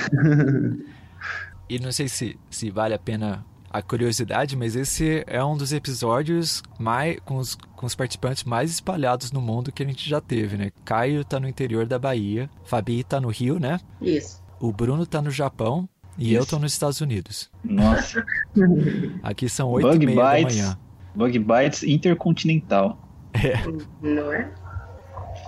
e 1.68 1.78
não 1.80 1.90
sei 1.90 2.08
se, 2.08 2.38
se 2.48 2.70
vale 2.70 2.94
a 2.94 2.98
pena 2.98 3.44
a 3.70 3.80
curiosidade, 3.80 4.56
mas 4.56 4.74
esse 4.74 5.22
é 5.28 5.42
um 5.44 5.56
dos 5.56 5.72
episódios 5.72 6.60
mais, 6.78 7.18
com, 7.20 7.36
os, 7.36 7.54
com 7.54 7.86
os 7.86 7.94
participantes 7.94 8.42
mais 8.42 8.70
espalhados 8.72 9.30
no 9.30 9.40
mundo 9.40 9.70
que 9.70 9.82
a 9.82 9.86
gente 9.86 10.08
já 10.08 10.20
teve, 10.20 10.56
né? 10.56 10.72
Caio 10.84 11.24
tá 11.24 11.38
no 11.38 11.48
interior 11.48 11.86
da 11.86 11.98
Bahia, 11.98 12.50
Fabi 12.64 13.04
tá 13.04 13.20
no 13.20 13.28
Rio, 13.28 13.60
né? 13.60 13.78
Isso. 14.02 14.42
O 14.58 14.72
Bruno 14.72 15.06
tá 15.06 15.22
no 15.22 15.30
Japão 15.30 15.88
e 16.18 16.32
Isso. 16.32 16.42
eu 16.42 16.46
tô 16.46 16.58
nos 16.58 16.72
Estados 16.72 17.00
Unidos. 17.00 17.48
Nossa. 17.62 18.24
Aqui 19.22 19.48
são 19.48 19.70
oito 19.70 20.02
e 20.02 20.06
meia 20.06 20.16
da 20.16 20.42
manhã. 20.42 20.78
Bug 21.14 21.38
Bites 21.38 21.84
Intercontinental. 21.84 23.00
É. 23.32 23.54
Não 24.02 24.32
é? 24.32 24.50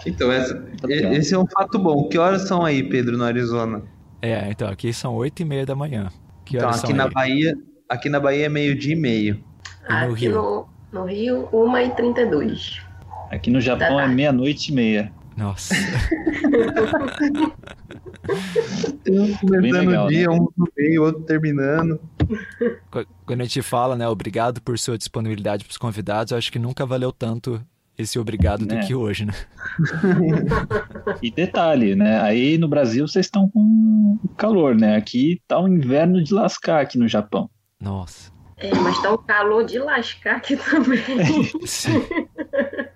Então, 0.07 0.31
essa, 0.31 0.55
tá 0.55 0.89
esse 0.89 1.35
é 1.35 1.39
um 1.39 1.47
fato 1.47 1.79
bom. 1.79 2.09
Que 2.09 2.19
horas 2.19 2.43
são 2.43 2.65
aí, 2.65 2.83
Pedro, 2.83 3.19
no 3.19 3.25
Arizona? 3.25 3.83
É, 4.21 4.49
então, 4.51 4.69
aqui 4.69 4.93
são 4.93 5.15
oito 5.17 5.43
e 5.43 5.45
meia 5.45 5.67
da 5.67 5.75
manhã. 5.75 6.09
Que 6.45 6.57
então, 6.57 6.71
aqui 6.71 6.93
na 6.93 7.05
aí? 7.05 7.11
Bahia, 7.11 7.59
aqui 7.93 8.09
na 8.09 8.19
Bahia 8.19 8.47
é 8.47 8.49
meio-dia 8.49 8.95
e 8.95 8.97
meio. 8.97 9.45
E 9.89 9.93
no 9.93 10.13
aqui 10.13 10.27
Rio? 10.27 10.33
No, 10.33 10.67
no 10.93 11.05
Rio, 11.07 11.49
uma 11.53 11.83
e 11.83 11.91
trinta 11.91 12.23
e 12.23 12.27
dois. 12.27 12.81
Aqui 13.31 13.51
no 13.51 13.61
Japão 13.61 14.01
é 14.01 14.09
meia-noite 14.09 14.73
e 14.73 14.75
meia. 14.75 15.13
Nossa. 15.37 15.75
um 19.09 19.37
começando 19.37 19.89
legal, 19.89 20.07
o 20.07 20.09
dia, 20.09 20.29
né? 20.29 20.35
um 20.35 20.49
no 20.57 20.69
meio, 20.77 21.03
outro 21.03 21.23
terminando. 21.23 22.01
Quando 23.25 23.41
a 23.41 23.45
gente 23.45 23.63
fala, 23.63 23.97
né, 23.97 24.07
obrigado 24.09 24.61
por 24.61 24.79
sua 24.79 24.99
disponibilidade 24.99 25.65
para 25.65 25.71
os 25.71 25.79
convidados, 25.79 26.33
eu 26.33 26.39
acho 26.39 26.53
que 26.53 26.59
nunca 26.59 26.85
valeu 26.85 27.11
tanto 27.13 27.65
esse 27.97 28.19
obrigado 28.19 28.67
do 28.67 28.75
é. 28.75 28.81
que 28.81 28.95
hoje, 28.95 29.25
né? 29.25 29.33
e 31.23 31.31
detalhe, 31.31 31.95
né? 31.95 32.21
Aí 32.21 32.59
no 32.59 32.69
Brasil 32.69 33.07
vocês 33.09 33.27
estão 33.27 33.49
com 33.49 34.19
calor, 34.37 34.75
né? 34.75 34.97
Aqui 34.97 35.41
tá 35.49 35.59
um 35.59 35.69
inverno 35.69 36.23
de 36.23 36.35
lascar 36.35 36.83
aqui 36.83 36.99
no 36.99 37.09
Japão. 37.09 37.51
Nossa. 37.83 38.31
É, 38.57 38.73
mas 38.77 39.03
tá 39.03 39.13
um 39.13 39.19
calor 39.19 39.65
de 39.65 39.79
lascar 39.79 40.37
aqui 40.37 40.57
também. 40.57 41.03
Sim. 41.67 42.07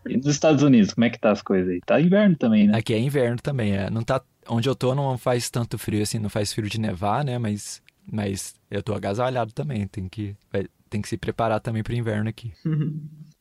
E 0.08 0.16
nos 0.16 0.26
Estados 0.26 0.62
Unidos, 0.62 0.94
como 0.94 1.04
é 1.04 1.10
que 1.10 1.18
tá 1.18 1.32
as 1.32 1.42
coisas 1.42 1.68
aí? 1.68 1.80
Tá 1.84 2.00
inverno 2.00 2.36
também, 2.36 2.68
né? 2.68 2.78
Aqui 2.78 2.94
é 2.94 2.98
inverno 2.98 3.36
também, 3.42 3.76
é. 3.76 3.90
Não 3.90 4.02
tá... 4.02 4.22
Onde 4.48 4.68
eu 4.68 4.76
tô 4.76 4.94
não 4.94 5.18
faz 5.18 5.50
tanto 5.50 5.76
frio 5.76 6.02
assim, 6.02 6.20
não 6.20 6.30
faz 6.30 6.52
frio 6.52 6.70
de 6.70 6.80
nevar, 6.80 7.24
né? 7.24 7.36
Mas, 7.36 7.82
mas 8.10 8.54
eu 8.70 8.80
tô 8.80 8.94
agasalhado 8.94 9.52
também, 9.52 9.88
tem 9.88 10.08
que, 10.08 10.36
tem 10.88 11.02
que 11.02 11.08
se 11.08 11.16
preparar 11.16 11.58
também 11.58 11.82
pro 11.82 11.94
inverno 11.94 12.28
aqui. 12.28 12.52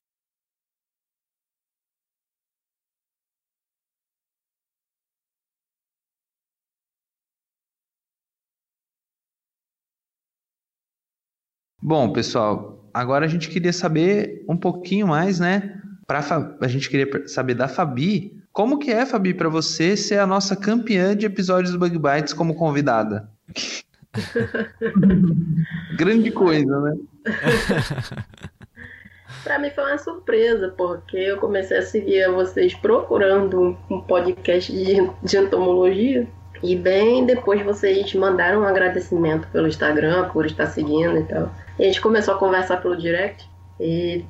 Bom, 11.88 12.12
pessoal, 12.12 12.84
agora 12.92 13.26
a 13.26 13.28
gente 13.28 13.48
queria 13.48 13.72
saber 13.72 14.44
um 14.50 14.58
pouquinho 14.58 15.06
mais, 15.06 15.40
né? 15.40 15.80
Pra. 16.08 16.20
A 16.60 16.68
gente 16.68 16.90
queria 16.90 17.28
saber 17.28 17.54
da 17.54 17.68
Fabi. 17.68 18.42
Como 18.52 18.80
que 18.80 18.90
é, 18.90 19.06
Fabi, 19.06 19.36
para 19.36 19.50
você 19.50 19.96
ser 19.96 20.18
a 20.18 20.26
nossa 20.26 20.56
campeã 20.56 21.16
de 21.16 21.28
episódios 21.28 21.74
do 21.74 21.78
Bug 21.78 22.00
Bites 22.00 22.34
como 22.34 22.56
convidada? 22.56 23.30
Grande 25.96 26.32
coisa, 26.32 26.82
né? 26.82 26.98
Para 29.44 29.60
mim 29.60 29.70
foi 29.70 29.84
uma 29.84 30.00
surpresa, 30.00 30.74
porque 30.76 31.18
eu 31.18 31.38
comecei 31.38 31.78
a 31.78 31.84
seguir 31.84 32.28
vocês 32.32 32.74
procurando 32.74 33.78
um 33.92 34.02
podcast 34.02 34.74
de, 34.74 35.08
de 35.22 35.38
entomologia. 35.38 36.28
E 36.66 36.76
bem 36.76 37.24
depois 37.28 37.62
vocês 37.62 38.12
mandaram 38.16 38.62
um 38.62 38.66
agradecimento 38.66 39.48
pelo 39.50 39.68
Instagram 39.68 40.30
por 40.30 40.48
estar 40.48 40.66
seguindo 40.66 41.20
e 41.20 41.24
tal. 41.24 41.52
E 41.78 41.84
a 41.84 41.86
gente 41.86 42.02
começou 42.02 42.34
a 42.34 42.38
conversar 42.40 42.78
pelo 42.78 42.98
direct. 42.98 43.48
E 43.80 44.26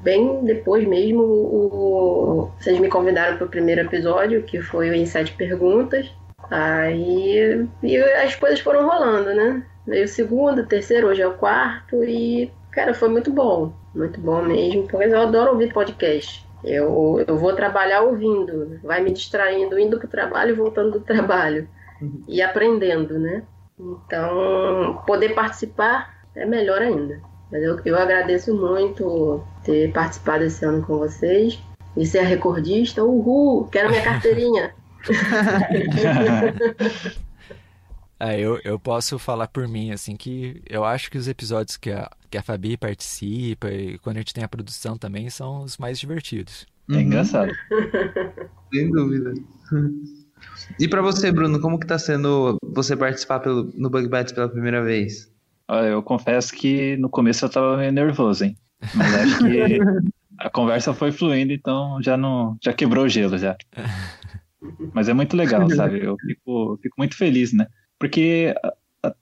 bem 0.00 0.42
depois 0.44 0.88
mesmo, 0.88 1.20
o, 1.20 2.50
vocês 2.58 2.78
me 2.78 2.88
convidaram 2.88 3.36
para 3.36 3.46
o 3.46 3.50
primeiro 3.50 3.82
episódio, 3.82 4.42
que 4.44 4.62
foi 4.62 4.88
o 4.88 4.94
Em 4.94 5.04
Sete 5.04 5.34
Perguntas. 5.34 6.10
Aí 6.50 7.68
e 7.82 7.96
as 7.98 8.34
coisas 8.34 8.60
foram 8.60 8.88
rolando, 8.88 9.34
né? 9.34 9.62
Veio 9.86 10.06
o 10.06 10.08
segundo, 10.08 10.62
o 10.62 10.66
terceiro, 10.66 11.08
hoje 11.08 11.20
é 11.20 11.26
o 11.26 11.34
quarto. 11.34 12.02
E, 12.02 12.50
cara, 12.70 12.94
foi 12.94 13.10
muito 13.10 13.30
bom. 13.30 13.74
Muito 13.94 14.18
bom 14.18 14.40
mesmo, 14.40 14.88
porque 14.88 15.04
eu 15.04 15.20
adoro 15.20 15.50
ouvir 15.50 15.70
podcast. 15.70 16.47
Eu, 16.64 17.24
eu 17.26 17.36
vou 17.36 17.54
trabalhar 17.54 18.02
ouvindo, 18.02 18.78
vai 18.82 19.02
me 19.02 19.12
distraindo, 19.12 19.78
indo 19.78 19.98
para 19.98 20.06
o 20.06 20.10
trabalho 20.10 20.50
e 20.50 20.56
voltando 20.56 20.92
do 20.92 21.00
trabalho. 21.00 21.68
Uhum. 22.00 22.24
E 22.26 22.42
aprendendo, 22.42 23.18
né? 23.18 23.42
Então, 23.78 25.02
poder 25.06 25.34
participar 25.34 26.16
é 26.34 26.44
melhor 26.44 26.82
ainda. 26.82 27.20
Mas 27.50 27.62
eu, 27.62 27.80
eu 27.84 27.96
agradeço 27.96 28.54
muito 28.54 29.42
ter 29.64 29.92
participado 29.92 30.44
esse 30.44 30.64
ano 30.64 30.84
com 30.84 30.98
vocês 30.98 31.58
e 31.96 32.04
ser 32.04 32.22
recordista. 32.22 33.04
Uhul! 33.04 33.68
Quero 33.68 33.88
minha 33.88 34.02
carteirinha! 34.02 34.74
é, 38.20 38.40
eu, 38.40 38.60
eu 38.64 38.78
posso 38.78 39.18
falar 39.18 39.46
por 39.48 39.68
mim, 39.68 39.92
assim, 39.92 40.16
que 40.16 40.60
eu 40.68 40.84
acho 40.84 41.10
que 41.10 41.18
os 41.18 41.28
episódios 41.28 41.76
que 41.76 41.90
a, 41.90 42.10
que 42.30 42.36
a 42.36 42.42
Fabi 42.42 42.76
participa 42.76 43.70
e 43.70 43.98
quando 43.98 44.16
a 44.16 44.20
gente 44.20 44.34
tem 44.34 44.42
a 44.42 44.48
produção 44.48 44.98
também 44.98 45.30
são 45.30 45.62
os 45.62 45.78
mais 45.78 45.98
divertidos. 45.98 46.66
É 46.90 46.94
uhum. 46.94 47.00
engraçado. 47.00 47.52
Sem 48.72 48.90
dúvida. 48.90 49.34
E 50.80 50.88
para 50.88 51.00
você, 51.00 51.30
Bruno, 51.30 51.60
como 51.60 51.78
que 51.78 51.86
tá 51.86 51.98
sendo 51.98 52.56
você 52.62 52.96
participar 52.96 53.40
pelo, 53.40 53.70
no 53.74 53.88
Bug 53.88 54.08
Bites 54.08 54.32
pela 54.32 54.48
primeira 54.48 54.82
vez? 54.82 55.30
Eu 55.68 56.02
confesso 56.02 56.52
que 56.54 56.96
no 56.96 57.10
começo 57.10 57.44
eu 57.44 57.50
tava 57.50 57.76
meio 57.76 57.92
nervoso, 57.92 58.44
hein? 58.44 58.56
Mas 58.94 59.14
acho 59.14 59.38
que 59.38 59.78
a 60.38 60.50
conversa 60.50 60.94
foi 60.94 61.12
fluindo, 61.12 61.52
então 61.52 62.02
já 62.02 62.16
não 62.16 62.56
já 62.62 62.72
quebrou 62.72 63.04
o 63.04 63.08
gelo 63.08 63.36
já. 63.36 63.56
Mas 64.92 65.08
é 65.08 65.12
muito 65.12 65.36
legal, 65.36 65.68
sabe? 65.70 66.04
Eu 66.04 66.16
fico, 66.18 66.78
fico 66.82 66.94
muito 66.98 67.16
feliz, 67.16 67.52
né? 67.52 67.66
Porque 67.98 68.54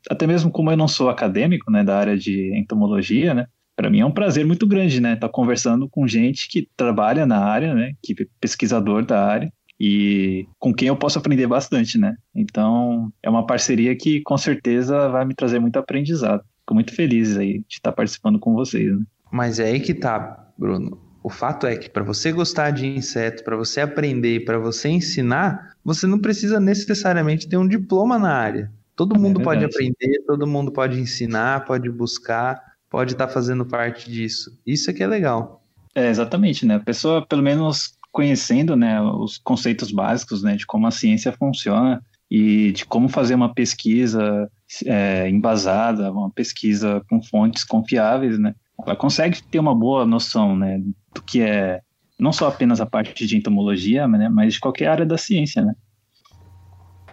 até 0.09 0.27
mesmo 0.27 0.51
como 0.51 0.71
eu 0.71 0.77
não 0.77 0.89
sou 0.89 1.09
acadêmico, 1.09 1.71
né, 1.71 1.85
da 1.85 1.99
área 1.99 2.17
de 2.17 2.57
entomologia, 2.57 3.35
né? 3.35 3.47
Para 3.75 3.91
mim 3.91 4.01
é 4.01 4.07
um 4.07 4.13
prazer 4.13 4.45
muito 4.45 4.67
grande, 4.67 5.01
né? 5.01 5.13
Estar 5.15 5.29
tá 5.29 5.33
conversando 5.33 5.89
com 5.89 6.09
gente 6.09 6.49
que 6.49 6.69
trabalha 6.77 7.27
na 7.27 7.45
área, 7.45 7.75
né? 7.75 7.93
Que 8.03 8.15
é 8.23 8.27
pesquisador 8.41 9.05
da 9.05 9.23
área 9.23 9.53
e 9.79 10.49
com 10.59 10.73
quem 10.73 10.89
eu 10.89 10.97
posso 10.97 11.19
aprender 11.19 11.47
bastante, 11.47 11.99
né? 11.99 12.17
Então, 12.35 13.13
é 13.23 13.29
uma 13.29 13.47
parceria 13.47 13.95
que 13.95 14.23
com 14.23 14.37
certeza 14.39 15.09
vai 15.09 15.25
me 15.25 15.35
trazer 15.35 15.59
muito 15.59 15.79
aprendizado. 15.79 16.43
Fico 16.61 16.75
muito 16.75 16.95
feliz 16.95 17.37
aí 17.37 17.59
de 17.69 17.75
estar 17.75 17.93
participando 17.93 18.39
com 18.39 18.55
vocês, 18.55 18.99
né? 18.99 19.05
Mas 19.31 19.61
é 19.61 19.67
aí 19.67 19.81
que 19.81 19.93
tá, 19.93 20.51
Bruno. 20.57 20.99
O 21.23 21.29
fato 21.29 21.67
é 21.67 21.77
que 21.77 21.91
para 21.91 22.05
você 22.05 22.33
gostar 22.33 22.71
de 22.71 22.87
inseto, 22.87 23.45
para 23.45 23.57
você 23.57 23.81
aprender, 23.81 24.45
para 24.45 24.59
você 24.59 24.89
ensinar, 24.89 25.76
você 25.87 26.05
não 26.05 26.19
precisa 26.19 26.59
necessariamente 26.59 27.49
ter 27.49 27.57
um 27.57 27.69
diploma 27.69 28.19
na 28.19 28.33
área. 28.33 28.73
Todo 28.97 29.15
é 29.15 29.19
mundo 29.21 29.41
é 29.41 29.45
pode 29.45 29.65
aprender, 29.65 30.25
todo 30.27 30.45
mundo 30.45 30.73
pode 30.73 30.99
ensinar, 30.99 31.65
pode 31.65 31.89
buscar, 31.89 32.61
pode 32.91 33.13
estar 33.13 33.29
tá 33.29 33.33
fazendo 33.33 33.65
parte 33.65 34.11
disso. 34.11 34.51
Isso 34.67 34.91
é 34.91 34.93
que 34.93 35.05
é 35.05 35.07
legal. 35.07 35.63
É, 35.95 36.09
exatamente, 36.09 36.67
né? 36.67 36.75
A 36.75 36.81
pessoa, 36.81 37.25
pelo 37.25 37.41
menos, 37.41 37.93
conhecendo 38.11 38.75
né, 38.75 39.01
os 39.01 39.39
conceitos 39.39 39.93
básicos 39.93 40.43
né, 40.43 40.57
de 40.57 40.67
como 40.67 40.89
a 40.89 40.91
ciência 40.91 41.31
funciona 41.31 42.03
e 42.29 42.73
de 42.73 42.85
como 42.85 43.09
fazer 43.09 43.37
uma 43.37 43.55
pesquisa 43.55 44.51
é, 44.85 45.29
embasada, 45.29 46.11
uma 46.11 46.33
pesquisa 46.33 47.01
com 47.09 47.23
fontes 47.23 47.63
confiáveis, 47.63 48.41
né? 48.41 48.57
Ela 48.85 48.97
consegue 48.97 49.41
ter 49.41 49.61
uma 49.61 49.75
boa 49.75 50.05
noção 50.05 50.57
né, 50.57 50.83
do 51.15 51.23
que 51.23 51.43
é 51.43 51.81
não 52.19 52.33
só 52.33 52.49
apenas 52.49 52.81
a 52.81 52.87
parte 52.87 53.27
de 53.27 53.37
entomologia, 53.37 54.07
né, 54.09 54.29
mas 54.29 54.55
de 54.55 54.61
qualquer 54.61 54.89
área 54.89 55.07
da 55.07 55.19
ciência, 55.19 55.63
né? 55.63 55.75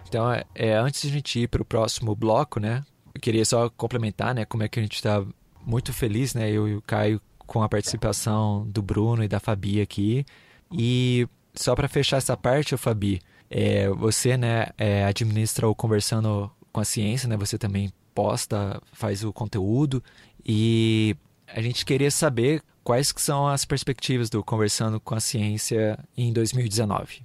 Então, 0.08 0.32
é, 0.32 0.44
é 0.54 0.74
antes 0.74 1.02
de 1.02 1.08
a 1.08 1.10
gente 1.12 1.40
ir 1.40 1.48
para 1.48 1.62
o 1.62 1.64
próximo 1.64 2.14
bloco, 2.14 2.60
né? 2.60 2.84
Eu 3.12 3.20
queria 3.20 3.44
só 3.44 3.68
complementar, 3.68 4.34
né? 4.34 4.44
Como 4.44 4.62
é 4.62 4.68
que 4.68 4.78
a 4.78 4.82
gente 4.82 4.94
está 4.94 5.24
muito 5.66 5.92
feliz, 5.92 6.34
né? 6.34 6.50
Eu 6.50 6.68
e 6.68 6.74
o 6.76 6.82
Caio 6.82 7.20
com 7.38 7.62
a 7.62 7.68
participação 7.68 8.66
do 8.68 8.80
Bruno 8.80 9.24
e 9.24 9.28
da 9.28 9.40
Fabi 9.40 9.80
aqui. 9.80 10.24
E 10.72 11.26
só 11.54 11.74
para 11.74 11.88
fechar 11.88 12.18
essa 12.18 12.36
parte, 12.36 12.76
Fabi, 12.76 13.20
é, 13.50 13.88
você 13.88 14.36
né, 14.36 14.68
é, 14.78 15.04
administra 15.04 15.68
o 15.68 15.74
Conversando 15.74 16.50
com 16.72 16.80
a 16.80 16.84
Ciência, 16.84 17.28
né? 17.28 17.36
Você 17.36 17.58
também 17.58 17.92
posta, 18.14 18.80
faz 18.92 19.24
o 19.24 19.32
conteúdo 19.32 20.02
e 20.46 21.16
a 21.48 21.60
gente 21.60 21.84
queria 21.84 22.10
saber 22.10 22.62
quais 22.84 23.10
que 23.10 23.20
são 23.20 23.48
as 23.48 23.64
perspectivas 23.64 24.30
do 24.30 24.44
Conversando 24.44 25.00
com 25.00 25.14
a 25.14 25.20
Ciência 25.20 25.98
em 26.16 26.32
2019. 26.32 27.22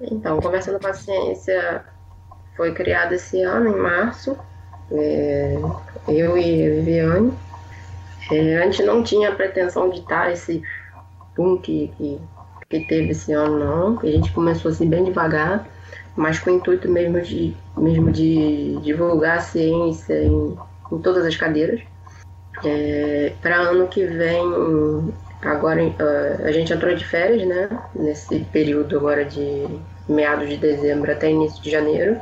Então, 0.00 0.40
Conversando 0.40 0.78
com 0.78 0.86
a 0.86 0.94
Ciência 0.94 1.84
foi 2.56 2.72
criado 2.74 3.14
esse 3.14 3.42
ano, 3.42 3.70
em 3.70 3.80
março, 3.80 4.36
é, 4.92 5.56
eu 6.06 6.36
e 6.36 6.66
a 6.66 6.74
Viviane. 6.74 7.32
É, 8.30 8.58
a 8.58 8.64
gente 8.66 8.82
não 8.82 9.02
tinha 9.02 9.34
pretensão 9.34 9.88
de 9.90 10.00
estar 10.00 10.30
esse 10.30 10.62
boom 11.34 11.56
que, 11.58 11.90
que 11.96 12.20
que 12.68 12.80
teve 12.80 13.10
esse 13.10 13.32
ano, 13.32 13.58
não. 13.58 13.98
A 14.00 14.06
gente 14.06 14.32
começou 14.32 14.70
assim 14.70 14.88
bem 14.88 15.04
devagar, 15.04 15.66
mas 16.14 16.38
com 16.38 16.50
o 16.50 16.54
intuito 16.54 16.88
mesmo 16.88 17.20
de, 17.20 17.56
mesmo 17.76 18.10
de 18.12 18.78
divulgar 18.82 19.38
a 19.38 19.40
ciência 19.40 20.22
em, 20.22 20.56
em 20.92 20.98
todas 20.98 21.24
as 21.24 21.36
cadeiras. 21.36 21.80
É, 22.64 23.32
Para 23.40 23.56
ano 23.56 23.88
que 23.88 24.04
vem, 24.04 25.14
agora 25.42 25.80
a 26.44 26.52
gente 26.52 26.72
entrou 26.72 26.94
de 26.94 27.04
férias, 27.04 27.46
né? 27.46 27.68
Nesse 27.94 28.40
período 28.52 28.96
agora 28.96 29.24
de 29.24 29.66
meados 30.08 30.48
de 30.48 30.56
dezembro 30.56 31.12
até 31.12 31.30
início 31.30 31.62
de 31.62 31.70
janeiro 31.70 32.20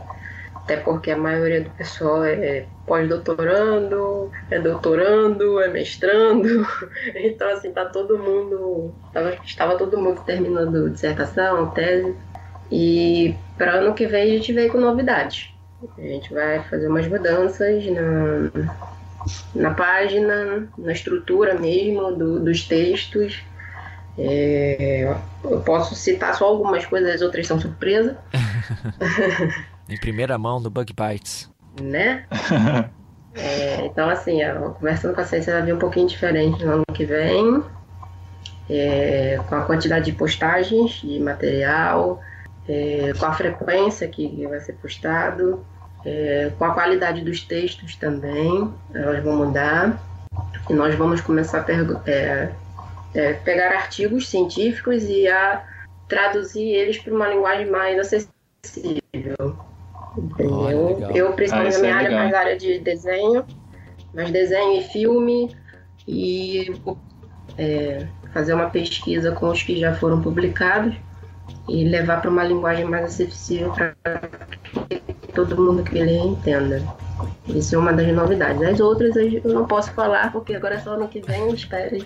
até 0.66 0.76
porque 0.78 1.12
a 1.12 1.16
maioria 1.16 1.60
do 1.62 1.70
pessoal 1.70 2.24
é 2.24 2.66
pós-doutorando, 2.84 4.32
é 4.50 4.58
doutorando, 4.58 5.60
é 5.60 5.68
mestrando, 5.68 6.66
então 7.14 7.48
assim, 7.50 7.70
tá 7.70 7.84
todo 7.84 8.18
mundo, 8.18 8.92
tava, 9.12 9.36
estava 9.44 9.78
todo 9.78 9.96
mundo 9.96 10.22
terminando 10.26 10.90
dissertação, 10.90 11.70
tese, 11.70 12.16
e 12.68 13.36
para 13.56 13.74
ano 13.74 13.94
que 13.94 14.08
vem 14.08 14.24
a 14.24 14.26
gente 14.26 14.52
veio 14.52 14.72
com 14.72 14.78
novidades. 14.78 15.54
A 15.96 16.00
gente 16.00 16.34
vai 16.34 16.60
fazer 16.64 16.88
umas 16.88 17.06
mudanças 17.06 17.84
na, 17.86 18.50
na 19.54 19.72
página, 19.72 20.68
na 20.78 20.92
estrutura 20.92 21.58
mesmo 21.58 22.12
do, 22.12 22.40
dos 22.40 22.62
textos. 22.64 23.42
É, 24.18 25.14
eu 25.44 25.60
posso 25.60 25.94
citar 25.94 26.34
só 26.34 26.46
algumas 26.46 26.86
coisas, 26.86 27.14
as 27.14 27.22
outras 27.22 27.46
são 27.46 27.60
surpresa. 27.60 28.16
Em 29.88 29.98
primeira 29.98 30.38
mão 30.38 30.58
no 30.58 30.70
Bug 30.70 30.92
Bites. 30.92 31.50
Né? 31.80 32.24
é, 33.34 33.84
então, 33.86 34.08
assim, 34.08 34.42
a 34.42 34.54
conversando 34.54 35.14
com 35.14 35.20
a 35.20 35.24
ciência 35.24 35.52
vai 35.52 35.62
vir 35.62 35.74
um 35.74 35.78
pouquinho 35.78 36.08
diferente 36.08 36.64
no 36.64 36.72
ano 36.72 36.84
que 36.92 37.04
vem. 37.04 37.62
É, 38.68 39.38
com 39.48 39.54
a 39.54 39.62
quantidade 39.62 40.06
de 40.06 40.12
postagens 40.12 40.92
de 40.94 41.20
material, 41.20 42.20
é, 42.68 43.12
com 43.16 43.26
a 43.26 43.32
frequência 43.32 44.08
que 44.08 44.44
vai 44.46 44.58
ser 44.60 44.72
postado, 44.72 45.64
é, 46.06 46.52
com 46.56 46.64
a 46.64 46.72
qualidade 46.72 47.20
dos 47.22 47.40
textos 47.42 47.96
também, 47.96 48.72
elas 48.94 49.22
vão 49.24 49.36
mudar. 49.44 50.00
E 50.70 50.72
nós 50.72 50.94
vamos 50.94 51.20
começar 51.20 51.66
a 51.68 52.10
é, 52.10 52.52
é, 53.12 53.32
pegar 53.32 53.72
artigos 53.72 54.28
científicos 54.28 55.02
e 55.02 55.26
a 55.26 55.64
traduzir 56.08 56.62
eles 56.62 56.98
para 56.98 57.12
uma 57.12 57.28
linguagem 57.28 57.68
mais 57.68 57.98
acessível. 57.98 59.56
Entendeu? 60.16 61.10
eu, 61.14 61.32
principalmente 61.32 61.74
ah, 61.74 61.78
na 61.78 61.82
minha 61.82 61.92
é 61.92 62.04
área, 62.04 62.16
mais 62.16 62.34
área 62.34 62.56
de 62.56 62.78
desenho, 62.78 63.44
mais 64.14 64.30
desenho 64.30 64.80
e 64.80 64.84
filme, 64.84 65.56
e 66.06 66.72
é, 67.58 68.06
fazer 68.32 68.54
uma 68.54 68.70
pesquisa 68.70 69.32
com 69.32 69.48
os 69.48 69.62
que 69.62 69.78
já 69.78 69.94
foram 69.94 70.22
publicados 70.22 70.94
e 71.68 71.84
levar 71.84 72.20
para 72.20 72.30
uma 72.30 72.44
linguagem 72.44 72.84
mais 72.84 73.06
acessível 73.06 73.72
para 73.72 73.94
todo 75.36 75.56
mundo 75.56 75.84
que 75.84 76.02
lê 76.02 76.18
entenda. 76.18 76.82
Isso 77.46 77.74
é 77.74 77.78
uma 77.78 77.92
das 77.92 78.12
novidades. 78.12 78.60
As 78.62 78.80
outras 78.80 79.14
eu 79.16 79.42
não 79.44 79.66
posso 79.66 79.92
falar, 79.92 80.32
porque 80.32 80.54
agora 80.54 80.74
é 80.74 80.78
só 80.80 80.94
ano 80.94 81.06
que 81.06 81.20
vem, 81.20 81.54
espere. 81.54 82.04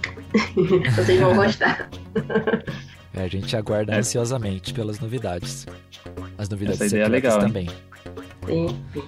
Vocês 0.95 1.21
vão 1.21 1.35
gostar. 1.35 1.89
É, 3.13 3.25
a 3.25 3.27
gente 3.27 3.57
aguarda 3.57 3.97
ansiosamente 3.97 4.73
pelas 4.73 5.01
novidades. 5.01 5.67
As 6.39 6.49
novidades 6.49 6.81
Essa 6.81 6.95
ideia 6.95 7.07
é 7.07 7.09
legal, 7.09 7.41
hein? 7.41 7.47
também. 7.49 7.71
Sim, 8.47 8.69
sim. 8.93 9.03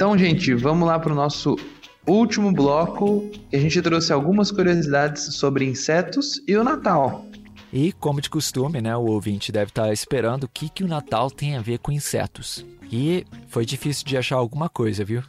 Então, 0.00 0.16
gente, 0.16 0.54
vamos 0.54 0.88
lá 0.88 0.98
para 0.98 1.12
o 1.12 1.14
nosso 1.14 1.58
último 2.06 2.50
bloco. 2.50 3.30
A 3.52 3.58
gente 3.58 3.82
trouxe 3.82 4.10
algumas 4.14 4.50
curiosidades 4.50 5.34
sobre 5.34 5.66
insetos 5.66 6.40
e 6.48 6.56
o 6.56 6.64
Natal. 6.64 7.26
E, 7.70 7.92
como 7.92 8.18
de 8.18 8.30
costume, 8.30 8.80
né, 8.80 8.96
o 8.96 9.04
ouvinte 9.04 9.52
deve 9.52 9.68
estar 9.68 9.92
esperando 9.92 10.44
o 10.44 10.48
que, 10.48 10.70
que 10.70 10.82
o 10.82 10.88
Natal 10.88 11.30
tem 11.30 11.54
a 11.54 11.60
ver 11.60 11.80
com 11.80 11.92
insetos. 11.92 12.64
E 12.90 13.26
foi 13.48 13.66
difícil 13.66 14.06
de 14.06 14.16
achar 14.16 14.36
alguma 14.36 14.70
coisa, 14.70 15.04
viu? 15.04 15.22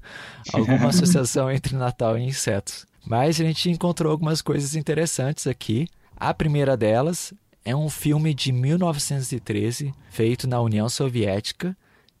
alguma 0.52 0.88
associação 0.92 1.50
entre 1.50 1.74
Natal 1.74 2.18
e 2.18 2.22
insetos. 2.22 2.84
Mas 3.06 3.40
a 3.40 3.44
gente 3.44 3.70
encontrou 3.70 4.12
algumas 4.12 4.42
coisas 4.42 4.76
interessantes 4.76 5.46
aqui. 5.46 5.88
A 6.14 6.34
primeira 6.34 6.76
delas 6.76 7.32
é 7.64 7.74
um 7.74 7.88
filme 7.88 8.34
de 8.34 8.52
1913, 8.52 9.94
feito 10.10 10.46
na 10.46 10.60
União 10.60 10.86
Soviética, 10.86 11.74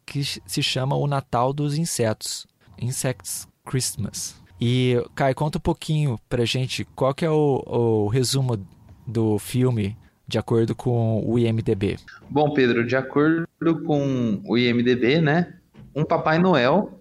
que 0.08 0.24
se 0.24 0.62
chama 0.62 0.96
O 0.96 1.06
Natal 1.06 1.52
dos 1.52 1.76
Insetos. 1.76 2.46
Insects 2.80 3.46
Christmas. 3.64 4.40
E, 4.60 4.96
Kai, 5.14 5.34
conta 5.34 5.58
um 5.58 5.60
pouquinho 5.60 6.18
pra 6.28 6.44
gente 6.44 6.84
qual 6.96 7.14
que 7.14 7.24
é 7.24 7.30
o, 7.30 7.62
o 7.66 8.08
resumo 8.08 8.58
do 9.06 9.38
filme 9.38 9.96
de 10.26 10.38
acordo 10.38 10.74
com 10.74 11.22
o 11.24 11.38
IMDB. 11.38 11.98
Bom, 12.28 12.52
Pedro, 12.52 12.86
de 12.86 12.96
acordo 12.96 13.46
com 13.84 14.42
o 14.44 14.58
IMDB, 14.58 15.20
né? 15.20 15.54
Um 15.94 16.04
Papai 16.04 16.38
Noel, 16.38 17.00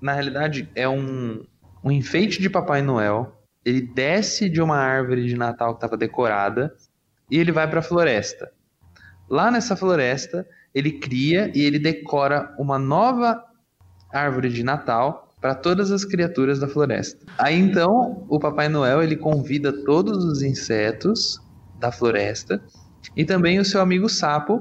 na 0.00 0.12
realidade, 0.12 0.68
é 0.74 0.88
um, 0.88 1.44
um 1.82 1.90
enfeite 1.90 2.40
de 2.40 2.50
Papai 2.50 2.82
Noel. 2.82 3.36
Ele 3.64 3.80
desce 3.80 4.48
de 4.48 4.60
uma 4.60 4.76
árvore 4.76 5.26
de 5.26 5.36
Natal 5.36 5.72
que 5.72 5.78
estava 5.78 5.96
decorada 5.96 6.74
e 7.30 7.38
ele 7.38 7.52
vai 7.52 7.68
para 7.68 7.80
a 7.80 7.82
floresta. 7.82 8.50
Lá 9.28 9.50
nessa 9.50 9.76
floresta, 9.76 10.46
ele 10.74 10.92
cria 10.92 11.50
e 11.54 11.62
ele 11.62 11.78
decora 11.78 12.54
uma 12.58 12.78
nova 12.78 13.42
árvore 14.12 14.48
de 14.48 14.62
Natal 14.62 15.28
para 15.40 15.54
todas 15.54 15.90
as 15.90 16.04
criaturas 16.04 16.58
da 16.58 16.68
floresta. 16.68 17.24
Aí 17.38 17.58
então, 17.58 18.24
o 18.28 18.38
Papai 18.38 18.68
Noel 18.68 19.02
ele 19.02 19.16
convida 19.16 19.72
todos 19.84 20.24
os 20.24 20.42
insetos 20.42 21.40
da 21.78 21.90
floresta 21.90 22.62
e 23.16 23.24
também 23.24 23.58
o 23.58 23.64
seu 23.64 23.80
amigo 23.80 24.08
sapo 24.08 24.60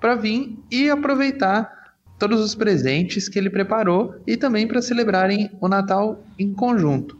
para 0.00 0.14
vir 0.14 0.58
e 0.70 0.88
aproveitar 0.88 1.70
todos 2.18 2.40
os 2.40 2.54
presentes 2.54 3.28
que 3.28 3.38
ele 3.38 3.50
preparou 3.50 4.14
e 4.26 4.36
também 4.36 4.66
para 4.66 4.80
celebrarem 4.80 5.50
o 5.60 5.68
Natal 5.68 6.22
em 6.38 6.52
conjunto. 6.52 7.18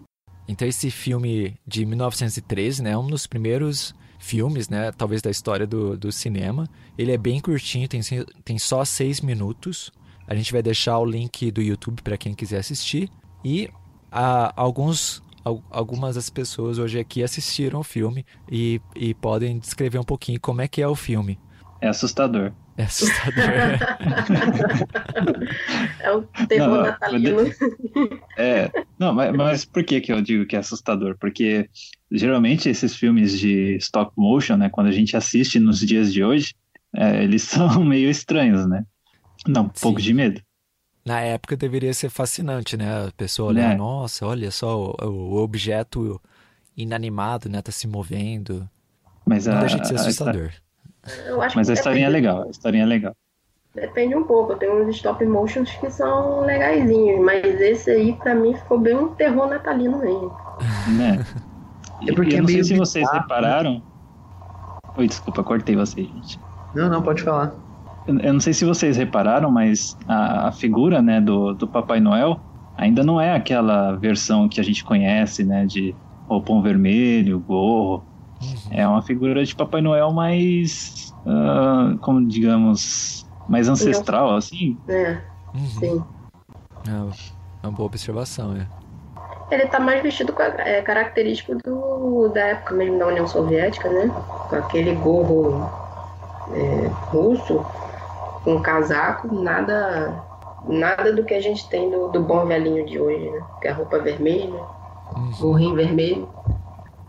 Então 0.48 0.66
esse 0.66 0.90
filme 0.90 1.58
de 1.66 1.84
1913, 1.84 2.82
né, 2.82 2.90
é 2.92 2.98
um 2.98 3.06
dos 3.06 3.26
primeiros 3.26 3.94
filmes, 4.24 4.70
né, 4.70 4.90
talvez 4.92 5.20
da 5.20 5.30
história 5.30 5.66
do, 5.66 5.96
do 5.96 6.10
cinema. 6.10 6.66
Ele 6.96 7.12
é 7.12 7.18
bem 7.18 7.40
curtinho, 7.40 7.86
tem, 7.86 8.00
tem 8.44 8.58
só 8.58 8.84
seis 8.84 9.20
minutos. 9.20 9.92
A 10.26 10.34
gente 10.34 10.50
vai 10.50 10.62
deixar 10.62 10.98
o 10.98 11.04
link 11.04 11.50
do 11.50 11.60
YouTube 11.60 12.02
para 12.02 12.16
quem 12.16 12.34
quiser 12.34 12.58
assistir. 12.58 13.10
E 13.44 13.68
alguns, 14.10 15.22
algumas 15.70 16.14
das 16.14 16.30
pessoas 16.30 16.78
hoje 16.78 16.98
aqui 16.98 17.22
assistiram 17.22 17.80
o 17.80 17.84
filme 17.84 18.24
e, 18.50 18.80
e 18.96 19.12
podem 19.12 19.58
descrever 19.58 19.98
um 19.98 20.04
pouquinho 20.04 20.40
como 20.40 20.62
é 20.62 20.68
que 20.68 20.80
é 20.80 20.88
o 20.88 20.94
filme. 20.94 21.38
É 21.80 21.88
assustador. 21.88 22.52
É 22.76 22.82
assustador. 22.82 23.44
é 26.00 26.12
o 26.12 26.22
terror 26.48 26.68
não, 26.68 26.82
natalino. 26.82 27.38
É, 28.36 28.68
não, 28.98 29.12
mas, 29.12 29.36
mas 29.36 29.64
por 29.64 29.84
que, 29.84 30.00
que 30.00 30.12
eu 30.12 30.20
digo 30.20 30.44
que 30.44 30.56
é 30.56 30.58
assustador? 30.58 31.16
Porque 31.18 31.70
geralmente 32.10 32.68
esses 32.68 32.96
filmes 32.96 33.38
de 33.38 33.76
stop 33.76 34.12
motion, 34.16 34.56
né, 34.56 34.68
quando 34.68 34.88
a 34.88 34.92
gente 34.92 35.16
assiste 35.16 35.60
nos 35.60 35.78
dias 35.78 36.12
de 36.12 36.24
hoje, 36.24 36.54
é, 36.94 37.22
eles 37.22 37.42
são 37.44 37.84
meio 37.84 38.10
estranhos, 38.10 38.66
né? 38.66 38.84
Dá 39.46 39.60
um 39.60 39.66
Sim. 39.66 39.80
pouco 39.80 40.00
de 40.00 40.12
medo. 40.12 40.42
Na 41.04 41.20
época 41.20 41.56
deveria 41.56 41.92
ser 41.92 42.08
fascinante, 42.08 42.76
né? 42.76 43.06
A 43.06 43.12
pessoa 43.12 43.50
olhar, 43.50 43.72
é. 43.72 43.76
nossa, 43.76 44.26
olha 44.26 44.50
só 44.50 44.96
o, 45.00 45.06
o, 45.06 45.36
objeto 45.36 46.20
inanimado, 46.76 47.48
né? 47.48 47.60
Tá 47.60 47.70
se 47.70 47.86
movendo. 47.86 48.68
Mas 49.26 49.46
Não 49.46 49.58
a, 49.58 49.60
deixa 49.60 49.78
de 49.78 49.86
ser 49.86 49.96
assustador. 49.96 50.50
Mas 51.54 51.70
a 51.70 51.74
historinha 51.74 52.06
é 52.06 52.10
legal, 52.10 52.42
a 52.42 52.48
historinha 52.48 52.84
é 52.84 52.86
legal. 52.86 53.16
Depende 53.74 54.14
um 54.14 54.22
pouco, 54.22 54.54
tem 54.54 54.70
uns 54.70 54.94
stop 54.94 55.24
motions 55.26 55.70
que 55.72 55.90
são 55.90 56.42
legaisinhos, 56.42 57.24
mas 57.24 57.44
esse 57.60 57.90
aí 57.90 58.12
pra 58.12 58.34
mim 58.34 58.54
ficou 58.54 58.78
bem 58.78 58.96
um 58.96 59.08
terror 59.08 59.48
natalino 59.48 59.98
mesmo. 59.98 60.32
Né? 60.96 61.24
É 62.06 62.12
porque 62.12 62.34
eu 62.34 62.38
é 62.38 62.40
não 62.40 62.46
sei 62.46 62.56
meio 62.56 62.64
se 62.64 62.76
vocês 62.76 63.04
bizarro, 63.04 63.22
repararam. 63.22 63.82
Oi, 64.96 65.08
desculpa, 65.08 65.42
cortei 65.42 65.74
vocês, 65.74 66.06
gente. 66.06 66.38
Não, 66.74 66.88
não, 66.88 67.02
pode 67.02 67.22
falar. 67.22 67.52
Eu 68.06 68.18
eu 68.20 68.32
não 68.32 68.40
sei 68.40 68.52
se 68.52 68.64
vocês 68.64 68.96
repararam, 68.96 69.50
mas 69.50 69.96
a, 70.06 70.48
a 70.48 70.52
figura 70.52 71.02
né, 71.02 71.20
do, 71.20 71.54
do 71.54 71.66
Papai 71.66 71.98
Noel 71.98 72.38
ainda 72.76 73.02
não 73.02 73.20
é 73.20 73.34
aquela 73.34 73.96
versão 73.96 74.48
que 74.48 74.60
a 74.60 74.64
gente 74.64 74.84
conhece, 74.84 75.44
né? 75.44 75.66
De 75.66 75.94
roupão 76.28 76.62
vermelho, 76.62 77.40
gorro. 77.40 78.04
É 78.70 78.86
uma 78.86 79.02
figura 79.02 79.44
de 79.44 79.54
Papai 79.54 79.80
Noel 79.80 80.12
mais, 80.12 81.12
ah, 81.26 81.94
como 82.00 82.26
digamos, 82.26 83.26
mais 83.48 83.68
ancestral, 83.68 84.36
assim. 84.36 84.78
É, 84.88 85.18
Uhum. 85.54 85.66
sim. 85.66 86.04
É 87.62 87.66
uma 87.66 87.72
boa 87.72 87.86
observação, 87.86 88.56
é. 88.56 88.66
Ele 89.50 89.66
tá 89.66 89.78
mais 89.78 90.02
vestido 90.02 90.32
com 90.32 90.42
a, 90.42 90.46
é, 90.46 90.82
característico 90.82 91.54
do, 91.64 92.28
da 92.28 92.40
época 92.40 92.74
mesmo 92.74 92.98
da 92.98 93.06
União 93.06 93.26
Soviética, 93.26 93.88
né? 93.88 94.08
Com 94.48 94.56
aquele 94.56 94.94
gorro 94.96 95.70
é, 96.52 96.88
russo, 97.10 97.64
com 98.42 98.60
casaco, 98.60 99.32
nada 99.34 100.22
nada 100.66 101.12
do 101.12 101.24
que 101.24 101.34
a 101.34 101.40
gente 101.40 101.68
tem 101.68 101.90
do, 101.90 102.08
do 102.08 102.20
bom 102.22 102.46
velhinho 102.46 102.86
de 102.86 102.98
hoje, 102.98 103.30
né? 103.30 103.44
Que 103.60 103.68
é 103.68 103.70
a 103.70 103.74
roupa 103.74 103.98
vermelha, 103.98 104.60
gorrinho 105.38 105.74
vermelho. 105.74 106.28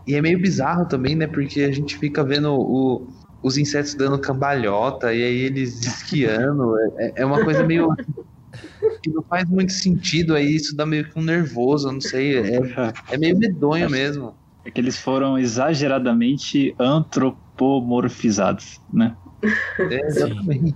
E 0.06 0.14
é 0.14 0.22
meio 0.22 0.38
bizarro 0.38 0.86
também, 0.86 1.16
né? 1.16 1.26
Porque 1.26 1.62
a 1.62 1.72
gente 1.72 1.98
fica 1.98 2.22
vendo 2.22 2.52
o, 2.52 3.08
os 3.42 3.56
insetos 3.56 3.94
dando 3.94 4.18
cambalhota 4.18 5.12
e 5.12 5.22
aí 5.22 5.38
eles 5.38 5.84
esquiando. 5.84 6.76
É, 6.98 7.12
é 7.16 7.26
uma 7.26 7.42
coisa 7.42 7.64
meio. 7.64 7.88
que 9.02 9.10
não 9.10 9.22
faz 9.22 9.48
muito 9.48 9.72
sentido 9.72 10.34
aí, 10.34 10.56
isso 10.56 10.74
dá 10.74 10.86
meio 10.86 11.08
que 11.08 11.18
um 11.18 11.22
nervoso, 11.22 11.90
não 11.90 12.00
sei. 12.00 12.38
É, 12.38 12.60
é 13.10 13.18
meio 13.18 13.36
medonho 13.36 13.90
mesmo. 13.90 14.34
É 14.64 14.70
que 14.70 14.80
eles 14.80 14.98
foram 14.98 15.38
exageradamente 15.38 16.74
antropomorfizados, 16.78 18.80
né? 18.92 19.16
É, 19.78 20.06
exatamente. 20.06 20.74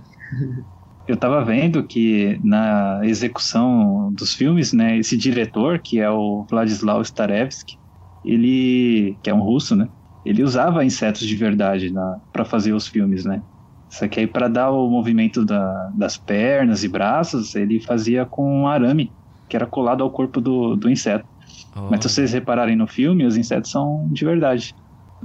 Eu 1.07 1.17
tava 1.17 1.43
vendo 1.43 1.83
que 1.83 2.39
na 2.43 3.01
execução 3.03 4.13
dos 4.13 4.33
filmes, 4.33 4.71
né, 4.71 4.97
esse 4.97 5.17
diretor, 5.17 5.79
que 5.79 5.99
é 5.99 6.09
o 6.09 6.45
Vladislav 6.49 7.01
Starevsky, 7.01 7.77
ele, 8.23 9.17
que 9.21 9.29
é 9.29 9.33
um 9.33 9.41
russo, 9.41 9.75
né, 9.75 9.87
ele 10.25 10.43
usava 10.43 10.85
insetos 10.85 11.21
de 11.21 11.35
verdade 11.35 11.91
para 12.31 12.45
fazer 12.45 12.73
os 12.73 12.87
filmes, 12.87 13.25
né? 13.25 13.41
Só 13.89 14.07
que 14.07 14.19
aí 14.19 14.27
para 14.27 14.47
dar 14.47 14.71
o 14.71 14.89
movimento 14.89 15.43
da, 15.43 15.91
das 15.95 16.15
pernas 16.15 16.83
e 16.83 16.87
braços, 16.87 17.55
ele 17.55 17.79
fazia 17.79 18.25
com 18.25 18.61
um 18.61 18.67
arame, 18.67 19.11
que 19.49 19.55
era 19.55 19.65
colado 19.65 20.01
ao 20.01 20.09
corpo 20.09 20.39
do, 20.39 20.75
do 20.77 20.89
inseto. 20.89 21.27
Oh. 21.75 21.89
Mas 21.89 22.01
se 22.01 22.09
vocês 22.09 22.31
repararem 22.31 22.75
no 22.75 22.87
filme, 22.87 23.25
os 23.25 23.35
insetos 23.35 23.69
são 23.69 24.07
de 24.11 24.23
verdade. 24.23 24.73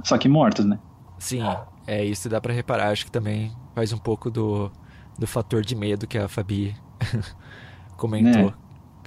Só 0.03 0.17
que 0.17 0.27
mortos, 0.27 0.65
né? 0.65 0.77
Sim, 1.17 1.43
é 1.85 2.03
isso 2.03 2.27
dá 2.27 2.41
pra 2.41 2.53
reparar. 2.53 2.89
Acho 2.89 3.05
que 3.05 3.11
também 3.11 3.51
faz 3.73 3.93
um 3.93 3.97
pouco 3.97 4.29
do, 4.29 4.69
do 5.17 5.25
fator 5.25 5.63
de 5.63 5.75
medo 5.75 6.05
que 6.05 6.17
a 6.17 6.27
Fabi 6.27 6.75
comentou. 7.95 8.53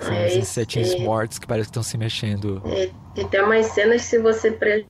São 0.01 0.13
É, 0.15 0.27
os 0.29 0.37
insetinhos 0.37 0.89
esse- 0.91 1.03
mortos 1.03 1.39
que 1.39 1.47
parece 1.47 1.67
que 1.69 1.71
estão 1.71 1.83
se 1.83 1.97
mexendo. 1.99 2.63
É, 2.67 2.91
e 3.17 3.25
tem 3.27 3.43
umas 3.43 3.67
cenas 3.67 4.03
que 4.03 4.09
se 4.09 4.19
você 4.19 4.51
pre- 4.51 4.87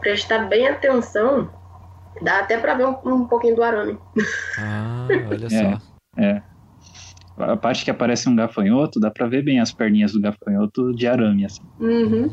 prestar 0.00 0.46
bem 0.48 0.68
atenção, 0.68 1.50
dá 2.22 2.40
até 2.40 2.58
pra 2.58 2.74
ver 2.74 2.86
um, 2.86 2.96
um 3.04 3.26
pouquinho 3.26 3.56
do 3.56 3.62
arame. 3.62 3.98
Ah, 4.58 5.08
olha 5.30 5.46
É. 5.46 5.48
só. 5.50 5.80
É. 6.18 6.42
A 7.38 7.56
parte 7.56 7.84
que 7.84 7.90
aparece 7.90 8.28
um 8.28 8.36
gafanhoto, 8.36 8.98
dá 8.98 9.10
pra 9.10 9.26
ver 9.26 9.42
bem 9.44 9.60
as 9.60 9.70
perninhas 9.72 10.12
do 10.12 10.20
gafanhoto 10.20 10.94
de 10.94 11.06
arame, 11.06 11.44
assim. 11.44 11.62
Uhum. 11.78 12.28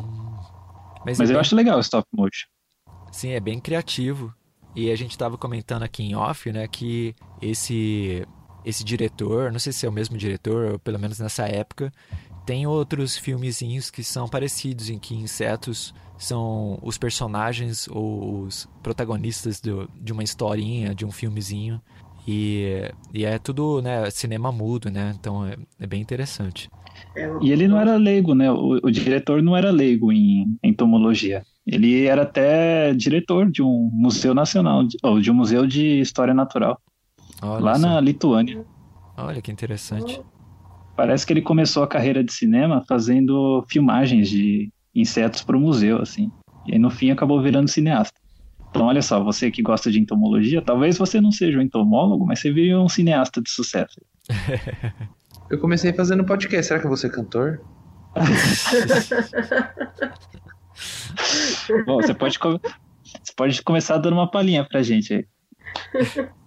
Mas, 1.05 1.17
Mas 1.19 1.29
é 1.29 1.33
eu 1.33 1.39
acho 1.39 1.55
legal 1.55 1.77
o 1.77 1.81
stop 1.81 2.07
motion. 2.15 2.47
Sim, 3.11 3.31
é 3.31 3.39
bem 3.39 3.59
criativo. 3.59 4.33
E 4.75 4.89
a 4.89 4.95
gente 4.95 5.11
estava 5.11 5.37
comentando 5.37 5.83
aqui 5.83 6.01
em 6.03 6.15
off, 6.15 6.51
né, 6.51 6.67
que 6.67 7.13
esse 7.41 8.25
esse 8.65 8.83
diretor, 8.83 9.51
não 9.51 9.59
sei 9.59 9.73
se 9.73 9.85
é 9.85 9.89
o 9.89 9.91
mesmo 9.91 10.17
diretor, 10.17 10.73
ou 10.73 10.79
pelo 10.79 10.99
menos 10.99 11.19
nessa 11.19 11.45
época, 11.45 11.91
tem 12.45 12.67
outros 12.67 13.17
filmezinhos 13.17 13.89
que 13.89 14.03
são 14.03 14.27
parecidos, 14.27 14.89
em 14.89 14.99
que 14.99 15.15
insetos 15.15 15.93
são 16.17 16.77
os 16.81 16.97
personagens 16.97 17.87
ou 17.89 18.41
os 18.41 18.67
protagonistas 18.81 19.59
do, 19.59 19.89
de 19.99 20.11
uma 20.11 20.23
historinha, 20.23 20.93
de 20.93 21.05
um 21.05 21.11
filmezinho. 21.11 21.81
E, 22.27 22.91
e 23.13 23.25
é 23.25 23.37
tudo 23.37 23.81
né, 23.81 24.09
cinema 24.09 24.51
mudo, 24.51 24.89
né? 24.89 25.13
Então 25.19 25.45
é, 25.45 25.57
é 25.79 25.87
bem 25.87 26.01
interessante. 26.01 26.69
E 27.41 27.51
ele 27.51 27.67
não 27.67 27.79
era 27.79 27.97
leigo, 27.97 28.33
né? 28.33 28.51
O, 28.51 28.79
o 28.83 28.91
diretor 28.91 29.41
não 29.41 29.55
era 29.55 29.71
leigo 29.71 30.11
em 30.11 30.57
entomologia. 30.63 31.43
Ele 31.65 32.05
era 32.05 32.23
até 32.23 32.93
diretor 32.93 33.49
de 33.49 33.61
um 33.61 33.89
museu 33.91 34.33
nacional, 34.33 34.85
ou 35.01 35.19
de 35.19 35.31
um 35.31 35.33
museu 35.33 35.65
de 35.65 35.99
história 35.99 36.33
natural, 36.33 36.79
Olha 37.43 37.63
lá 37.63 37.75
só. 37.75 37.81
na 37.81 37.99
Lituânia. 37.99 38.65
Olha 39.17 39.41
que 39.41 39.51
interessante. 39.51 40.21
Parece 40.95 41.25
que 41.25 41.33
ele 41.33 41.41
começou 41.41 41.83
a 41.83 41.87
carreira 41.87 42.23
de 42.23 42.31
cinema 42.31 42.83
fazendo 42.87 43.63
filmagens 43.67 44.29
de 44.29 44.71
insetos 44.95 45.43
para 45.43 45.57
o 45.57 45.59
museu, 45.59 46.01
assim. 46.01 46.31
E 46.65 46.73
aí, 46.73 46.79
no 46.79 46.89
fim 46.89 47.11
acabou 47.11 47.41
virando 47.41 47.67
cineasta. 47.67 48.17
Então, 48.69 48.85
olha 48.85 49.01
só, 49.01 49.21
você 49.23 49.51
que 49.51 49.61
gosta 49.61 49.91
de 49.91 49.99
entomologia, 49.99 50.61
talvez 50.61 50.97
você 50.97 51.21
não 51.21 51.31
seja 51.31 51.59
um 51.59 51.61
entomólogo, 51.61 52.25
mas 52.25 52.39
você 52.39 52.51
viria 52.51 52.79
um 52.79 52.89
cineasta 52.89 53.41
de 53.41 53.49
sucesso. 53.49 54.01
eu 55.49 55.59
comecei 55.59 55.93
fazendo 55.93 56.23
podcast, 56.23 56.67
será 56.67 56.79
que 56.79 56.85
eu 56.85 56.89
vou 56.89 56.97
ser 56.97 57.11
cantor? 57.11 57.61
Bom, 61.85 62.01
você 62.01 62.13
pode, 62.13 62.39
você 62.39 63.33
pode 63.35 63.61
começar 63.61 63.97
dando 63.97 64.13
uma 64.13 64.29
palhinha 64.29 64.65
pra 64.65 64.81
gente 64.81 65.13
aí. 65.13 65.25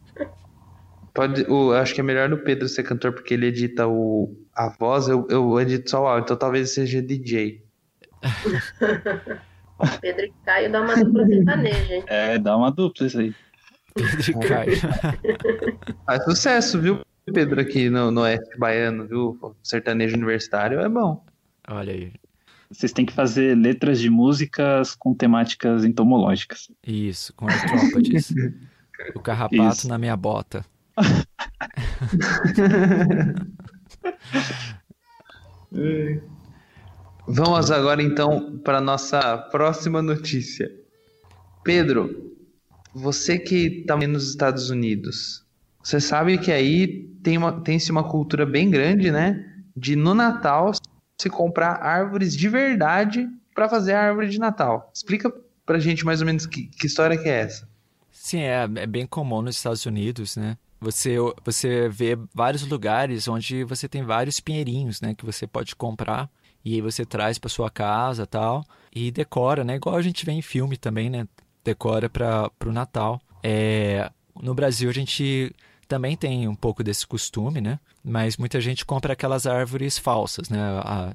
Pode, 1.16 1.50
o, 1.50 1.72
acho 1.72 1.94
que 1.94 2.00
é 2.00 2.04
melhor 2.04 2.28
no 2.28 2.36
Pedro 2.36 2.68
ser 2.68 2.82
cantor, 2.82 3.14
porque 3.14 3.32
ele 3.32 3.46
edita 3.46 3.88
o, 3.88 4.36
a 4.54 4.68
voz, 4.68 5.08
eu, 5.08 5.26
eu 5.30 5.58
edito 5.58 5.88
só 5.88 6.02
o 6.02 6.06
áudio, 6.06 6.24
então 6.24 6.36
talvez 6.36 6.74
seja 6.74 7.00
DJ. 7.00 7.64
Pedro 10.02 10.26
e 10.26 10.32
Caio 10.44 10.70
dá 10.70 10.82
uma 10.82 10.94
dupla 10.94 11.26
sertaneja, 11.26 11.94
hein? 11.94 12.04
É, 12.06 12.38
dá 12.38 12.54
uma 12.54 12.70
dupla 12.70 13.06
isso 13.06 13.18
aí. 13.18 13.34
Pedro 13.94 14.30
e 14.30 14.46
Caio. 14.46 14.72
Faz 16.04 16.24
sucesso, 16.24 16.78
viu, 16.78 17.00
Pedro, 17.32 17.62
aqui 17.62 17.88
no, 17.88 18.10
no 18.10 18.20
Oeste 18.20 18.58
Baiano, 18.58 19.06
viu? 19.06 19.56
Sertanejo 19.62 20.16
universitário 20.16 20.80
é 20.80 20.88
bom. 20.88 21.24
Olha 21.66 21.94
aí. 21.94 22.12
Vocês 22.70 22.92
têm 22.92 23.06
que 23.06 23.12
fazer 23.14 23.56
letras 23.56 23.98
de 24.00 24.10
músicas 24.10 24.94
com 24.94 25.14
temáticas 25.14 25.82
entomológicas. 25.82 26.70
Isso, 26.86 27.32
com 27.34 27.48
artrópodes. 27.48 28.34
o 29.14 29.20
carrapato 29.20 29.78
Isso. 29.78 29.88
na 29.88 29.96
minha 29.96 30.16
bota. 30.16 30.62
Vamos 37.28 37.70
agora 37.70 38.02
então 38.02 38.58
para 38.58 38.80
nossa 38.80 39.36
próxima 39.50 40.00
notícia. 40.00 40.70
Pedro, 41.64 42.34
você 42.94 43.38
que 43.38 43.80
está 43.80 43.96
nos 43.96 44.30
Estados 44.30 44.70
Unidos, 44.70 45.44
você 45.82 46.00
sabe 46.00 46.38
que 46.38 46.52
aí 46.52 47.08
tem 47.22 47.36
uma, 47.36 47.60
tem-se 47.60 47.90
uma 47.90 48.08
cultura 48.08 48.46
bem 48.46 48.70
grande, 48.70 49.10
né? 49.10 49.44
De 49.76 49.96
no 49.96 50.14
Natal 50.14 50.72
se 51.20 51.28
comprar 51.28 51.82
árvores 51.82 52.36
de 52.36 52.48
verdade 52.48 53.28
para 53.54 53.68
fazer 53.68 53.94
a 53.94 54.02
árvore 54.02 54.28
de 54.28 54.38
Natal. 54.38 54.90
Explica 54.94 55.32
pra 55.64 55.78
gente 55.78 56.04
mais 56.04 56.20
ou 56.20 56.26
menos 56.26 56.46
que, 56.46 56.68
que 56.68 56.86
história 56.86 57.18
que 57.18 57.28
é 57.28 57.40
essa. 57.40 57.68
Sim, 58.12 58.40
é, 58.40 58.68
é 58.76 58.86
bem 58.86 59.06
comum 59.06 59.42
nos 59.42 59.56
Estados 59.56 59.84
Unidos, 59.84 60.36
né? 60.36 60.56
Você, 60.86 61.16
você 61.44 61.88
vê 61.88 62.16
vários 62.32 62.64
lugares 62.64 63.26
onde 63.26 63.64
você 63.64 63.88
tem 63.88 64.04
vários 64.04 64.38
pinheirinhos, 64.38 65.00
né? 65.00 65.16
Que 65.16 65.26
você 65.26 65.44
pode 65.44 65.74
comprar 65.74 66.30
e 66.64 66.74
aí 66.74 66.80
você 66.80 67.04
traz 67.04 67.38
para 67.38 67.50
sua 67.50 67.68
casa 67.68 68.24
tal 68.24 68.64
e 68.94 69.10
decora, 69.10 69.64
né? 69.64 69.74
Igual 69.74 69.96
a 69.96 70.02
gente 70.02 70.24
vê 70.24 70.30
em 70.30 70.42
filme 70.42 70.76
também, 70.76 71.10
né? 71.10 71.26
Decora 71.64 72.08
para 72.08 72.52
o 72.64 72.70
Natal. 72.70 73.20
É, 73.42 74.08
no 74.40 74.54
Brasil 74.54 74.88
a 74.88 74.92
gente 74.92 75.52
também 75.88 76.16
tem 76.16 76.46
um 76.46 76.54
pouco 76.54 76.84
desse 76.84 77.04
costume, 77.04 77.60
né? 77.60 77.80
Mas 78.04 78.36
muita 78.36 78.60
gente 78.60 78.84
compra 78.84 79.14
aquelas 79.14 79.44
árvores 79.44 79.98
falsas, 79.98 80.48
né? 80.48 80.60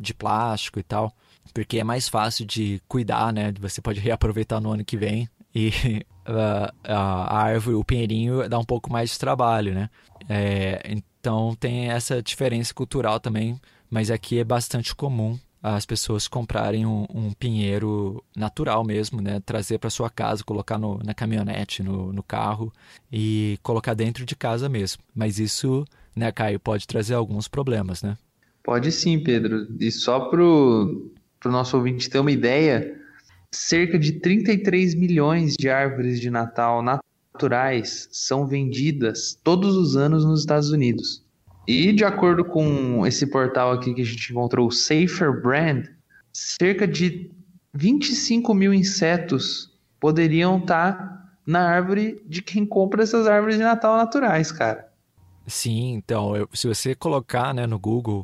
De 0.02 0.14
plástico 0.14 0.82
e 0.82 0.84
tal, 0.84 1.16
porque 1.54 1.80
é 1.80 1.84
mais 1.86 2.10
fácil 2.10 2.46
de 2.46 2.82
cuidar, 2.90 3.32
né? 3.32 3.54
Você 3.62 3.82
pode 3.82 4.02
reaproveitar 4.02 4.60
no 4.60 4.74
ano 4.74 4.84
que 4.84 4.98
vem 4.98 5.30
e 5.56 6.06
a, 6.26 6.74
a 6.84 7.38
árvore, 7.38 7.76
o 7.76 7.84
pinheirinho, 7.84 8.48
dá 8.48 8.60
um 8.60 8.66
pouco 8.66 8.92
mais 8.92 9.12
de 9.12 9.20
trabalho, 9.20 9.74
né? 9.74 9.90
É, 10.30 10.82
então 10.86 11.56
tem 11.56 11.90
essa 11.90 12.22
diferença 12.22 12.74
cultural 12.74 13.20
também 13.20 13.60
mas 13.92 14.10
aqui 14.10 14.40
é 14.40 14.44
bastante 14.46 14.96
comum 14.96 15.38
as 15.62 15.86
pessoas 15.86 16.28
comprarem 16.28 16.88
um, 16.88 17.06
um 17.14 17.34
pinheiro 17.34 18.24
natural 18.36 18.84
mesmo, 18.84 19.22
né? 19.22 19.40
Trazer 19.46 19.78
para 19.78 19.92
sua 19.92 20.10
casa, 20.10 20.44
colocar 20.44 20.80
no, 20.80 20.98
na 21.04 21.14
caminhonete, 21.14 21.84
no, 21.84 22.12
no 22.12 22.24
carro 22.24 22.74
e 23.12 23.60
colocar 23.62 23.94
dentro 23.94 24.26
de 24.26 24.36
casa 24.36 24.68
mesmo. 24.68 25.04
Mas 25.14 25.38
isso, 25.38 25.86
né, 26.16 26.32
Caio, 26.32 26.60
pode 26.60 26.88
trazer 26.88 27.14
alguns 27.14 27.48
problemas, 27.48 28.02
né? 28.02 28.18
Pode 28.64 28.92
sim, 28.92 29.20
Pedro. 29.20 29.68
E 29.80 29.92
só 29.92 30.22
para 30.22 30.42
o 30.42 31.12
nosso 31.46 31.78
ouvinte 31.78 32.10
ter 32.10 32.18
uma 32.18 32.32
ideia, 32.32 33.00
cerca 33.54 34.00
de 34.00 34.14
33 34.14 34.96
milhões 34.96 35.56
de 35.58 35.70
árvores 35.70 36.20
de 36.20 36.30
Natal 36.30 36.82
naturais 36.82 38.08
são 38.12 38.48
vendidas 38.48 39.38
todos 39.44 39.76
os 39.76 39.98
anos 39.98 40.26
nos 40.26 40.42
Estados 40.42 40.72
Unidos. 40.72 41.24
E 41.68 41.92
de 41.92 42.04
acordo 42.04 42.44
com 42.44 43.06
esse 43.06 43.28
portal 43.28 43.72
aqui 43.72 43.94
que 43.94 44.02
a 44.02 44.06
gente 44.06 44.32
encontrou, 44.32 44.68
o 44.68 44.72
Safer 44.72 45.42
Brand, 45.42 45.86
cerca 46.34 46.88
de 46.88 47.32
25 47.74 48.54
mil 48.54 48.74
insetos 48.74 49.72
poderiam 50.00 50.58
estar 50.58 51.38
na 51.46 51.62
árvore 51.62 52.22
de 52.28 52.42
quem 52.42 52.66
compra 52.66 53.04
essas 53.04 53.28
árvores 53.28 53.58
de 53.58 53.64
Natal 53.64 53.98
naturais, 53.98 54.52
cara. 54.52 54.90
Sim, 55.46 55.94
então, 55.94 56.36
eu, 56.36 56.50
se 56.54 56.68
você 56.68 56.96
colocar 56.96 57.54
né, 57.54 57.68
no 57.68 57.78
Google 57.78 58.24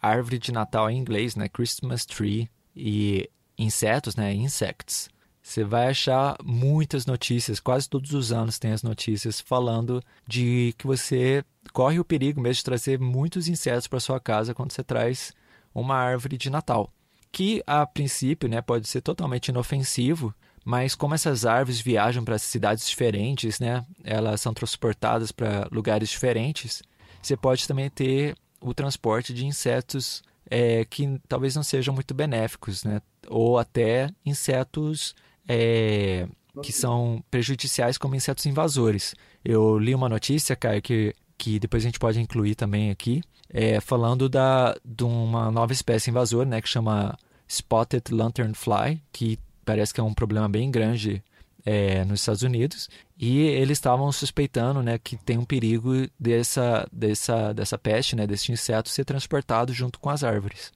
árvore 0.00 0.38
de 0.38 0.52
Natal 0.52 0.90
em 0.90 0.98
inglês, 0.98 1.34
né, 1.34 1.48
Christmas 1.48 2.04
tree, 2.04 2.50
e 2.74 3.28
insetos, 3.58 4.16
né, 4.16 4.34
insects, 4.34 5.08
você 5.46 5.62
vai 5.62 5.86
achar 5.86 6.36
muitas 6.42 7.06
notícias, 7.06 7.60
quase 7.60 7.88
todos 7.88 8.12
os 8.12 8.32
anos 8.32 8.58
tem 8.58 8.72
as 8.72 8.82
notícias 8.82 9.40
falando 9.40 10.02
de 10.26 10.74
que 10.76 10.88
você 10.88 11.44
corre 11.72 12.00
o 12.00 12.04
perigo 12.04 12.40
mesmo 12.40 12.56
de 12.56 12.64
trazer 12.64 12.98
muitos 12.98 13.46
insetos 13.46 13.86
para 13.86 14.00
sua 14.00 14.18
casa 14.18 14.52
quando 14.52 14.72
você 14.72 14.82
traz 14.82 15.32
uma 15.72 15.94
árvore 15.94 16.36
de 16.36 16.50
Natal. 16.50 16.92
Que 17.30 17.62
a 17.64 17.86
princípio 17.86 18.48
né, 18.48 18.60
pode 18.60 18.88
ser 18.88 19.02
totalmente 19.02 19.46
inofensivo, 19.46 20.34
mas 20.64 20.96
como 20.96 21.14
essas 21.14 21.46
árvores 21.46 21.80
viajam 21.80 22.24
para 22.24 22.38
cidades 22.38 22.88
diferentes, 22.88 23.60
né, 23.60 23.86
elas 24.02 24.40
são 24.40 24.52
transportadas 24.52 25.30
para 25.30 25.68
lugares 25.70 26.08
diferentes, 26.08 26.82
você 27.22 27.36
pode 27.36 27.68
também 27.68 27.88
ter 27.88 28.36
o 28.60 28.74
transporte 28.74 29.32
de 29.32 29.46
insetos 29.46 30.24
é, 30.50 30.84
que 30.84 31.20
talvez 31.28 31.54
não 31.54 31.62
sejam 31.62 31.94
muito 31.94 32.12
benéficos, 32.14 32.82
né, 32.82 33.00
ou 33.28 33.58
até 33.58 34.10
insetos 34.24 35.14
é, 35.48 36.28
que 36.62 36.72
são 36.72 37.22
prejudiciais 37.30 37.98
como 37.98 38.14
insetos 38.14 38.46
invasores. 38.46 39.14
Eu 39.44 39.78
li 39.78 39.94
uma 39.94 40.08
notícia, 40.08 40.56
Caio, 40.56 40.82
que, 40.82 41.14
que 41.36 41.58
depois 41.58 41.82
a 41.82 41.86
gente 41.86 41.98
pode 41.98 42.20
incluir 42.20 42.54
também 42.54 42.90
aqui, 42.90 43.22
é, 43.50 43.80
falando 43.80 44.28
da, 44.28 44.76
de 44.84 45.04
uma 45.04 45.50
nova 45.50 45.72
espécie 45.72 46.10
invasora, 46.10 46.48
né, 46.48 46.60
que 46.60 46.68
chama 46.68 47.16
Spotted 47.48 48.12
Lanternfly, 48.12 49.02
que 49.12 49.38
parece 49.64 49.92
que 49.92 50.00
é 50.00 50.04
um 50.04 50.14
problema 50.14 50.48
bem 50.48 50.70
grande 50.70 51.22
é, 51.64 52.04
nos 52.04 52.20
Estados 52.20 52.42
Unidos 52.42 52.88
e 53.18 53.40
eles 53.40 53.78
estavam 53.78 54.10
suspeitando 54.12 54.82
né, 54.82 54.98
que 54.98 55.16
tem 55.16 55.36
um 55.36 55.44
perigo 55.44 55.92
dessa, 56.18 56.86
dessa, 56.92 57.52
dessa 57.52 57.76
peste, 57.76 58.14
né, 58.14 58.26
desse 58.26 58.52
inseto 58.52 58.88
ser 58.88 59.04
transportado 59.04 59.72
junto 59.72 59.98
com 59.98 60.08
as 60.08 60.22
árvores. 60.22 60.72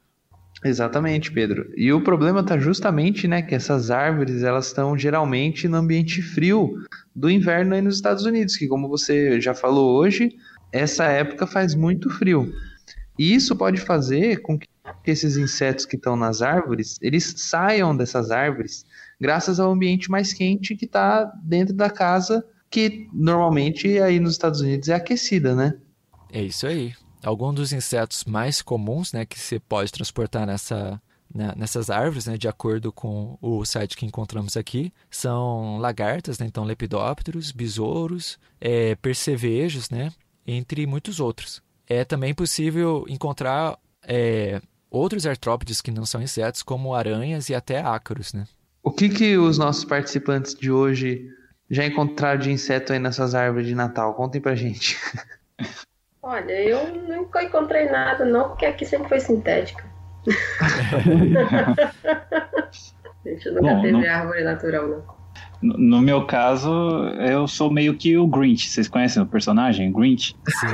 Exatamente, 0.65 1.33
Pedro. 1.33 1.73
E 1.75 1.93
o 1.93 2.03
problema 2.03 2.41
está 2.41 2.59
justamente, 2.59 3.27
né, 3.27 3.41
que 3.41 3.55
essas 3.55 3.91
árvores 3.91 4.43
elas 4.43 4.67
estão 4.67 4.97
geralmente 4.97 5.67
no 5.67 5.79
ambiente 5.79 6.21
frio 6.21 6.75
do 7.15 7.31
inverno 7.31 7.75
aí 7.75 7.81
nos 7.81 7.97
Estados 7.97 8.25
Unidos, 8.25 8.57
que 8.57 8.69
como 8.69 8.89
você 8.89 9.41
já 9.41 9.55
falou 9.55 9.97
hoje, 9.97 10.37
essa 10.71 11.05
época 11.05 11.47
faz 11.47 11.75
muito 11.75 12.11
frio. 12.11 12.53
E 13.19 13.35
isso 13.35 13.57
pode 13.57 13.81
fazer 13.81 14.43
com 14.43 14.59
que 14.59 14.69
esses 15.07 15.37
insetos 15.37 15.87
que 15.87 15.97
estão 15.97 16.15
nas 16.17 16.43
árvores, 16.43 16.99
eles 17.01 17.35
saiam 17.37 17.97
dessas 17.97 18.31
árvores 18.31 18.85
graças 19.21 19.61
ao 19.61 19.71
ambiente 19.71 20.11
mais 20.11 20.33
quente 20.33 20.75
que 20.75 20.87
está 20.87 21.25
dentro 21.43 21.75
da 21.75 21.91
casa, 21.91 22.45
que 22.71 23.09
normalmente 23.13 23.99
aí 23.99 24.19
nos 24.19 24.33
Estados 24.33 24.61
Unidos 24.61 24.89
é 24.89 24.95
aquecida, 24.95 25.55
né? 25.55 25.75
É 26.33 26.43
isso 26.43 26.67
aí. 26.67 26.95
Alguns 27.23 27.55
dos 27.55 27.73
insetos 27.73 28.25
mais 28.25 28.63
comuns 28.63 29.13
né, 29.13 29.25
que 29.25 29.39
você 29.39 29.59
pode 29.59 29.93
transportar 29.93 30.47
nessa, 30.47 31.01
né, 31.35 31.53
nessas 31.57 31.91
árvores, 31.91 32.27
né, 32.27 32.37
de 32.37 32.49
acordo 32.49 32.93
com 32.93 33.39
o 33.41 33.65
site 33.65 33.97
que 33.97 34.07
encontramos 34.07 34.57
aqui, 34.57 34.93
são 35.11 35.79
lagartas, 35.79 36.39
né, 36.39 36.47
então 36.47 36.65
lepidópteros, 36.65 37.53
besouros, 37.53 38.39
é, 38.61 38.95
percevejos, 38.97 39.91
né, 39.91 40.13
entre 40.47 40.87
muitos 40.87 41.21
outros. 41.21 41.63
É 41.87 42.05
também 42.05 42.35
possível 42.35 43.05
encontrar 43.09 43.79
é, 44.03 44.61
outros 44.91 45.27
artrópodes 45.27 45.81
que 45.81 45.91
não 45.91 46.07
são 46.07 46.23
insetos, 46.23 46.63
como 46.63 46.95
aranhas 46.95 47.49
e 47.49 47.55
até 47.55 47.81
ácaros, 47.81 48.33
né? 48.33 48.47
O 48.83 48.91
que, 48.91 49.09
que 49.09 49.37
os 49.37 49.59
nossos 49.59 49.85
participantes 49.85 50.55
de 50.55 50.71
hoje 50.71 51.29
já 51.71 51.87
encontraram 51.87 52.41
de 52.41 52.51
inseto 52.51 52.93
aí 52.93 52.99
nessas 52.99 53.35
árvores 53.35 53.67
de 53.67 53.75
Natal? 53.75 54.15
Contem 54.15 54.41
pra 54.41 54.55
gente. 54.55 54.97
Olha, 56.23 56.53
eu 56.53 56.95
nunca 57.09 57.43
encontrei 57.43 57.91
nada, 57.91 58.25
não, 58.25 58.49
porque 58.49 58.67
aqui 58.67 58.85
sempre 58.85 59.09
foi 59.09 59.21
sintética. 59.21 59.85
a 60.61 61.77
gente 63.25 63.51
nunca 63.51 63.63
Bom, 63.63 63.81
teve 63.81 63.93
no... 63.93 64.11
árvore 64.11 64.45
natural, 64.45 64.89
não. 64.89 65.21
No 65.63 66.01
meu 66.01 66.27
caso, 66.27 66.71
eu 67.19 67.47
sou 67.47 67.71
meio 67.71 67.95
que 67.95 68.17
o 68.17 68.27
Grinch. 68.27 68.69
Vocês 68.69 68.89
conhecem 68.89 69.23
o 69.23 69.27
personagem, 69.27 69.93
Grinch? 69.93 70.35
Sim. 70.49 70.67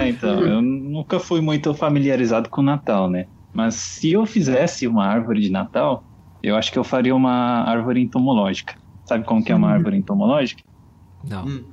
É, 0.00 0.08
então, 0.08 0.40
eu 0.40 0.62
nunca 0.62 1.18
fui 1.18 1.40
muito 1.40 1.74
familiarizado 1.74 2.48
com 2.48 2.60
o 2.60 2.64
Natal, 2.64 3.10
né? 3.10 3.26
Mas 3.52 3.74
se 3.74 4.12
eu 4.12 4.24
fizesse 4.24 4.86
uma 4.86 5.04
árvore 5.04 5.40
de 5.40 5.50
Natal, 5.50 6.04
eu 6.42 6.56
acho 6.56 6.70
que 6.70 6.78
eu 6.78 6.84
faria 6.84 7.14
uma 7.14 7.64
árvore 7.64 8.00
entomológica. 8.00 8.74
Sabe 9.04 9.24
como 9.24 9.44
que 9.44 9.50
é 9.50 9.54
uma 9.54 9.68
hum. 9.68 9.72
árvore 9.72 9.96
entomológica? 9.96 10.62
Não. 11.28 11.64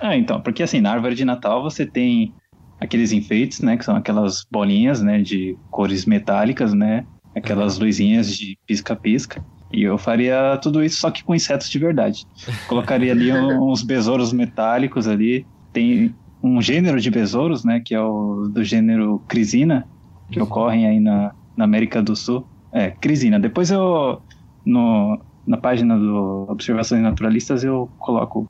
Ah, 0.00 0.16
então, 0.16 0.40
porque 0.40 0.62
assim, 0.62 0.80
na 0.80 0.92
árvore 0.92 1.14
de 1.14 1.24
Natal 1.24 1.62
você 1.62 1.86
tem 1.86 2.32
aqueles 2.80 3.12
enfeites, 3.12 3.60
né, 3.60 3.76
que 3.76 3.84
são 3.84 3.96
aquelas 3.96 4.46
bolinhas, 4.50 5.02
né, 5.02 5.20
de 5.20 5.56
cores 5.70 6.04
metálicas, 6.04 6.74
né, 6.74 7.06
aquelas 7.34 7.78
luzinhas 7.78 8.34
de 8.34 8.58
pisca-pisca. 8.66 9.44
E 9.72 9.82
eu 9.82 9.98
faria 9.98 10.58
tudo 10.62 10.82
isso 10.82 11.00
só 11.00 11.10
que 11.10 11.24
com 11.24 11.34
insetos 11.34 11.68
de 11.68 11.78
verdade. 11.78 12.24
Colocaria 12.68 13.12
ali 13.12 13.32
uns 13.58 13.82
besouros 13.82 14.32
metálicos 14.32 15.08
ali. 15.08 15.44
Tem 15.72 16.14
um 16.42 16.62
gênero 16.62 17.00
de 17.00 17.10
besouros, 17.10 17.64
né, 17.64 17.80
que 17.84 17.94
é 17.94 18.00
o 18.00 18.48
do 18.52 18.62
gênero 18.62 19.20
Crisina, 19.26 19.86
que 20.30 20.38
uhum. 20.38 20.44
ocorrem 20.44 20.86
aí 20.86 21.00
na, 21.00 21.32
na 21.56 21.64
América 21.64 22.02
do 22.02 22.14
Sul. 22.14 22.46
É, 22.72 22.90
Crisina. 22.90 23.40
Depois 23.40 23.70
eu, 23.70 24.20
no, 24.64 25.18
na 25.46 25.56
página 25.56 25.98
do 25.98 26.46
Observações 26.48 27.02
Naturalistas, 27.02 27.64
eu 27.64 27.90
coloco 27.98 28.48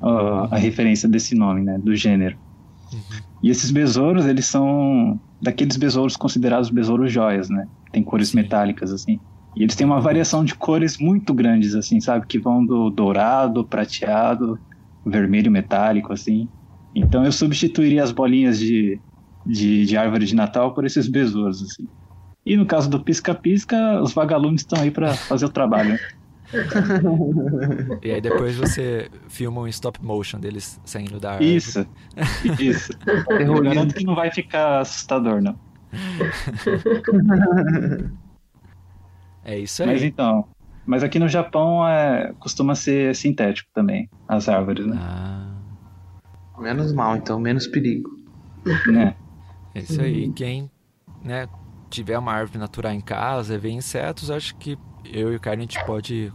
uh, 0.00 0.48
a 0.50 0.56
referência 0.56 1.08
desse 1.08 1.34
nome, 1.34 1.62
né, 1.62 1.78
do 1.78 1.94
gênero. 1.94 2.36
Uhum. 2.92 3.00
E 3.42 3.50
esses 3.50 3.70
besouros, 3.70 4.26
eles 4.26 4.46
são 4.46 5.18
daqueles 5.40 5.76
besouros 5.76 6.16
considerados 6.16 6.70
besouros 6.70 7.12
joias, 7.12 7.48
né? 7.48 7.66
Tem 7.92 8.02
cores 8.02 8.28
Sim. 8.28 8.36
metálicas, 8.36 8.92
assim. 8.92 9.18
E 9.56 9.62
eles 9.62 9.74
têm 9.74 9.86
uma 9.86 10.00
variação 10.00 10.44
de 10.44 10.54
cores 10.54 10.98
muito 10.98 11.32
grandes, 11.32 11.74
assim, 11.74 12.00
sabe? 12.00 12.26
Que 12.26 12.38
vão 12.38 12.64
do 12.64 12.90
dourado, 12.90 13.64
prateado, 13.64 14.58
vermelho 15.04 15.50
metálico, 15.50 16.12
assim. 16.12 16.48
Então 16.94 17.24
eu 17.24 17.32
substituiria 17.32 18.02
as 18.02 18.12
bolinhas 18.12 18.58
de, 18.58 19.00
de, 19.46 19.86
de 19.86 19.96
árvore 19.96 20.26
de 20.26 20.34
Natal 20.34 20.74
por 20.74 20.84
esses 20.84 21.08
besouros, 21.08 21.62
assim. 21.62 21.88
E 22.44 22.56
no 22.56 22.66
caso 22.66 22.88
do 22.88 23.00
pisca-pisca, 23.00 24.00
os 24.02 24.12
vagalumes 24.12 24.62
estão 24.62 24.80
aí 24.80 24.90
para 24.90 25.14
fazer 25.14 25.46
o 25.46 25.50
trabalho. 25.50 25.98
e 28.02 28.10
aí 28.10 28.20
depois 28.20 28.56
você 28.56 29.08
filma 29.28 29.60
um 29.60 29.68
stop 29.68 30.02
motion 30.04 30.38
deles 30.38 30.80
saindo 30.84 31.20
da 31.20 31.32
árvore. 31.32 31.56
Isso, 31.56 31.86
isso. 32.58 32.92
Eu 33.28 33.62
garanto 33.62 33.94
que 33.94 34.04
não 34.04 34.14
vai 34.14 34.30
ficar 34.30 34.80
assustador, 34.80 35.40
não. 35.40 35.56
É 39.44 39.58
isso 39.58 39.82
aí. 39.82 39.88
Mas 39.88 40.02
então, 40.02 40.46
mas 40.86 41.02
aqui 41.02 41.18
no 41.18 41.28
Japão 41.28 41.86
é, 41.86 42.32
costuma 42.38 42.74
ser 42.74 43.14
sintético 43.14 43.70
também, 43.72 44.08
as 44.28 44.48
árvores, 44.48 44.86
né? 44.86 44.96
Ah. 44.98 45.46
Menos 46.58 46.92
mal, 46.92 47.16
então, 47.16 47.40
menos 47.40 47.66
perigo. 47.66 48.10
Né? 48.86 49.14
É 49.74 49.78
isso 49.80 50.00
aí. 50.00 50.30
Quem 50.32 50.70
né, 51.24 51.48
tiver 51.90 52.16
uma 52.16 52.32
árvore 52.32 52.58
natural 52.58 52.92
em 52.92 53.00
casa, 53.00 53.58
ver 53.58 53.70
insetos, 53.70 54.30
acho 54.30 54.54
que 54.56 54.78
eu 55.04 55.32
e 55.32 55.36
o 55.36 55.40
Carne 55.40 55.62
a 55.62 55.62
gente 55.62 55.84
pode 55.84 56.32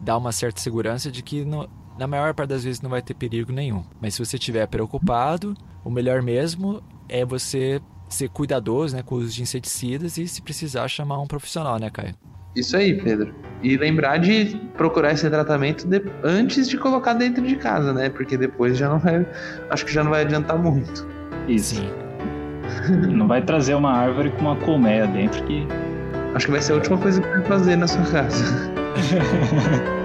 dar 0.00 0.18
uma 0.18 0.32
certa 0.32 0.60
segurança 0.60 1.10
de 1.10 1.22
que 1.22 1.44
no, 1.44 1.68
na 1.98 2.06
maior 2.06 2.34
parte 2.34 2.50
das 2.50 2.64
vezes 2.64 2.80
não 2.80 2.90
vai 2.90 3.00
ter 3.02 3.14
perigo 3.14 3.52
nenhum. 3.52 3.84
Mas 4.00 4.14
se 4.14 4.24
você 4.24 4.36
estiver 4.36 4.66
preocupado, 4.66 5.54
o 5.84 5.90
melhor 5.90 6.22
mesmo 6.22 6.82
é 7.08 7.24
você 7.24 7.80
ser 8.08 8.28
cuidadoso 8.28 8.94
né, 8.94 9.02
com 9.02 9.16
os 9.16 9.34
de 9.34 9.42
inseticidas 9.42 10.18
e, 10.18 10.28
se 10.28 10.42
precisar, 10.42 10.86
chamar 10.88 11.18
um 11.20 11.26
profissional, 11.26 11.78
né, 11.78 11.88
Caio? 11.90 12.14
Isso 12.54 12.76
aí, 12.76 13.00
Pedro. 13.02 13.34
E 13.62 13.78
lembrar 13.78 14.18
de 14.18 14.56
procurar 14.76 15.12
esse 15.12 15.28
tratamento 15.30 15.86
de... 15.86 16.02
antes 16.22 16.68
de 16.68 16.76
colocar 16.76 17.14
dentro 17.14 17.46
de 17.46 17.56
casa, 17.56 17.94
né? 17.94 18.10
Porque 18.10 18.36
depois 18.36 18.76
já 18.76 18.90
não 18.90 18.98
vai. 18.98 19.26
Acho 19.70 19.86
que 19.86 19.92
já 19.92 20.04
não 20.04 20.10
vai 20.10 20.22
adiantar 20.22 20.58
muito. 20.58 21.06
Isso. 21.48 21.76
Sim. 21.76 22.01
não 23.08 23.26
vai 23.26 23.42
trazer 23.42 23.74
uma 23.74 23.92
árvore 23.92 24.30
com 24.30 24.42
uma 24.42 24.56
colmeia 24.56 25.06
dentro 25.06 25.42
que. 25.44 25.66
Acho 26.34 26.46
que 26.46 26.52
vai 26.52 26.62
ser 26.62 26.72
a 26.72 26.76
última 26.76 26.96
coisa 26.96 27.20
que 27.20 27.28
vai 27.28 27.42
fazer 27.42 27.76
na 27.76 27.86
sua 27.86 28.04
casa. 28.04 28.44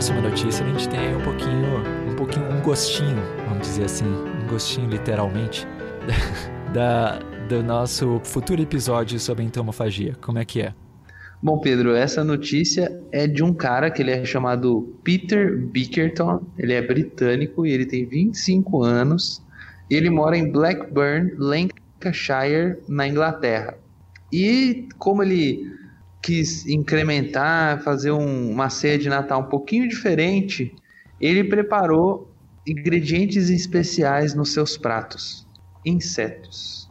próxima 0.00 0.22
notícia, 0.22 0.64
a 0.64 0.68
gente 0.70 0.88
tem 0.88 1.14
um 1.14 1.20
pouquinho, 1.20 2.10
um 2.10 2.16
pouquinho, 2.16 2.50
um 2.50 2.62
gostinho, 2.62 3.22
vamos 3.46 3.68
dizer 3.68 3.84
assim, 3.84 4.06
um 4.06 4.46
gostinho 4.48 4.88
literalmente, 4.88 5.68
da, 6.72 7.18
do 7.46 7.62
nosso 7.62 8.18
futuro 8.24 8.62
episódio 8.62 9.20
sobre 9.20 9.44
entomofagia. 9.44 10.16
Como 10.22 10.38
é 10.38 10.44
que 10.46 10.62
é? 10.62 10.72
Bom, 11.42 11.58
Pedro, 11.58 11.94
essa 11.94 12.24
notícia 12.24 12.90
é 13.12 13.26
de 13.26 13.44
um 13.44 13.52
cara 13.52 13.90
que 13.90 14.00
ele 14.00 14.10
é 14.10 14.24
chamado 14.24 14.90
Peter 15.04 15.54
Bickerton, 15.58 16.40
ele 16.56 16.72
é 16.72 16.80
britânico 16.80 17.66
e 17.66 17.70
ele 17.70 17.84
tem 17.84 18.06
25 18.06 18.82
anos, 18.82 19.42
e 19.90 19.96
ele 19.96 20.08
mora 20.08 20.34
em 20.34 20.50
Blackburn, 20.50 21.34
Lancashire, 21.36 22.78
na 22.88 23.06
Inglaterra. 23.06 23.76
E 24.32 24.88
como 24.96 25.22
ele 25.22 25.78
quis 26.22 26.66
incrementar, 26.66 27.82
fazer 27.82 28.10
um, 28.10 28.50
uma 28.50 28.68
ceia 28.68 28.98
de 28.98 29.08
Natal 29.08 29.40
um 29.40 29.48
pouquinho 29.48 29.88
diferente, 29.88 30.74
ele 31.20 31.44
preparou 31.44 32.30
ingredientes 32.66 33.48
especiais 33.48 34.34
nos 34.34 34.52
seus 34.52 34.76
pratos: 34.76 35.46
insetos. 35.84 36.90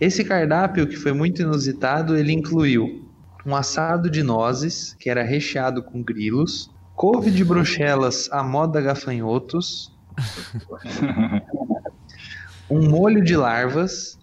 Esse 0.00 0.24
cardápio, 0.24 0.86
que 0.86 0.96
foi 0.96 1.12
muito 1.12 1.42
inusitado, 1.42 2.16
ele 2.16 2.32
incluiu 2.32 3.04
um 3.44 3.54
assado 3.54 4.10
de 4.10 4.22
nozes, 4.22 4.94
que 4.98 5.08
era 5.08 5.22
recheado 5.22 5.82
com 5.82 6.02
grilos, 6.02 6.70
couve 6.94 7.30
de 7.30 7.44
bruxelas 7.44 8.28
à 8.32 8.42
moda 8.42 8.80
gafanhotos, 8.80 9.96
um 12.68 12.88
molho 12.88 13.22
de 13.22 13.36
larvas, 13.36 14.18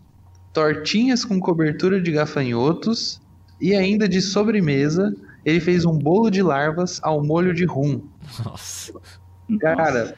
tortinhas 0.52 1.24
com 1.24 1.40
cobertura 1.40 2.02
de 2.02 2.12
gafanhotos 2.12 3.23
e 3.64 3.74
ainda 3.74 4.10
de 4.10 4.22
sobremesa, 4.22 5.16
ele 5.46 5.62
fez 5.62 5.86
um 5.86 5.98
bolo 5.98 6.30
de 6.30 6.42
larvas 6.42 7.00
ao 7.02 7.24
molho 7.24 7.54
de 7.54 7.64
rum. 7.64 8.06
Nossa. 8.44 8.92
Cara, 9.62 10.18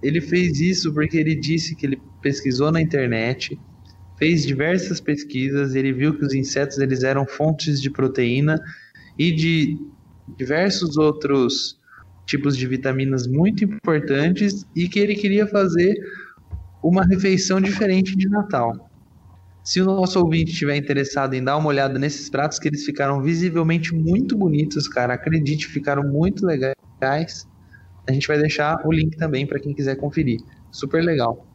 ele 0.00 0.20
fez 0.20 0.60
isso 0.60 0.94
porque 0.94 1.16
ele 1.16 1.34
disse 1.34 1.74
que 1.74 1.84
ele 1.84 2.00
pesquisou 2.22 2.70
na 2.70 2.80
internet, 2.80 3.58
fez 4.16 4.46
diversas 4.46 5.00
pesquisas, 5.00 5.74
ele 5.74 5.92
viu 5.92 6.16
que 6.16 6.24
os 6.24 6.32
insetos 6.32 6.78
eles 6.78 7.02
eram 7.02 7.26
fontes 7.26 7.82
de 7.82 7.90
proteína 7.90 8.56
e 9.18 9.32
de 9.32 9.76
diversos 10.36 10.96
outros 10.96 11.80
tipos 12.26 12.56
de 12.56 12.64
vitaminas 12.68 13.26
muito 13.26 13.64
importantes 13.64 14.64
e 14.76 14.88
que 14.88 15.00
ele 15.00 15.16
queria 15.16 15.48
fazer 15.48 15.96
uma 16.80 17.04
refeição 17.04 17.60
diferente 17.60 18.14
de 18.14 18.28
Natal. 18.28 18.87
Se 19.68 19.82
o 19.82 19.84
nosso 19.84 20.18
ouvinte 20.18 20.50
estiver 20.50 20.76
interessado 20.76 21.34
em 21.34 21.44
dar 21.44 21.58
uma 21.58 21.68
olhada 21.68 21.98
nesses 21.98 22.30
pratos, 22.30 22.58
que 22.58 22.68
eles 22.68 22.86
ficaram 22.86 23.20
visivelmente 23.20 23.94
muito 23.94 24.34
bonitos, 24.34 24.88
cara, 24.88 25.12
acredite, 25.12 25.66
ficaram 25.66 26.02
muito 26.02 26.46
legais. 26.46 27.46
A 28.08 28.12
gente 28.12 28.26
vai 28.26 28.38
deixar 28.38 28.80
o 28.86 28.90
link 28.90 29.14
também 29.18 29.46
para 29.46 29.60
quem 29.60 29.74
quiser 29.74 29.96
conferir. 29.96 30.40
Super 30.70 31.04
legal. 31.04 31.46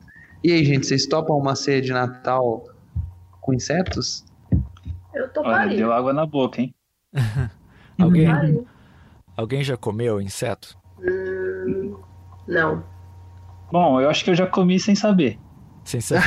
E 0.44 0.52
aí, 0.52 0.64
gente, 0.64 0.86
vocês 0.86 1.08
topam 1.08 1.36
uma 1.36 1.56
ceia 1.56 1.82
de 1.82 1.92
Natal 1.92 2.64
com 3.42 3.52
insetos? 3.52 4.24
Eu 5.12 5.28
toparia. 5.30 5.70
Olha, 5.70 5.76
deu 5.76 5.92
água 5.92 6.14
na 6.14 6.28
boca, 6.28 6.62
hein? 6.62 6.72
alguém, 8.00 8.28
alguém 9.36 9.64
já 9.64 9.76
comeu 9.76 10.22
inseto? 10.22 10.78
Hum, 11.00 11.98
não. 12.48 12.84
Bom, 13.72 14.00
eu 14.00 14.08
acho 14.08 14.24
que 14.24 14.30
eu 14.30 14.36
já 14.36 14.46
comi 14.46 14.80
sem 14.80 14.94
saber. 14.94 15.40
Sem 15.84 16.00
saber. 16.00 16.22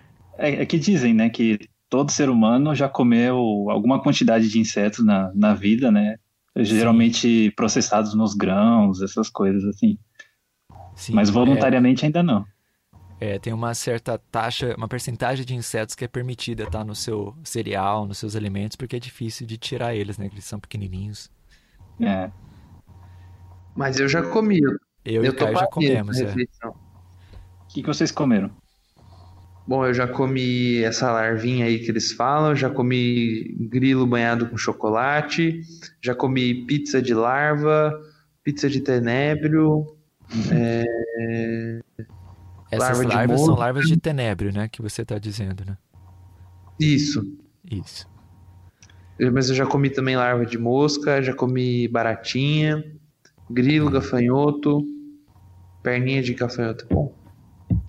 É, 0.38 0.62
é, 0.62 0.66
que 0.66 0.78
dizem, 0.78 1.14
né, 1.14 1.30
que 1.30 1.58
todo 1.88 2.10
ser 2.10 2.28
humano 2.28 2.74
já 2.74 2.88
comeu 2.88 3.66
alguma 3.70 4.02
quantidade 4.02 4.48
de 4.48 4.58
insetos 4.58 5.04
na, 5.04 5.32
na 5.34 5.54
vida, 5.54 5.90
né? 5.90 6.16
Geralmente 6.54 7.52
processados 7.54 8.14
nos 8.14 8.34
grãos, 8.34 9.02
essas 9.02 9.28
coisas 9.28 9.64
assim. 9.64 9.98
Sim, 10.94 11.12
Mas 11.12 11.28
voluntariamente 11.28 12.04
é... 12.04 12.06
ainda 12.06 12.22
não. 12.22 12.46
É, 13.18 13.38
tem 13.38 13.52
uma 13.52 13.72
certa 13.74 14.18
taxa, 14.18 14.74
uma 14.76 14.88
percentagem 14.88 15.44
de 15.44 15.54
insetos 15.54 15.94
que 15.94 16.04
é 16.04 16.08
permitida 16.08 16.68
tá, 16.68 16.84
no 16.84 16.94
seu 16.94 17.34
cereal, 17.44 18.06
nos 18.06 18.18
seus 18.18 18.36
alimentos, 18.36 18.76
porque 18.76 18.96
é 18.96 18.98
difícil 18.98 19.46
de 19.46 19.56
tirar 19.56 19.94
eles, 19.94 20.18
né? 20.18 20.26
Eles 20.26 20.44
são 20.44 20.60
pequenininhos. 20.60 21.30
É. 22.00 22.30
Mas 23.74 23.98
eu 23.98 24.08
já 24.08 24.22
comi. 24.22 24.60
Eu, 24.62 24.78
eu 25.04 25.24
e 25.24 25.28
o 25.28 25.36
Caio 25.36 25.56
já 25.56 25.66
comemos, 25.66 26.20
é. 26.20 26.32
O 26.32 26.74
que, 27.68 27.82
que 27.82 27.86
vocês 27.86 28.10
comeram? 28.10 28.50
Bom, 29.66 29.84
eu 29.84 29.92
já 29.92 30.06
comi 30.06 30.82
essa 30.84 31.10
larvinha 31.10 31.66
aí 31.66 31.80
que 31.80 31.90
eles 31.90 32.12
falam, 32.12 32.54
já 32.54 32.70
comi 32.70 33.56
grilo 33.68 34.06
banhado 34.06 34.46
com 34.46 34.56
chocolate, 34.56 35.60
já 36.00 36.14
comi 36.14 36.66
pizza 36.66 37.02
de 37.02 37.12
larva, 37.12 37.92
pizza 38.44 38.70
de 38.70 38.80
tenebro, 38.80 39.96
é... 40.52 40.84
Essas 42.70 42.98
larva 42.98 43.14
larvas 43.14 43.40
são 43.40 43.54
larvas 43.54 43.86
de 43.86 43.96
tenebro, 43.96 44.52
né? 44.52 44.68
Que 44.68 44.82
você 44.82 45.02
está 45.02 45.18
dizendo, 45.18 45.64
né? 45.64 45.76
Isso. 46.80 47.24
Isso. 47.70 48.08
Mas 49.32 49.48
eu 49.48 49.54
já 49.54 49.64
comi 49.64 49.88
também 49.88 50.16
larva 50.16 50.44
de 50.44 50.58
mosca, 50.58 51.22
já 51.22 51.32
comi 51.32 51.88
baratinha, 51.88 52.84
grilo, 53.48 53.90
gafanhoto, 53.90 54.84
perninha 55.82 56.22
de 56.22 56.34
gafanhoto. 56.34 56.86
Bom. 56.90 57.14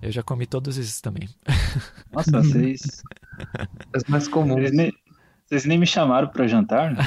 Eu 0.00 0.10
já 0.10 0.22
comi 0.22 0.46
todos 0.46 0.78
esses 0.78 1.00
também. 1.00 1.28
Nossa, 2.12 2.30
vocês. 2.30 3.02
As 3.92 4.04
mais 4.04 4.28
comuns. 4.28 4.60
Vocês 4.60 4.72
nem, 4.72 4.92
vocês 5.46 5.64
nem 5.64 5.78
me 5.78 5.86
chamaram 5.86 6.28
para 6.28 6.46
jantar, 6.46 6.92
né? 6.92 6.98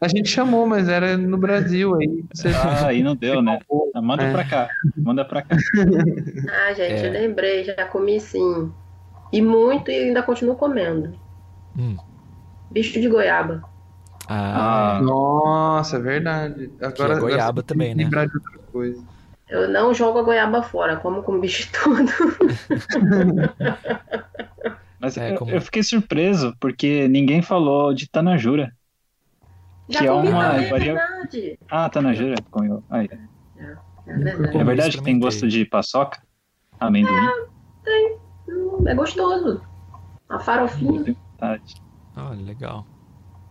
A 0.00 0.08
gente 0.08 0.30
chamou, 0.30 0.66
mas 0.66 0.88
era 0.88 1.16
no 1.18 1.36
Brasil 1.36 1.94
aí. 1.94 2.24
Você... 2.32 2.48
Ah, 2.48 2.86
aí 2.86 3.02
não 3.02 3.14
deu, 3.14 3.42
né? 3.42 3.58
Manda 4.02 4.22
é. 4.22 4.32
pra 4.32 4.44
cá. 4.44 4.68
Manda 4.96 5.24
pra 5.26 5.42
cá. 5.42 5.56
Ah, 6.50 6.72
gente, 6.72 7.04
é. 7.04 7.08
eu 7.08 7.12
lembrei, 7.12 7.64
já 7.64 7.84
comi 7.86 8.18
sim. 8.18 8.72
E 9.30 9.42
muito 9.42 9.90
e 9.90 9.94
ainda 9.94 10.22
continuo 10.22 10.56
comendo. 10.56 11.12
Hum. 11.78 11.96
Bicho 12.70 12.98
de 12.98 13.08
goiaba. 13.08 13.62
Ah, 14.26 14.96
ah. 14.96 15.02
nossa, 15.02 15.96
é 15.96 16.00
verdade. 16.00 16.70
Agora, 16.80 17.14
é 17.14 17.20
goiaba 17.20 17.62
também, 17.62 17.94
né? 17.94 18.04
Lembrar 18.04 18.26
de 18.26 18.34
outra 18.34 18.58
coisa. 18.72 19.04
Eu 19.50 19.68
não 19.68 19.92
jogo 19.92 20.20
a 20.20 20.22
goiaba 20.22 20.62
fora, 20.62 20.96
como 20.96 21.24
com 21.24 21.40
bicho 21.40 21.68
tudo. 21.74 22.12
Mas 25.00 25.16
é, 25.16 25.34
como... 25.34 25.50
eu 25.50 25.60
fiquei 25.60 25.82
surpreso, 25.82 26.54
porque 26.60 27.08
ninguém 27.08 27.42
falou 27.42 27.92
de 27.92 28.08
Tanajura. 28.08 28.72
Já 29.88 29.98
que 29.98 30.06
é 30.06 30.12
uma 30.12 30.50
também, 30.50 30.66
é 30.66 30.78
verdade. 30.78 31.58
Ah, 31.68 31.88
Tanajura. 31.90 32.36
Aí. 32.88 33.08
É, 33.56 33.76
é 34.06 34.14
verdade. 34.14 34.58
É 34.58 34.64
verdade 34.64 34.98
que 34.98 35.02
tem 35.02 35.18
gosto 35.18 35.48
de 35.48 35.64
paçoca? 35.64 36.22
Amendoim? 36.78 37.12
É, 37.12 37.46
tem. 37.84 38.16
Hum, 38.48 38.84
é 38.86 38.94
gostoso. 38.94 39.60
A 40.28 40.38
farofinha. 40.38 41.00
Eu 41.00 41.04
tenho 41.04 41.16
vontade. 41.32 41.74
Ah, 42.14 42.30
legal. 42.30 42.86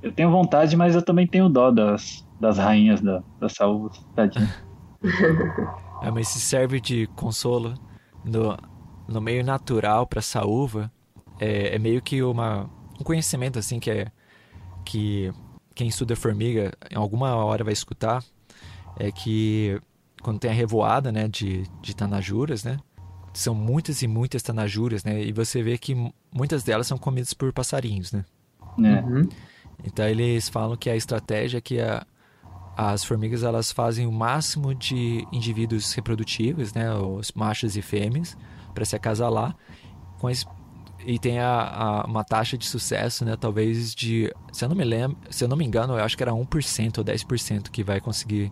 Eu 0.02 0.14
tenho 0.14 0.32
vontade, 0.32 0.78
mas 0.78 0.96
eu 0.96 1.02
também 1.02 1.28
tenho 1.28 1.50
dó 1.50 1.72
das, 1.72 2.26
das 2.40 2.58
rainhas 2.58 3.02
da, 3.02 3.22
da 3.38 3.50
saúde. 3.50 4.00
Tadinha. 4.16 4.50
É, 6.02 6.12
mas 6.12 6.28
se 6.30 6.40
serve 6.40 6.80
de 6.80 7.08
consolo 7.16 7.74
no, 8.24 8.58
no 9.08 9.22
meio 9.22 9.44
natural 9.44 10.08
para 10.08 10.20
essa 10.20 10.46
uva, 10.46 10.92
é, 11.40 11.76
é, 11.76 11.80
meio 11.80 12.02
que 12.02 12.22
uma, 12.22 12.70
um 13.00 13.04
conhecimento 13.04 13.60
assim 13.60 13.80
que 13.80 13.92
é 13.92 14.12
que 14.86 15.32
quem 15.76 15.88
estuda 15.88 16.16
formiga 16.16 16.74
em 16.90 16.96
alguma 16.96 17.36
hora 17.36 17.64
vai 17.64 17.74
escutar 17.74 18.24
é 18.98 19.12
que 19.12 19.80
quando 20.22 20.40
tem 20.40 20.52
a 20.52 20.54
revoada, 20.54 21.12
né, 21.12 21.28
de, 21.28 21.64
de 21.82 21.96
tanajuras, 21.96 22.64
né, 22.64 22.78
são 23.34 23.56
muitas 23.56 24.02
e 24.02 24.08
muitas 24.08 24.44
tanajuras, 24.44 25.04
né, 25.04 25.24
e 25.24 25.32
você 25.32 25.64
vê 25.64 25.78
que 25.78 25.96
muitas 26.34 26.64
delas 26.64 26.88
são 26.88 26.98
comidas 26.98 27.34
por 27.34 27.54
passarinhos, 27.54 28.12
né. 28.12 28.26
É. 28.84 29.02
Uhum. 29.02 29.30
Então 29.84 30.06
eles 30.06 30.50
falam 30.50 30.76
que 30.76 30.90
a 30.90 30.96
estratégia 30.96 31.60
é 31.60 31.62
que 31.62 31.80
a, 31.80 32.06
as 32.82 33.04
formigas 33.04 33.44
elas 33.44 33.74
fazem 33.74 34.08
o 34.08 34.12
máximo 34.12 34.74
de 34.74 35.28
indivíduos 35.34 35.92
reprodutivos, 35.92 36.74
né, 36.74 36.94
os 36.96 37.34
machos 37.34 37.76
e 37.76 37.82
fêmeas, 37.82 38.38
para 38.74 38.86
se 38.86 38.96
acasalar, 38.96 39.54
com 40.18 40.30
esse, 40.30 40.46
e 41.06 41.20
tem 41.20 41.40
a, 41.40 41.62
a, 41.62 42.06
uma 42.06 42.24
taxa 42.24 42.58
de 42.58 42.66
sucesso, 42.66 43.26
né, 43.26 43.36
talvez 43.36 43.94
de, 43.94 44.34
se 44.54 44.64
eu 44.64 44.70
não 44.70 44.78
me 44.78 44.86
lembro, 44.86 45.18
se 45.30 45.44
eu 45.44 45.50
não 45.50 45.58
me 45.58 45.66
engano, 45.66 45.98
eu 45.98 46.04
acho 46.04 46.16
que 46.16 46.24
era 46.24 46.32
1% 46.32 46.98
ou 47.00 47.04
10% 47.04 47.70
que 47.70 47.84
vai 47.84 48.00
conseguir 48.00 48.50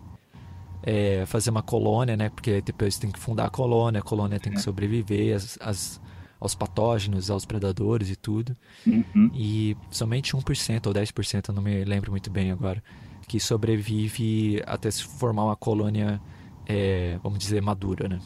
é, 0.82 1.24
fazer 1.24 1.48
uma 1.48 1.62
colônia, 1.62 2.14
né, 2.14 2.28
porque 2.28 2.60
depois 2.60 2.98
tem 2.98 3.10
que 3.10 3.18
fundar 3.18 3.46
a 3.46 3.50
colônia, 3.50 4.00
a 4.00 4.04
colônia 4.04 4.38
tem 4.38 4.52
que 4.52 4.60
sobreviver 4.60 5.36
as, 5.36 5.56
as, 5.58 6.00
aos 6.38 6.54
patógenos, 6.54 7.30
aos 7.30 7.46
predadores 7.46 8.10
e 8.10 8.16
tudo. 8.16 8.54
Uhum. 8.86 9.30
E 9.32 9.74
somente 9.90 10.36
1% 10.36 10.86
ou 10.86 10.92
10%, 10.92 11.48
eu 11.48 11.54
não 11.54 11.62
me 11.62 11.82
lembro 11.82 12.10
muito 12.10 12.30
bem 12.30 12.52
agora, 12.52 12.82
que 13.28 13.38
sobrevive 13.38 14.62
até 14.66 14.90
se 14.90 15.04
formar 15.04 15.44
uma 15.44 15.56
colônia, 15.56 16.20
é, 16.66 17.18
vamos 17.22 17.38
dizer, 17.38 17.60
madura, 17.60 18.08
né? 18.08 18.18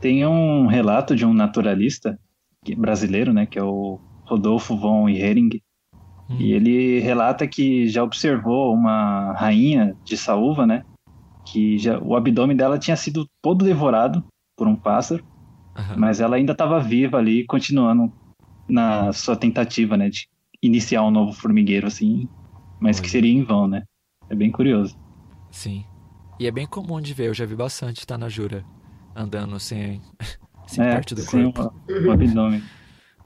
Tem 0.00 0.24
um 0.24 0.66
relato 0.66 1.14
de 1.14 1.26
um 1.26 1.34
naturalista 1.34 2.18
brasileiro, 2.76 3.32
né, 3.32 3.44
que 3.44 3.58
é 3.58 3.62
o 3.62 3.98
Rodolfo 4.24 4.76
von 4.76 5.08
Hering, 5.08 5.60
hum. 6.30 6.36
e 6.38 6.52
ele 6.52 7.00
relata 7.00 7.46
que 7.46 7.88
já 7.88 8.02
observou 8.02 8.72
uma 8.72 9.32
rainha 9.32 9.96
de 10.04 10.16
saúva, 10.16 10.66
né, 10.66 10.84
que 11.44 11.76
já, 11.78 11.98
o 11.98 12.14
abdômen 12.14 12.56
dela 12.56 12.78
tinha 12.78 12.96
sido 12.96 13.28
todo 13.42 13.64
devorado 13.64 14.24
por 14.56 14.68
um 14.68 14.76
pássaro, 14.76 15.24
uhum. 15.76 15.96
mas 15.98 16.20
ela 16.20 16.36
ainda 16.36 16.52
estava 16.52 16.78
viva 16.78 17.18
ali, 17.18 17.44
continuando 17.44 18.12
na 18.68 19.12
sua 19.12 19.36
tentativa, 19.36 19.96
né, 19.96 20.08
de 20.08 20.28
iniciar 20.62 21.02
um 21.02 21.10
novo 21.10 21.32
formigueiro, 21.32 21.88
assim, 21.88 22.28
mas 22.80 22.96
Olha. 22.96 23.02
que 23.02 23.10
seria 23.10 23.32
em 23.32 23.42
vão, 23.42 23.66
né? 23.66 23.82
É 24.32 24.34
bem 24.34 24.50
curioso. 24.50 24.96
Sim. 25.50 25.84
E 26.40 26.46
é 26.46 26.50
bem 26.50 26.66
comum 26.66 27.02
de 27.02 27.12
ver, 27.12 27.28
eu 27.28 27.34
já 27.34 27.44
vi 27.44 27.54
bastante 27.54 28.06
tá 28.06 28.16
na 28.16 28.30
Jura 28.30 28.64
andando 29.14 29.60
sem, 29.60 30.00
sem 30.66 30.82
é, 30.82 30.94
parte 30.94 31.14
do 31.14 31.24
corpo. 31.24 31.72
o 31.88 32.10
abdômen. 32.10 32.62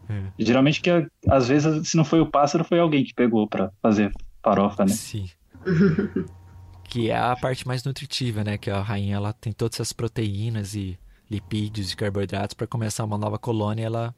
É. 0.08 0.22
Geralmente 0.38 0.80
que 0.80 0.88
às 1.28 1.48
vezes 1.48 1.88
se 1.88 1.96
não 1.96 2.04
foi 2.04 2.20
o 2.20 2.30
pássaro, 2.30 2.62
foi 2.62 2.78
alguém 2.78 3.02
que 3.02 3.12
pegou 3.12 3.48
para 3.48 3.72
fazer 3.82 4.12
farofa, 4.40 4.84
né? 4.84 4.92
Sim. 4.92 5.28
que 6.88 7.10
é 7.10 7.18
a 7.18 7.34
parte 7.34 7.66
mais 7.66 7.82
nutritiva, 7.82 8.44
né? 8.44 8.56
Que 8.56 8.70
a 8.70 8.80
rainha 8.80 9.16
ela 9.16 9.32
tem 9.32 9.52
todas 9.52 9.74
essas 9.74 9.92
proteínas 9.92 10.76
e 10.76 10.96
lipídios 11.28 11.90
e 11.90 11.96
carboidratos 11.96 12.54
para 12.54 12.68
começar 12.68 13.02
uma 13.02 13.18
nova 13.18 13.36
colônia, 13.36 13.84
ela 13.84 14.14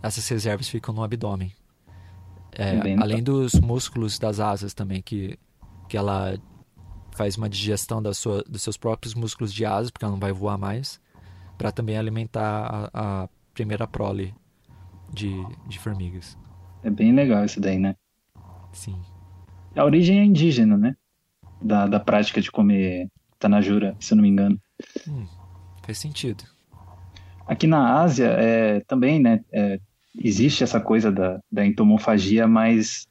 essas 0.00 0.28
reservas 0.28 0.68
ficam 0.68 0.94
no 0.94 1.02
abdômen. 1.02 1.52
É, 2.52 2.94
além 3.02 3.20
dos 3.20 3.54
músculos 3.54 4.20
das 4.20 4.38
asas 4.38 4.72
também, 4.74 5.02
que 5.02 5.36
que 5.88 5.96
ela 5.96 6.38
faz 7.16 7.36
uma 7.36 7.48
digestão 7.48 8.02
da 8.02 8.12
sua, 8.12 8.42
dos 8.42 8.62
seus 8.62 8.76
próprios 8.76 9.14
músculos 9.14 9.52
de 9.52 9.64
asas, 9.64 9.90
porque 9.90 10.04
ela 10.04 10.12
não 10.12 10.20
vai 10.20 10.32
voar 10.32 10.58
mais, 10.58 11.00
para 11.56 11.72
também 11.72 11.96
alimentar 11.96 12.90
a, 12.92 13.22
a, 13.24 13.28
primeira 13.54 13.86
prole 13.86 14.34
de, 15.10 15.32
de 15.66 15.78
formigas. 15.78 16.36
É 16.82 16.90
bem 16.90 17.14
legal 17.14 17.42
isso 17.44 17.58
daí, 17.58 17.78
né? 17.78 17.96
Sim. 18.70 19.00
A 19.74 19.82
origem 19.82 20.20
é 20.20 20.24
indígena, 20.24 20.76
né? 20.76 20.94
Da, 21.62 21.86
da 21.86 21.98
prática 21.98 22.38
de 22.38 22.50
comer 22.50 23.08
tanajura, 23.38 23.96
se 23.98 24.12
eu 24.12 24.16
não 24.16 24.22
me 24.22 24.28
engano. 24.28 24.60
Hum, 25.08 25.26
faz 25.82 25.96
sentido. 25.96 26.44
Aqui 27.46 27.66
na 27.66 28.02
Ásia, 28.02 28.26
é, 28.26 28.80
também, 28.80 29.18
né? 29.18 29.42
É, 29.50 29.80
existe 30.18 30.62
essa 30.62 30.80
coisa 30.80 31.10
da, 31.10 31.40
da 31.50 31.64
entomofagia, 31.64 32.46
mas 32.46 33.06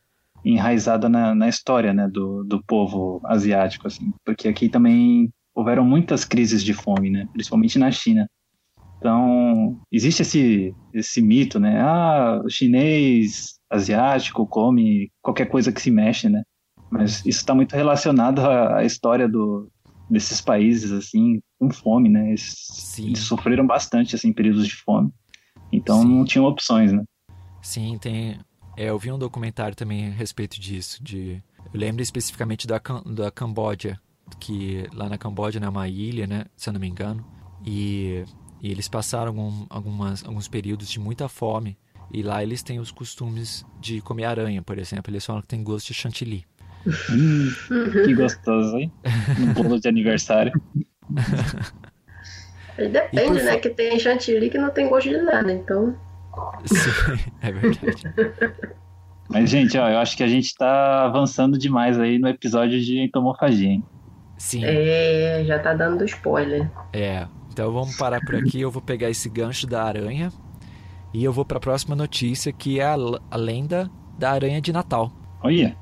enraizada 0.46 1.10
na, 1.10 1.34
na 1.34 1.50
história 1.50 1.94
né, 1.94 2.08
do, 2.08 2.44
do 2.44 2.64
povo 2.64 3.20
asiático, 3.26 3.88
assim, 3.88 4.14
porque 4.24 4.48
aqui 4.48 4.70
também 4.70 5.32
houveram 5.54 5.84
muitas 5.84 6.24
crises 6.24 6.64
de 6.64 6.74
fome, 6.74 7.10
né, 7.10 7.28
principalmente 7.34 7.80
na 7.80 7.90
China. 7.92 8.30
Então, 8.98 9.80
existe 9.92 10.22
esse, 10.22 10.76
esse 10.94 11.22
mito, 11.22 11.60
né? 11.60 11.80
Ah, 11.80 12.42
o 12.44 12.50
chinês 12.50 13.60
asiático 13.70 14.48
come 14.48 15.12
qualquer 15.22 15.46
coisa 15.46 15.72
que 15.72 15.82
se 15.82 15.92
mexe, 15.92 16.28
né? 16.28 16.44
Mas 16.90 17.20
isso 17.20 17.40
está 17.40 17.54
muito 17.54 17.76
relacionado 17.76 18.40
à, 18.40 18.78
à 18.78 18.86
história 18.86 19.28
do, 19.28 19.70
desses 20.10 20.42
países, 20.42 20.92
assim, 20.92 21.40
com 21.60 21.70
fome, 21.70 22.10
né? 22.10 22.30
Eles, 22.30 22.98
eles 22.98 23.20
sofreram 23.20 23.68
bastante, 23.68 24.16
assim, 24.16 24.34
períodos 24.34 24.66
de 24.66 24.76
fome. 24.76 25.12
Então, 25.72 26.02
Sim. 26.02 26.08
não 26.08 26.26
tinham 26.26 26.46
opções, 26.46 26.92
né? 26.92 27.04
Sim, 27.62 27.98
tem 28.00 28.40
é, 28.78 28.90
eu 28.90 29.00
vi 29.00 29.12
um 29.12 29.18
documentário 29.18 29.76
também 29.76 30.08
a 30.08 30.12
respeito 30.12 30.60
disso. 30.60 31.04
De, 31.04 31.42
eu 31.74 31.80
lembro 31.80 32.02
especificamente 32.02 32.68
da, 32.68 32.82
da 33.06 33.32
Camboja, 33.32 34.00
que 34.40 34.88
lá 34.94 35.08
na 35.08 35.18
Camboja 35.18 35.60
né, 35.60 35.68
é 35.68 35.70
uma 35.70 35.88
ilha, 35.88 36.28
né, 36.28 36.46
se 36.56 36.70
eu 36.70 36.74
não 36.74 36.80
me 36.80 36.88
engano, 36.88 37.26
e, 37.66 38.24
e 38.62 38.72
eles 38.72 38.88
passaram 38.88 39.28
algum, 39.28 39.66
algumas, 39.70 40.26
alguns 40.26 40.48
períodos 40.48 40.90
de 40.90 41.00
muita 41.00 41.28
fome 41.28 41.78
E 42.12 42.22
lá 42.22 42.44
eles 42.44 42.62
têm 42.62 42.80
os 42.80 42.92
costumes 42.92 43.66
de 43.80 44.02
comer 44.02 44.26
aranha, 44.26 44.62
por 44.62 44.78
exemplo. 44.78 45.12
Eles 45.12 45.26
falam 45.26 45.42
que 45.42 45.48
tem 45.48 45.64
gosto 45.64 45.88
de 45.88 45.94
chantilly. 45.94 46.46
Hum, 47.10 47.50
que 48.06 48.14
gostoso, 48.14 48.78
hein? 48.78 48.92
No 49.40 49.54
bolo 49.54 49.80
de 49.80 49.88
aniversário. 49.88 50.52
Depende, 52.78 53.42
né? 53.42 53.58
Que 53.58 53.70
tem 53.70 53.98
chantilly 53.98 54.50
que 54.50 54.58
não 54.58 54.70
tem 54.70 54.88
gosto 54.88 55.10
de 55.10 55.18
nada, 55.18 55.52
então. 55.52 55.98
Sim, 56.66 57.32
é 57.42 57.52
verdade. 57.52 58.04
Mas, 59.28 59.50
gente, 59.50 59.78
ó, 59.78 59.90
eu 59.90 59.98
acho 59.98 60.16
que 60.16 60.24
a 60.24 60.28
gente 60.28 60.54
tá 60.56 61.06
avançando 61.06 61.58
demais 61.58 62.00
aí 62.00 62.20
no 62.20 62.28
episódio 62.28 62.80
de 62.80 63.00
entomofagia, 63.00 63.70
hein? 63.70 63.84
Sim. 64.38 64.64
É, 64.64 65.44
já 65.46 65.60
tá 65.60 65.74
dando 65.74 66.04
spoiler. 66.06 66.70
É. 66.94 67.28
Então 67.52 67.72
vamos 67.72 67.96
parar 67.96 68.20
por 68.22 68.36
aqui. 68.36 68.60
Eu 68.60 68.70
vou 68.70 68.82
pegar 68.82 69.10
esse 69.10 69.30
gancho 69.30 69.66
da 69.66 69.84
aranha 69.84 70.32
e 71.14 71.24
eu 71.24 71.32
vou 71.32 71.46
para 71.46 71.58
a 71.58 71.62
próxima 71.62 71.96
notícia, 71.96 72.52
que 72.52 72.80
é 72.80 72.86
a, 72.86 72.96
a 73.32 73.38
lenda 73.38 73.90
da 74.20 74.32
aranha 74.32 74.62
de 74.62 74.74
Natal. 74.74 75.12
Olha. 75.42 75.76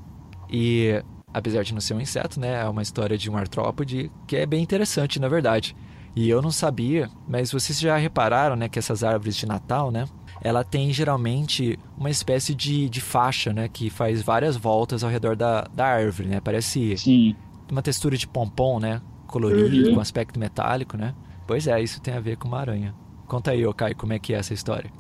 E 0.49 1.03
apesar 1.33 1.63
de 1.63 1.73
não 1.73 1.81
ser 1.81 1.95
um 1.95 2.01
inseto, 2.01 2.39
né, 2.39 2.61
é 2.61 2.69
uma 2.69 2.83
história 2.83 3.17
de 3.17 3.29
um 3.29 3.35
artrópode 3.35 4.11
que 4.27 4.35
é 4.35 4.45
bem 4.45 4.61
interessante, 4.61 5.19
na 5.19 5.27
verdade. 5.27 5.75
E 6.15 6.29
eu 6.29 6.41
não 6.43 6.51
sabia, 6.51 7.09
mas 7.27 7.51
vocês 7.51 7.79
já 7.79 7.97
repararam, 7.97 8.55
né, 8.55 8.69
que 8.69 8.77
essas 8.77 9.03
árvores 9.03 9.35
de 9.35 9.47
Natal, 9.47 9.89
né, 9.89 10.05
ela 10.43 10.63
tem 10.63 10.91
geralmente 10.91 11.79
uma 11.97 12.09
espécie 12.09 12.53
de, 12.53 12.89
de 12.89 12.99
faixa, 13.01 13.53
né, 13.53 13.67
que 13.67 13.89
faz 13.89 14.21
várias 14.21 14.57
voltas 14.57 15.03
ao 15.03 15.09
redor 15.09 15.35
da, 15.35 15.61
da 15.73 15.85
árvore, 15.85 16.27
né, 16.27 16.41
parece 16.41 16.97
Sim. 16.97 17.35
uma 17.71 17.81
textura 17.81 18.17
de 18.17 18.27
pompom, 18.27 18.79
né, 18.79 19.01
colorido, 19.27 19.87
Uhum. 19.89 19.95
com 19.95 20.01
aspecto 20.01 20.39
metálico, 20.39 20.97
né. 20.97 21.15
Pois 21.47 21.65
é, 21.67 21.81
isso 21.81 22.01
tem 22.01 22.13
a 22.13 22.19
ver 22.19 22.37
com 22.37 22.47
uma 22.47 22.59
aranha. 22.59 22.93
Conta 23.27 23.51
aí, 23.51 23.65
Okai, 23.65 23.93
como 23.93 24.13
é 24.13 24.19
que 24.19 24.33
é 24.33 24.37
essa 24.37 24.53
história? 24.53 24.91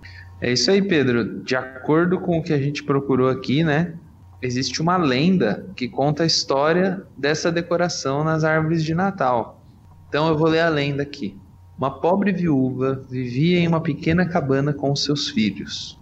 É 0.41 0.51
isso 0.51 0.71
aí, 0.71 0.81
Pedro. 0.81 1.43
De 1.43 1.55
acordo 1.55 2.19
com 2.19 2.39
o 2.39 2.43
que 2.43 2.51
a 2.51 2.57
gente 2.57 2.83
procurou 2.83 3.29
aqui, 3.29 3.63
né? 3.63 3.93
Existe 4.41 4.81
uma 4.81 4.97
lenda 4.97 5.69
que 5.75 5.87
conta 5.87 6.23
a 6.23 6.25
história 6.25 7.03
dessa 7.17 7.49
decoração 7.51 8.23
nas 8.25 8.43
árvores 8.43 8.83
de 8.83 8.93
Natal. 8.93 9.61
Então 10.09 10.27
eu 10.27 10.37
vou 10.37 10.47
ler 10.49 10.59
a 10.61 10.69
lenda 10.69 11.03
aqui. 11.03 11.37
Uma 11.75 11.99
pobre 11.99 12.31
viúva 12.31 13.03
vivia 13.09 13.59
em 13.59 13.67
uma 13.67 13.81
pequena 13.81 14.27
cabana 14.27 14.73
com 14.73 14.95
seus 14.95 15.29
filhos. 15.29 15.99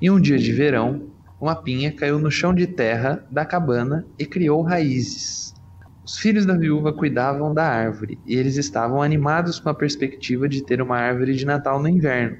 Em 0.00 0.10
um 0.10 0.20
dia 0.20 0.38
de 0.38 0.52
verão, 0.52 1.08
uma 1.40 1.56
pinha 1.56 1.90
caiu 1.90 2.18
no 2.18 2.30
chão 2.30 2.54
de 2.54 2.66
terra 2.66 3.26
da 3.30 3.44
cabana 3.44 4.06
e 4.18 4.26
criou 4.26 4.60
raízes. 4.60 5.54
Os 6.04 6.18
filhos 6.18 6.44
da 6.44 6.54
viúva 6.54 6.92
cuidavam 6.92 7.54
da 7.54 7.64
árvore 7.64 8.20
e 8.26 8.36
eles 8.36 8.58
estavam 8.58 9.00
animados 9.00 9.58
com 9.58 9.70
a 9.70 9.74
perspectiva 9.74 10.46
de 10.46 10.62
ter 10.62 10.82
uma 10.82 10.98
árvore 10.98 11.34
de 11.34 11.46
Natal 11.46 11.80
no 11.80 11.88
inverno. 11.88 12.36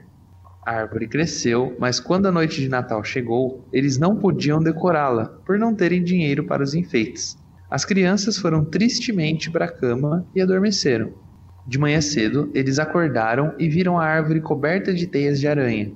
A 0.66 0.72
árvore 0.72 1.08
cresceu, 1.08 1.74
mas 1.78 1.98
quando 1.98 2.26
a 2.26 2.32
noite 2.32 2.60
de 2.60 2.68
Natal 2.68 3.02
chegou, 3.02 3.66
eles 3.72 3.98
não 3.98 4.16
podiam 4.16 4.62
decorá-la, 4.62 5.26
por 5.46 5.58
não 5.58 5.74
terem 5.74 6.04
dinheiro 6.04 6.44
para 6.44 6.62
os 6.62 6.74
enfeites. 6.74 7.36
As 7.70 7.86
crianças 7.86 8.36
foram 8.36 8.62
tristemente 8.62 9.50
para 9.50 9.64
a 9.64 9.72
cama 9.72 10.28
e 10.34 10.42
adormeceram. 10.42 11.23
De 11.66 11.78
manhã 11.78 12.00
cedo, 12.00 12.50
eles 12.54 12.78
acordaram 12.78 13.54
e 13.58 13.68
viram 13.68 13.98
a 13.98 14.04
árvore 14.04 14.40
coberta 14.40 14.92
de 14.92 15.06
teias 15.06 15.40
de 15.40 15.48
aranha. 15.48 15.92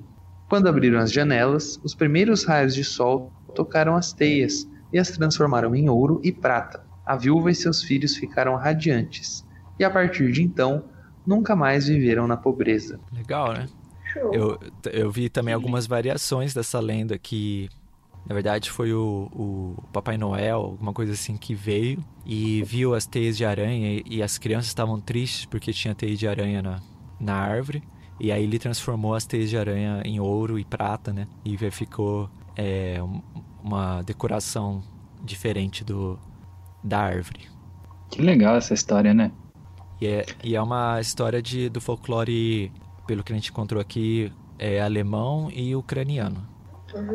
Quando 0.49 0.67
abriram 0.67 0.99
as 0.99 1.11
janelas, 1.11 1.79
os 1.83 1.93
primeiros 1.93 2.43
raios 2.43 2.73
de 2.73 2.83
sol 2.83 3.31
tocaram 3.53 3.95
as 3.95 4.11
teias 4.11 4.67
e 4.91 4.97
as 4.97 5.11
transformaram 5.11 5.75
em 5.75 5.87
ouro 5.87 6.19
e 6.23 6.31
prata. 6.31 6.83
A 7.05 7.15
viúva 7.15 7.51
e 7.51 7.55
seus 7.55 7.83
filhos 7.83 8.15
ficaram 8.15 8.55
radiantes, 8.55 9.45
e 9.79 9.83
a 9.83 9.89
partir 9.89 10.31
de 10.31 10.43
então, 10.43 10.83
nunca 11.25 11.55
mais 11.55 11.87
viveram 11.87 12.27
na 12.27 12.35
pobreza. 12.35 12.99
Legal, 13.11 13.53
né? 13.53 13.67
Show. 14.11 14.33
Eu, 14.33 14.59
eu 14.91 15.11
vi 15.11 15.29
também 15.29 15.53
algumas 15.53 15.85
variações 15.85 16.53
dessa 16.53 16.79
lenda 16.79 17.17
que, 17.17 17.69
na 18.29 18.35
verdade, 18.35 18.71
foi 18.71 18.93
o, 18.93 19.29
o 19.33 19.83
Papai 19.91 20.17
Noel, 20.17 20.59
alguma 20.61 20.93
coisa 20.93 21.13
assim, 21.13 21.37
que 21.37 21.55
veio 21.55 22.05
e 22.25 22.63
viu 22.63 22.95
as 22.95 23.07
teias 23.07 23.37
de 23.37 23.45
aranha 23.45 24.03
e, 24.07 24.17
e 24.17 24.23
as 24.23 24.37
crianças 24.37 24.67
estavam 24.67 25.01
tristes 25.01 25.45
porque 25.45 25.73
tinha 25.73 25.95
teia 25.95 26.15
de 26.15 26.27
aranha 26.27 26.61
na, 26.61 26.83
na 27.19 27.35
árvore. 27.35 27.83
E 28.19 28.31
aí 28.31 28.43
ele 28.43 28.59
transformou 28.59 29.15
as 29.15 29.25
teias 29.25 29.49
de 29.49 29.57
aranha 29.57 30.01
em 30.05 30.19
ouro 30.19 30.59
e 30.59 30.65
prata, 30.65 31.13
né? 31.13 31.27
E 31.45 31.57
ficou 31.71 32.29
é, 32.55 33.01
um- 33.03 33.21
uma 33.63 34.03
decoração 34.03 34.83
diferente 35.23 35.83
do, 35.83 36.19
da 36.83 36.99
árvore. 36.99 37.49
Que 38.11 38.21
legal 38.21 38.55
essa 38.55 38.73
história, 38.73 39.13
né? 39.13 39.31
E 40.01 40.07
é, 40.07 40.25
e 40.43 40.55
é 40.55 40.61
uma 40.61 40.99
história 41.01 41.41
de, 41.41 41.69
do 41.69 41.81
folclore, 41.81 42.71
pelo 43.05 43.23
que 43.23 43.33
a 43.33 43.35
gente 43.35 43.49
encontrou 43.51 43.81
aqui, 43.81 44.31
é 44.57 44.81
alemão 44.81 45.49
e 45.51 45.75
ucraniano. 45.75 46.48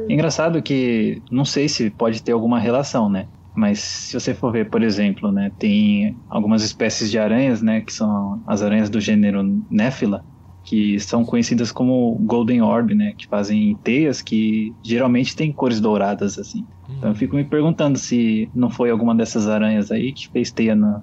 É 0.09 0.13
engraçado 0.13 0.63
que 0.63 1.23
não 1.31 1.45
sei 1.45 1.69
se 1.69 1.91
pode 1.91 2.23
ter 2.23 2.33
alguma 2.33 2.59
relação, 2.59 3.09
né? 3.09 3.29
Mas 3.57 3.81
se 3.81 4.19
você 4.19 4.35
for 4.35 4.53
ver, 4.53 4.69
por 4.69 4.83
exemplo, 4.83 5.31
né, 5.31 5.51
tem 5.59 6.21
algumas 6.29 6.63
espécies 6.63 7.11
de 7.11 7.19
aranhas, 7.19 7.63
né, 7.63 7.81
que 7.83 7.93
são 7.93 8.43
as 8.47 8.63
aranhas 8.63 8.91
do 8.91 9.01
gênero 9.01 9.43
Néfila, 9.71 10.25
que 10.65 10.99
são 10.99 11.25
conhecidas 11.25 11.71
como 11.71 12.19
Golden 12.25 12.63
Orb, 12.63 12.95
né, 12.95 13.15
que 13.17 13.27
fazem 13.29 13.79
teias 13.83 14.21
que 14.23 14.77
geralmente 14.83 15.37
têm 15.37 15.53
cores 15.53 15.81
douradas 15.81 16.37
assim. 16.39 16.67
Então 16.99 17.11
eu 17.11 17.15
fico 17.15 17.37
me 17.37 17.45
perguntando 17.45 17.99
se 17.99 18.51
não 18.55 18.71
foi 18.71 18.91
alguma 18.91 19.15
dessas 19.15 19.47
aranhas 19.49 19.91
aí 19.93 20.13
que 20.13 20.29
fez 20.33 20.51
teia 20.53 20.75
no, 20.75 21.03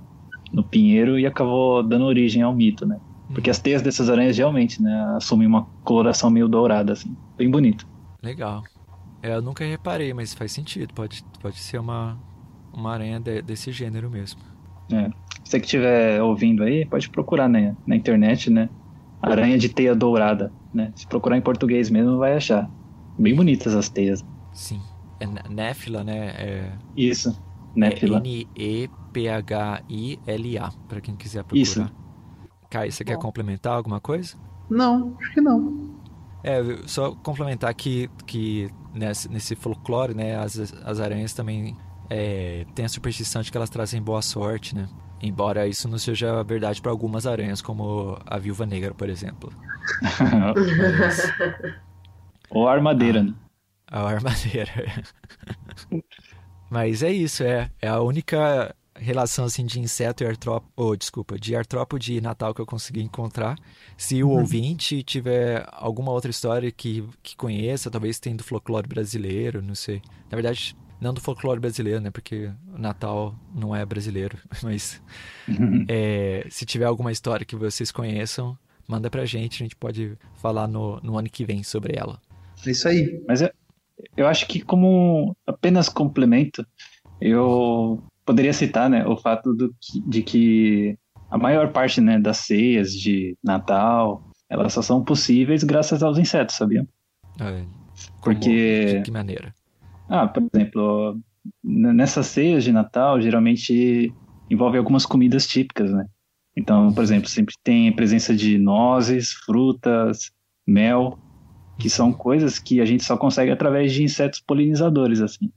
no 0.52 0.68
pinheiro 0.68 1.18
e 1.20 1.26
acabou 1.26 1.88
dando 1.88 2.06
origem 2.06 2.42
ao 2.42 2.56
mito, 2.56 2.86
né? 2.86 3.00
Porque 3.34 3.50
as 3.50 3.60
teias 3.60 3.82
dessas 3.82 4.10
aranhas 4.10 4.38
realmente, 4.38 4.82
né, 4.82 4.92
assumem 5.16 5.48
uma 5.48 5.70
coloração 5.84 6.30
meio 6.30 6.50
dourada 6.50 6.94
assim, 6.94 7.18
bem 7.38 7.50
bonito. 7.50 7.86
Legal. 8.22 8.64
É, 9.24 9.34
eu 9.36 9.42
nunca 9.42 9.64
reparei, 9.66 10.14
mas 10.14 10.34
faz 10.34 10.52
sentido. 10.52 10.94
Pode, 10.94 11.24
pode 11.40 11.58
ser 11.60 11.80
uma, 11.80 12.18
uma 12.74 12.94
aranha 12.94 13.20
de- 13.20 13.42
desse 13.42 13.72
gênero 13.72 14.10
mesmo. 14.10 14.40
É. 14.92 15.10
Você 15.44 15.60
que 15.60 15.66
estiver 15.66 16.22
ouvindo 16.22 16.64
aí, 16.64 16.86
pode 16.86 17.10
procurar 17.10 17.48
né, 17.50 17.76
na 17.86 17.96
internet, 17.96 18.50
né? 18.50 18.70
Aranha 19.22 19.58
de 19.58 19.70
teia 19.70 19.94
dourada, 19.96 20.52
né? 20.74 20.92
Se 20.96 21.06
procurar 21.08 21.38
em 21.38 21.42
português 21.42 21.90
mesmo, 21.90 22.18
vai 22.18 22.36
achar. 22.36 22.70
Bem 23.20 23.36
bonitas 23.36 23.76
as 23.76 23.88
teias. 23.90 24.24
Sim. 24.54 24.82
É 25.20 25.26
Né- 25.28 25.44
Néfila, 25.50 26.04
né? 26.04 26.30
É, 26.38 26.72
Isso, 26.98 27.30
é 27.30 27.80
Néfila. 27.80 28.18
N-E-P-H-I-L-A, 29.52 30.72
pra 30.88 31.02
quem 31.02 31.16
quiser 31.16 31.44
procurar. 31.44 31.62
Isso. 31.62 31.88
Kai, 32.70 32.90
você 32.90 33.04
quer 33.04 33.16
Bom. 33.16 33.22
complementar 33.22 33.74
alguma 33.74 34.00
coisa? 34.00 34.36
Não, 34.70 35.16
acho 35.20 35.34
que 35.34 35.42
não. 35.42 35.81
É, 36.44 36.62
só 36.88 37.14
complementar 37.16 37.74
que, 37.74 38.10
que 38.26 38.70
nesse, 38.94 39.30
nesse 39.30 39.56
folclore, 39.56 40.14
né, 40.14 40.38
as, 40.38 40.58
as 40.84 41.00
aranhas 41.00 41.34
também 41.34 41.78
é, 42.10 42.66
têm 42.76 42.86
a 42.86 42.90
superstição 42.90 43.42
de 43.42 43.52
que 43.52 43.58
elas 43.58 43.70
trazem 43.70 44.02
boa 44.02 44.22
sorte, 44.22 44.76
né? 44.76 44.88
Embora 45.22 45.68
isso 45.68 45.88
não 45.88 46.00
seja 46.00 46.44
verdade 46.44 46.82
para 46.82 46.92
algumas 46.92 47.28
aranhas, 47.28 47.62
como 47.62 48.18
a 48.26 48.38
viúva 48.40 48.66
negra, 48.66 48.94
por 48.94 49.08
exemplo. 49.08 49.54
Mas 50.02 51.32
Ou 52.50 52.68
armadeira, 52.68 53.24
né? 53.24 53.34
a 53.92 54.08
armadeira. 54.08 55.04
Mas 56.70 57.04
é 57.04 57.12
isso, 57.12 57.44
é, 57.44 57.70
é 57.82 57.88
a 57.90 58.02
única 58.02 58.74
relação 59.02 59.46
assim 59.46 59.66
de 59.66 59.80
inseto 59.80 60.24
e 60.24 60.28
artrópode, 60.28 60.72
oh, 60.76 60.96
desculpa, 60.96 61.38
de 61.38 61.56
artrópode 61.56 62.14
e 62.14 62.22
Natal 62.22 62.54
que 62.54 62.62
eu 62.62 62.66
consegui 62.66 63.02
encontrar. 63.02 63.58
Se 63.98 64.24
o 64.24 64.30
ouvinte 64.30 65.02
tiver 65.02 65.66
alguma 65.72 66.12
outra 66.12 66.30
história 66.30 66.72
que, 66.72 67.04
que 67.24 67.36
conheça, 67.36 67.90
talvez 67.90 68.20
tem 68.20 68.36
do 68.36 68.44
folclore 68.44 68.88
brasileiro, 68.88 69.62
não 69.62 69.74
sei. 69.74 70.02
Na 70.30 70.36
verdade, 70.36 70.76
não 71.02 71.14
do 71.14 71.20
folclore 71.20 71.60
brasileiro, 71.60 72.00
né? 72.00 72.12
Porque 72.12 72.52
o 72.74 72.78
Natal 72.78 73.36
não 73.54 73.76
é 73.76 73.84
brasileiro. 73.84 74.38
Mas 74.62 75.02
é, 75.90 76.46
se 76.50 76.64
tiver 76.64 76.86
alguma 76.86 77.12
história 77.12 77.46
que 77.46 77.56
vocês 77.56 77.92
conheçam, 77.92 78.56
manda 78.88 79.10
pra 79.10 79.26
gente, 79.26 79.56
a 79.56 79.66
gente 79.66 79.76
pode 79.76 80.16
falar 80.36 80.68
no, 80.68 81.00
no 81.02 81.18
ano 81.18 81.30
que 81.30 81.44
vem 81.44 81.64
sobre 81.64 81.98
ela. 81.98 82.22
É 82.66 82.70
isso 82.70 82.88
aí. 82.88 83.20
Mas 83.28 83.42
eu, 83.42 83.50
eu 84.16 84.28
acho 84.28 84.48
que 84.48 84.62
como 84.62 85.36
apenas 85.48 85.90
complemento, 85.90 86.64
eu 87.20 88.04
poderia 88.26 88.54
citar, 88.54 88.90
né, 88.90 89.06
o 89.06 89.18
fato 89.18 89.54
do 89.54 89.74
de 90.08 90.22
que 90.24 90.98
a 91.30 91.38
maior 91.38 91.72
parte, 91.72 92.02
né, 92.02 92.20
das 92.20 92.38
ceias 92.38 92.92
de 92.94 93.38
Natal, 93.44 94.24
elas 94.50 94.74
só 94.74 94.82
são 94.82 95.04
possíveis 95.04 95.64
graças 95.64 96.04
aos 96.04 96.18
insetos, 96.18 96.56
sabia? 96.56 96.86
É, 97.40 97.64
Porque- 98.22 98.96
De 98.98 99.02
que 99.04 99.12
maneira? 99.12 99.54
Ah, 100.10 100.28
por 100.28 100.44
exemplo, 100.54 101.18
nessas 101.64 102.28
ceias 102.28 102.64
de 102.64 102.72
Natal, 102.72 103.22
geralmente 103.22 104.14
envolve 104.50 104.78
algumas 104.78 105.06
comidas 105.06 105.48
típicas, 105.48 105.92
né? 105.92 106.06
Então, 106.56 106.92
por 106.94 107.02
exemplo, 107.04 107.30
sempre 107.30 107.56
tem 107.64 107.92
presença 107.96 108.36
de 108.36 108.58
nozes, 108.58 109.32
frutas, 109.32 110.32
mel, 110.68 111.18
que 111.80 111.90
são 111.90 112.12
coisas 112.12 112.60
que 112.60 112.82
a 112.82 112.86
gente 112.86 113.04
só 113.06 113.16
consegue 113.16 113.52
através 113.52 113.94
de 113.94 114.04
insetos 114.04 114.42
polinizadores, 114.46 115.22
assim. 115.22 115.50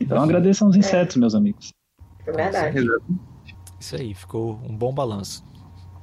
Então, 0.00 0.22
agradeçam 0.22 0.68
os 0.68 0.76
insetos, 0.76 1.16
meus 1.16 1.34
amigos. 1.34 1.72
É 2.26 2.32
verdade. 2.32 2.78
Isso 3.78 3.96
aí, 3.96 4.14
ficou 4.14 4.60
um 4.68 4.76
bom 4.76 4.92
balanço. 4.92 5.44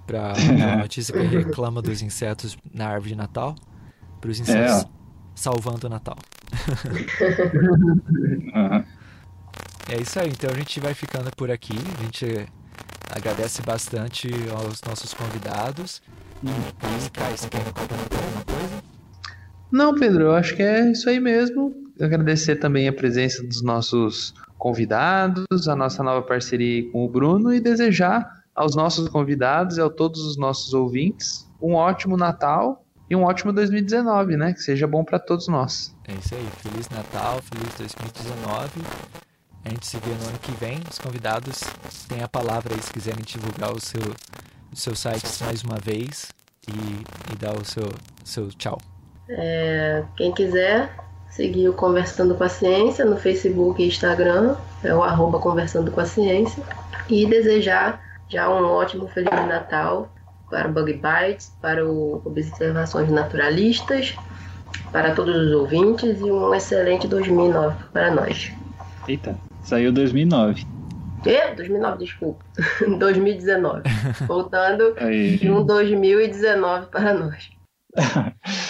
Pra 0.06 0.34
pra 0.58 0.78
notícia 0.78 1.14
que 1.14 1.26
reclama 1.26 1.82
dos 1.82 2.02
insetos 2.02 2.58
na 2.74 2.88
árvore 2.88 3.12
de 3.12 3.16
Natal, 3.16 3.56
para 4.20 4.30
os 4.30 4.40
insetos 4.40 4.86
salvando 5.36 5.88
o 5.88 5.90
Natal. 5.90 6.18
É 9.90 10.02
isso 10.02 10.18
aí, 10.18 10.30
então 10.30 10.50
a 10.50 10.54
gente 10.54 10.80
vai 10.80 10.94
ficando 10.94 11.30
por 11.36 11.52
aqui. 11.52 11.76
A 12.00 12.04
gente 12.04 12.48
agradece 13.12 13.62
bastante 13.62 14.30
aos 14.52 14.82
nossos 14.82 15.14
convidados. 15.14 16.02
E 16.42 17.10
Kai, 17.12 17.36
você 17.36 17.50
quer 17.50 17.64
complementar 17.66 18.24
alguma 18.24 18.46
coisa? 18.46 18.84
Não, 19.70 19.94
Pedro, 19.94 20.24
eu 20.24 20.36
acho 20.36 20.56
que 20.56 20.64
é 20.64 20.90
isso 20.90 21.10
aí 21.10 21.20
mesmo. 21.20 21.76
Agradecer 22.00 22.56
também 22.56 22.88
a 22.88 22.94
presença 22.94 23.44
dos 23.44 23.62
nossos 23.62 24.34
convidados, 24.64 25.68
a 25.68 25.76
nossa 25.76 26.02
nova 26.02 26.26
parceria 26.26 26.90
com 26.90 27.04
o 27.04 27.10
Bruno 27.10 27.54
e 27.54 27.60
desejar 27.60 28.46
aos 28.56 28.78
nossos 28.78 29.10
convidados 29.10 29.76
e 29.76 29.82
a 29.82 29.90
todos 29.90 30.22
os 30.22 30.38
nossos 30.38 30.74
ouvintes 30.74 31.46
um 31.62 31.74
ótimo 31.74 32.16
Natal 32.16 32.86
e 33.10 33.16
um 33.16 33.24
ótimo 33.24 33.52
2019, 33.52 34.38
né? 34.38 34.54
Que 34.54 34.62
seja 34.62 34.88
bom 34.88 35.04
para 35.04 35.20
todos 35.20 35.50
nós. 35.50 35.94
É 36.08 36.14
isso 36.14 36.34
aí, 36.34 36.48
Feliz 36.60 36.88
Natal, 36.88 37.42
Feliz 37.42 37.74
2019. 37.78 38.70
A 39.66 39.70
gente 39.70 39.86
se 39.86 39.98
vê 39.98 40.12
no 40.12 40.30
ano 40.30 40.40
que 40.42 40.52
vem. 40.54 40.80
Os 40.90 40.98
convidados 40.98 41.60
têm 42.08 42.24
a 42.24 42.30
palavra 42.30 42.74
aí 42.74 42.82
se 42.82 42.94
quiserem 42.94 43.22
divulgar 43.22 43.74
o 43.74 43.82
seu, 43.82 44.14
os 44.72 44.82
seus 44.82 44.98
sites 44.98 45.42
mais 45.42 45.62
uma 45.62 45.78
vez 45.78 46.32
e, 46.70 47.34
e 47.34 47.36
dar 47.36 47.54
o 47.54 47.66
seu, 47.66 47.92
seu 48.24 48.48
tchau. 48.48 48.78
É, 49.28 50.06
quem 50.16 50.34
quiser 50.34 50.96
seguir 51.34 51.68
o 51.68 51.74
Conversando 51.74 52.36
com 52.36 52.44
a 52.44 52.50
Ciência 52.50 53.04
no 53.04 53.18
Facebook 53.18 53.82
e 53.82 53.88
Instagram, 53.88 54.56
é 54.84 54.94
o 54.94 55.04
arroba 55.04 55.40
Conversando 55.40 55.92
com 55.92 56.00
a 56.00 56.06
Ciência. 56.06 56.64
E 57.10 57.26
desejar 57.26 58.02
já 58.30 58.50
um 58.50 58.64
ótimo 58.64 59.08
Feliz 59.08 59.32
Natal 59.32 60.14
para 60.50 60.70
o 60.70 60.72
Bug 60.72 60.94
Bites, 60.94 61.52
para 61.62 61.86
o 61.86 62.22
Observações 62.24 63.10
Naturalistas, 63.12 64.16
para 64.92 65.14
todos 65.16 65.36
os 65.36 65.52
ouvintes 65.52 66.20
e 66.20 66.32
um 66.32 66.54
excelente 66.54 67.08
2009 67.08 67.76
para 67.92 68.12
nós. 68.12 68.52
Eita, 69.08 69.36
saiu 69.64 69.92
2009. 69.92 70.66
E? 71.26 71.56
2009, 71.56 71.98
desculpa. 71.98 72.46
2019. 73.00 73.82
Voltando 74.28 74.94
Aí. 74.98 75.38
de 75.38 75.50
um 75.50 75.66
2019 75.66 76.88
para 76.88 77.14
nós. 77.14 77.50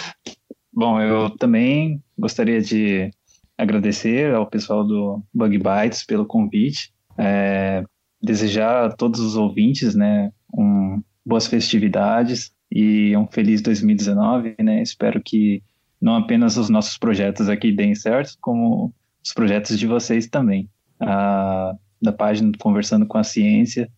Bom, 0.74 1.00
eu 1.00 1.30
também 1.30 2.02
gostaria 2.18 2.60
de 2.60 3.10
agradecer 3.56 4.34
ao 4.34 4.44
pessoal 4.44 4.84
do 4.84 5.22
Bug 5.32 5.56
Bites 5.56 6.04
pelo 6.04 6.26
convite. 6.26 6.92
É, 7.16 7.84
desejar 8.20 8.86
a 8.86 8.90
todos 8.90 9.20
os 9.20 9.36
ouvintes, 9.36 9.94
né, 9.94 10.32
um, 10.52 11.00
boas 11.24 11.46
festividades 11.46 12.52
e 12.72 13.16
um 13.16 13.26
feliz 13.28 13.62
2019, 13.62 14.56
né? 14.58 14.82
Espero 14.82 15.22
que 15.24 15.62
não 16.00 16.16
apenas 16.16 16.56
os 16.56 16.68
nossos 16.68 16.98
projetos 16.98 17.48
aqui 17.48 17.70
deem 17.70 17.94
certo, 17.94 18.36
como 18.40 18.92
os 19.22 19.32
projetos 19.32 19.78
de 19.78 19.86
vocês 19.86 20.26
também. 20.26 20.68
A, 20.98 21.72
da 22.02 22.12
página 22.12 22.50
Conversando 22.58 23.06
com 23.06 23.16
a 23.16 23.22
Ciência. 23.22 23.88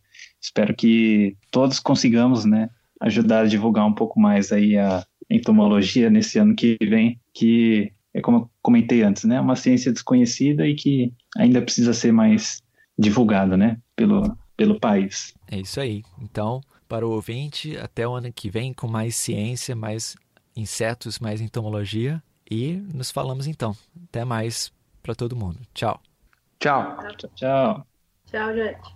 Espero 0.40 0.74
que 0.74 1.36
todos 1.50 1.80
consigamos, 1.80 2.44
né, 2.44 2.68
ajudar 3.00 3.40
a 3.40 3.46
divulgar 3.46 3.86
um 3.86 3.94
pouco 3.94 4.20
mais 4.20 4.52
aí 4.52 4.76
a 4.76 5.04
entomologia 5.30 6.08
nesse 6.08 6.38
ano 6.38 6.54
que 6.54 6.76
vem, 6.80 7.20
que 7.34 7.92
é 8.14 8.20
como 8.20 8.38
eu 8.38 8.50
comentei 8.62 9.02
antes, 9.02 9.24
né, 9.24 9.40
uma 9.40 9.56
ciência 9.56 9.92
desconhecida 9.92 10.66
e 10.66 10.74
que 10.74 11.12
ainda 11.36 11.60
precisa 11.60 11.92
ser 11.92 12.12
mais 12.12 12.62
divulgada, 12.98 13.56
né, 13.56 13.78
pelo, 13.94 14.36
pelo 14.56 14.80
país. 14.80 15.34
É 15.50 15.58
isso 15.58 15.80
aí. 15.80 16.02
Então, 16.20 16.60
para 16.88 17.06
o 17.06 17.10
ouvinte, 17.10 17.76
até 17.76 18.06
o 18.06 18.14
ano 18.14 18.32
que 18.32 18.48
vem 18.48 18.72
com 18.72 18.88
mais 18.88 19.16
ciência, 19.16 19.76
mais 19.76 20.16
insetos, 20.56 21.18
mais 21.18 21.40
entomologia. 21.40 22.22
E 22.50 22.74
nos 22.94 23.10
falamos 23.10 23.46
então. 23.46 23.76
Até 24.08 24.24
mais 24.24 24.72
para 25.02 25.14
todo 25.14 25.36
mundo. 25.36 25.58
Tchau. 25.74 26.00
Tchau. 26.58 26.96
Tchau, 27.18 27.30
tchau. 27.34 27.86
Tchau, 28.30 28.54
gente. 28.54 28.95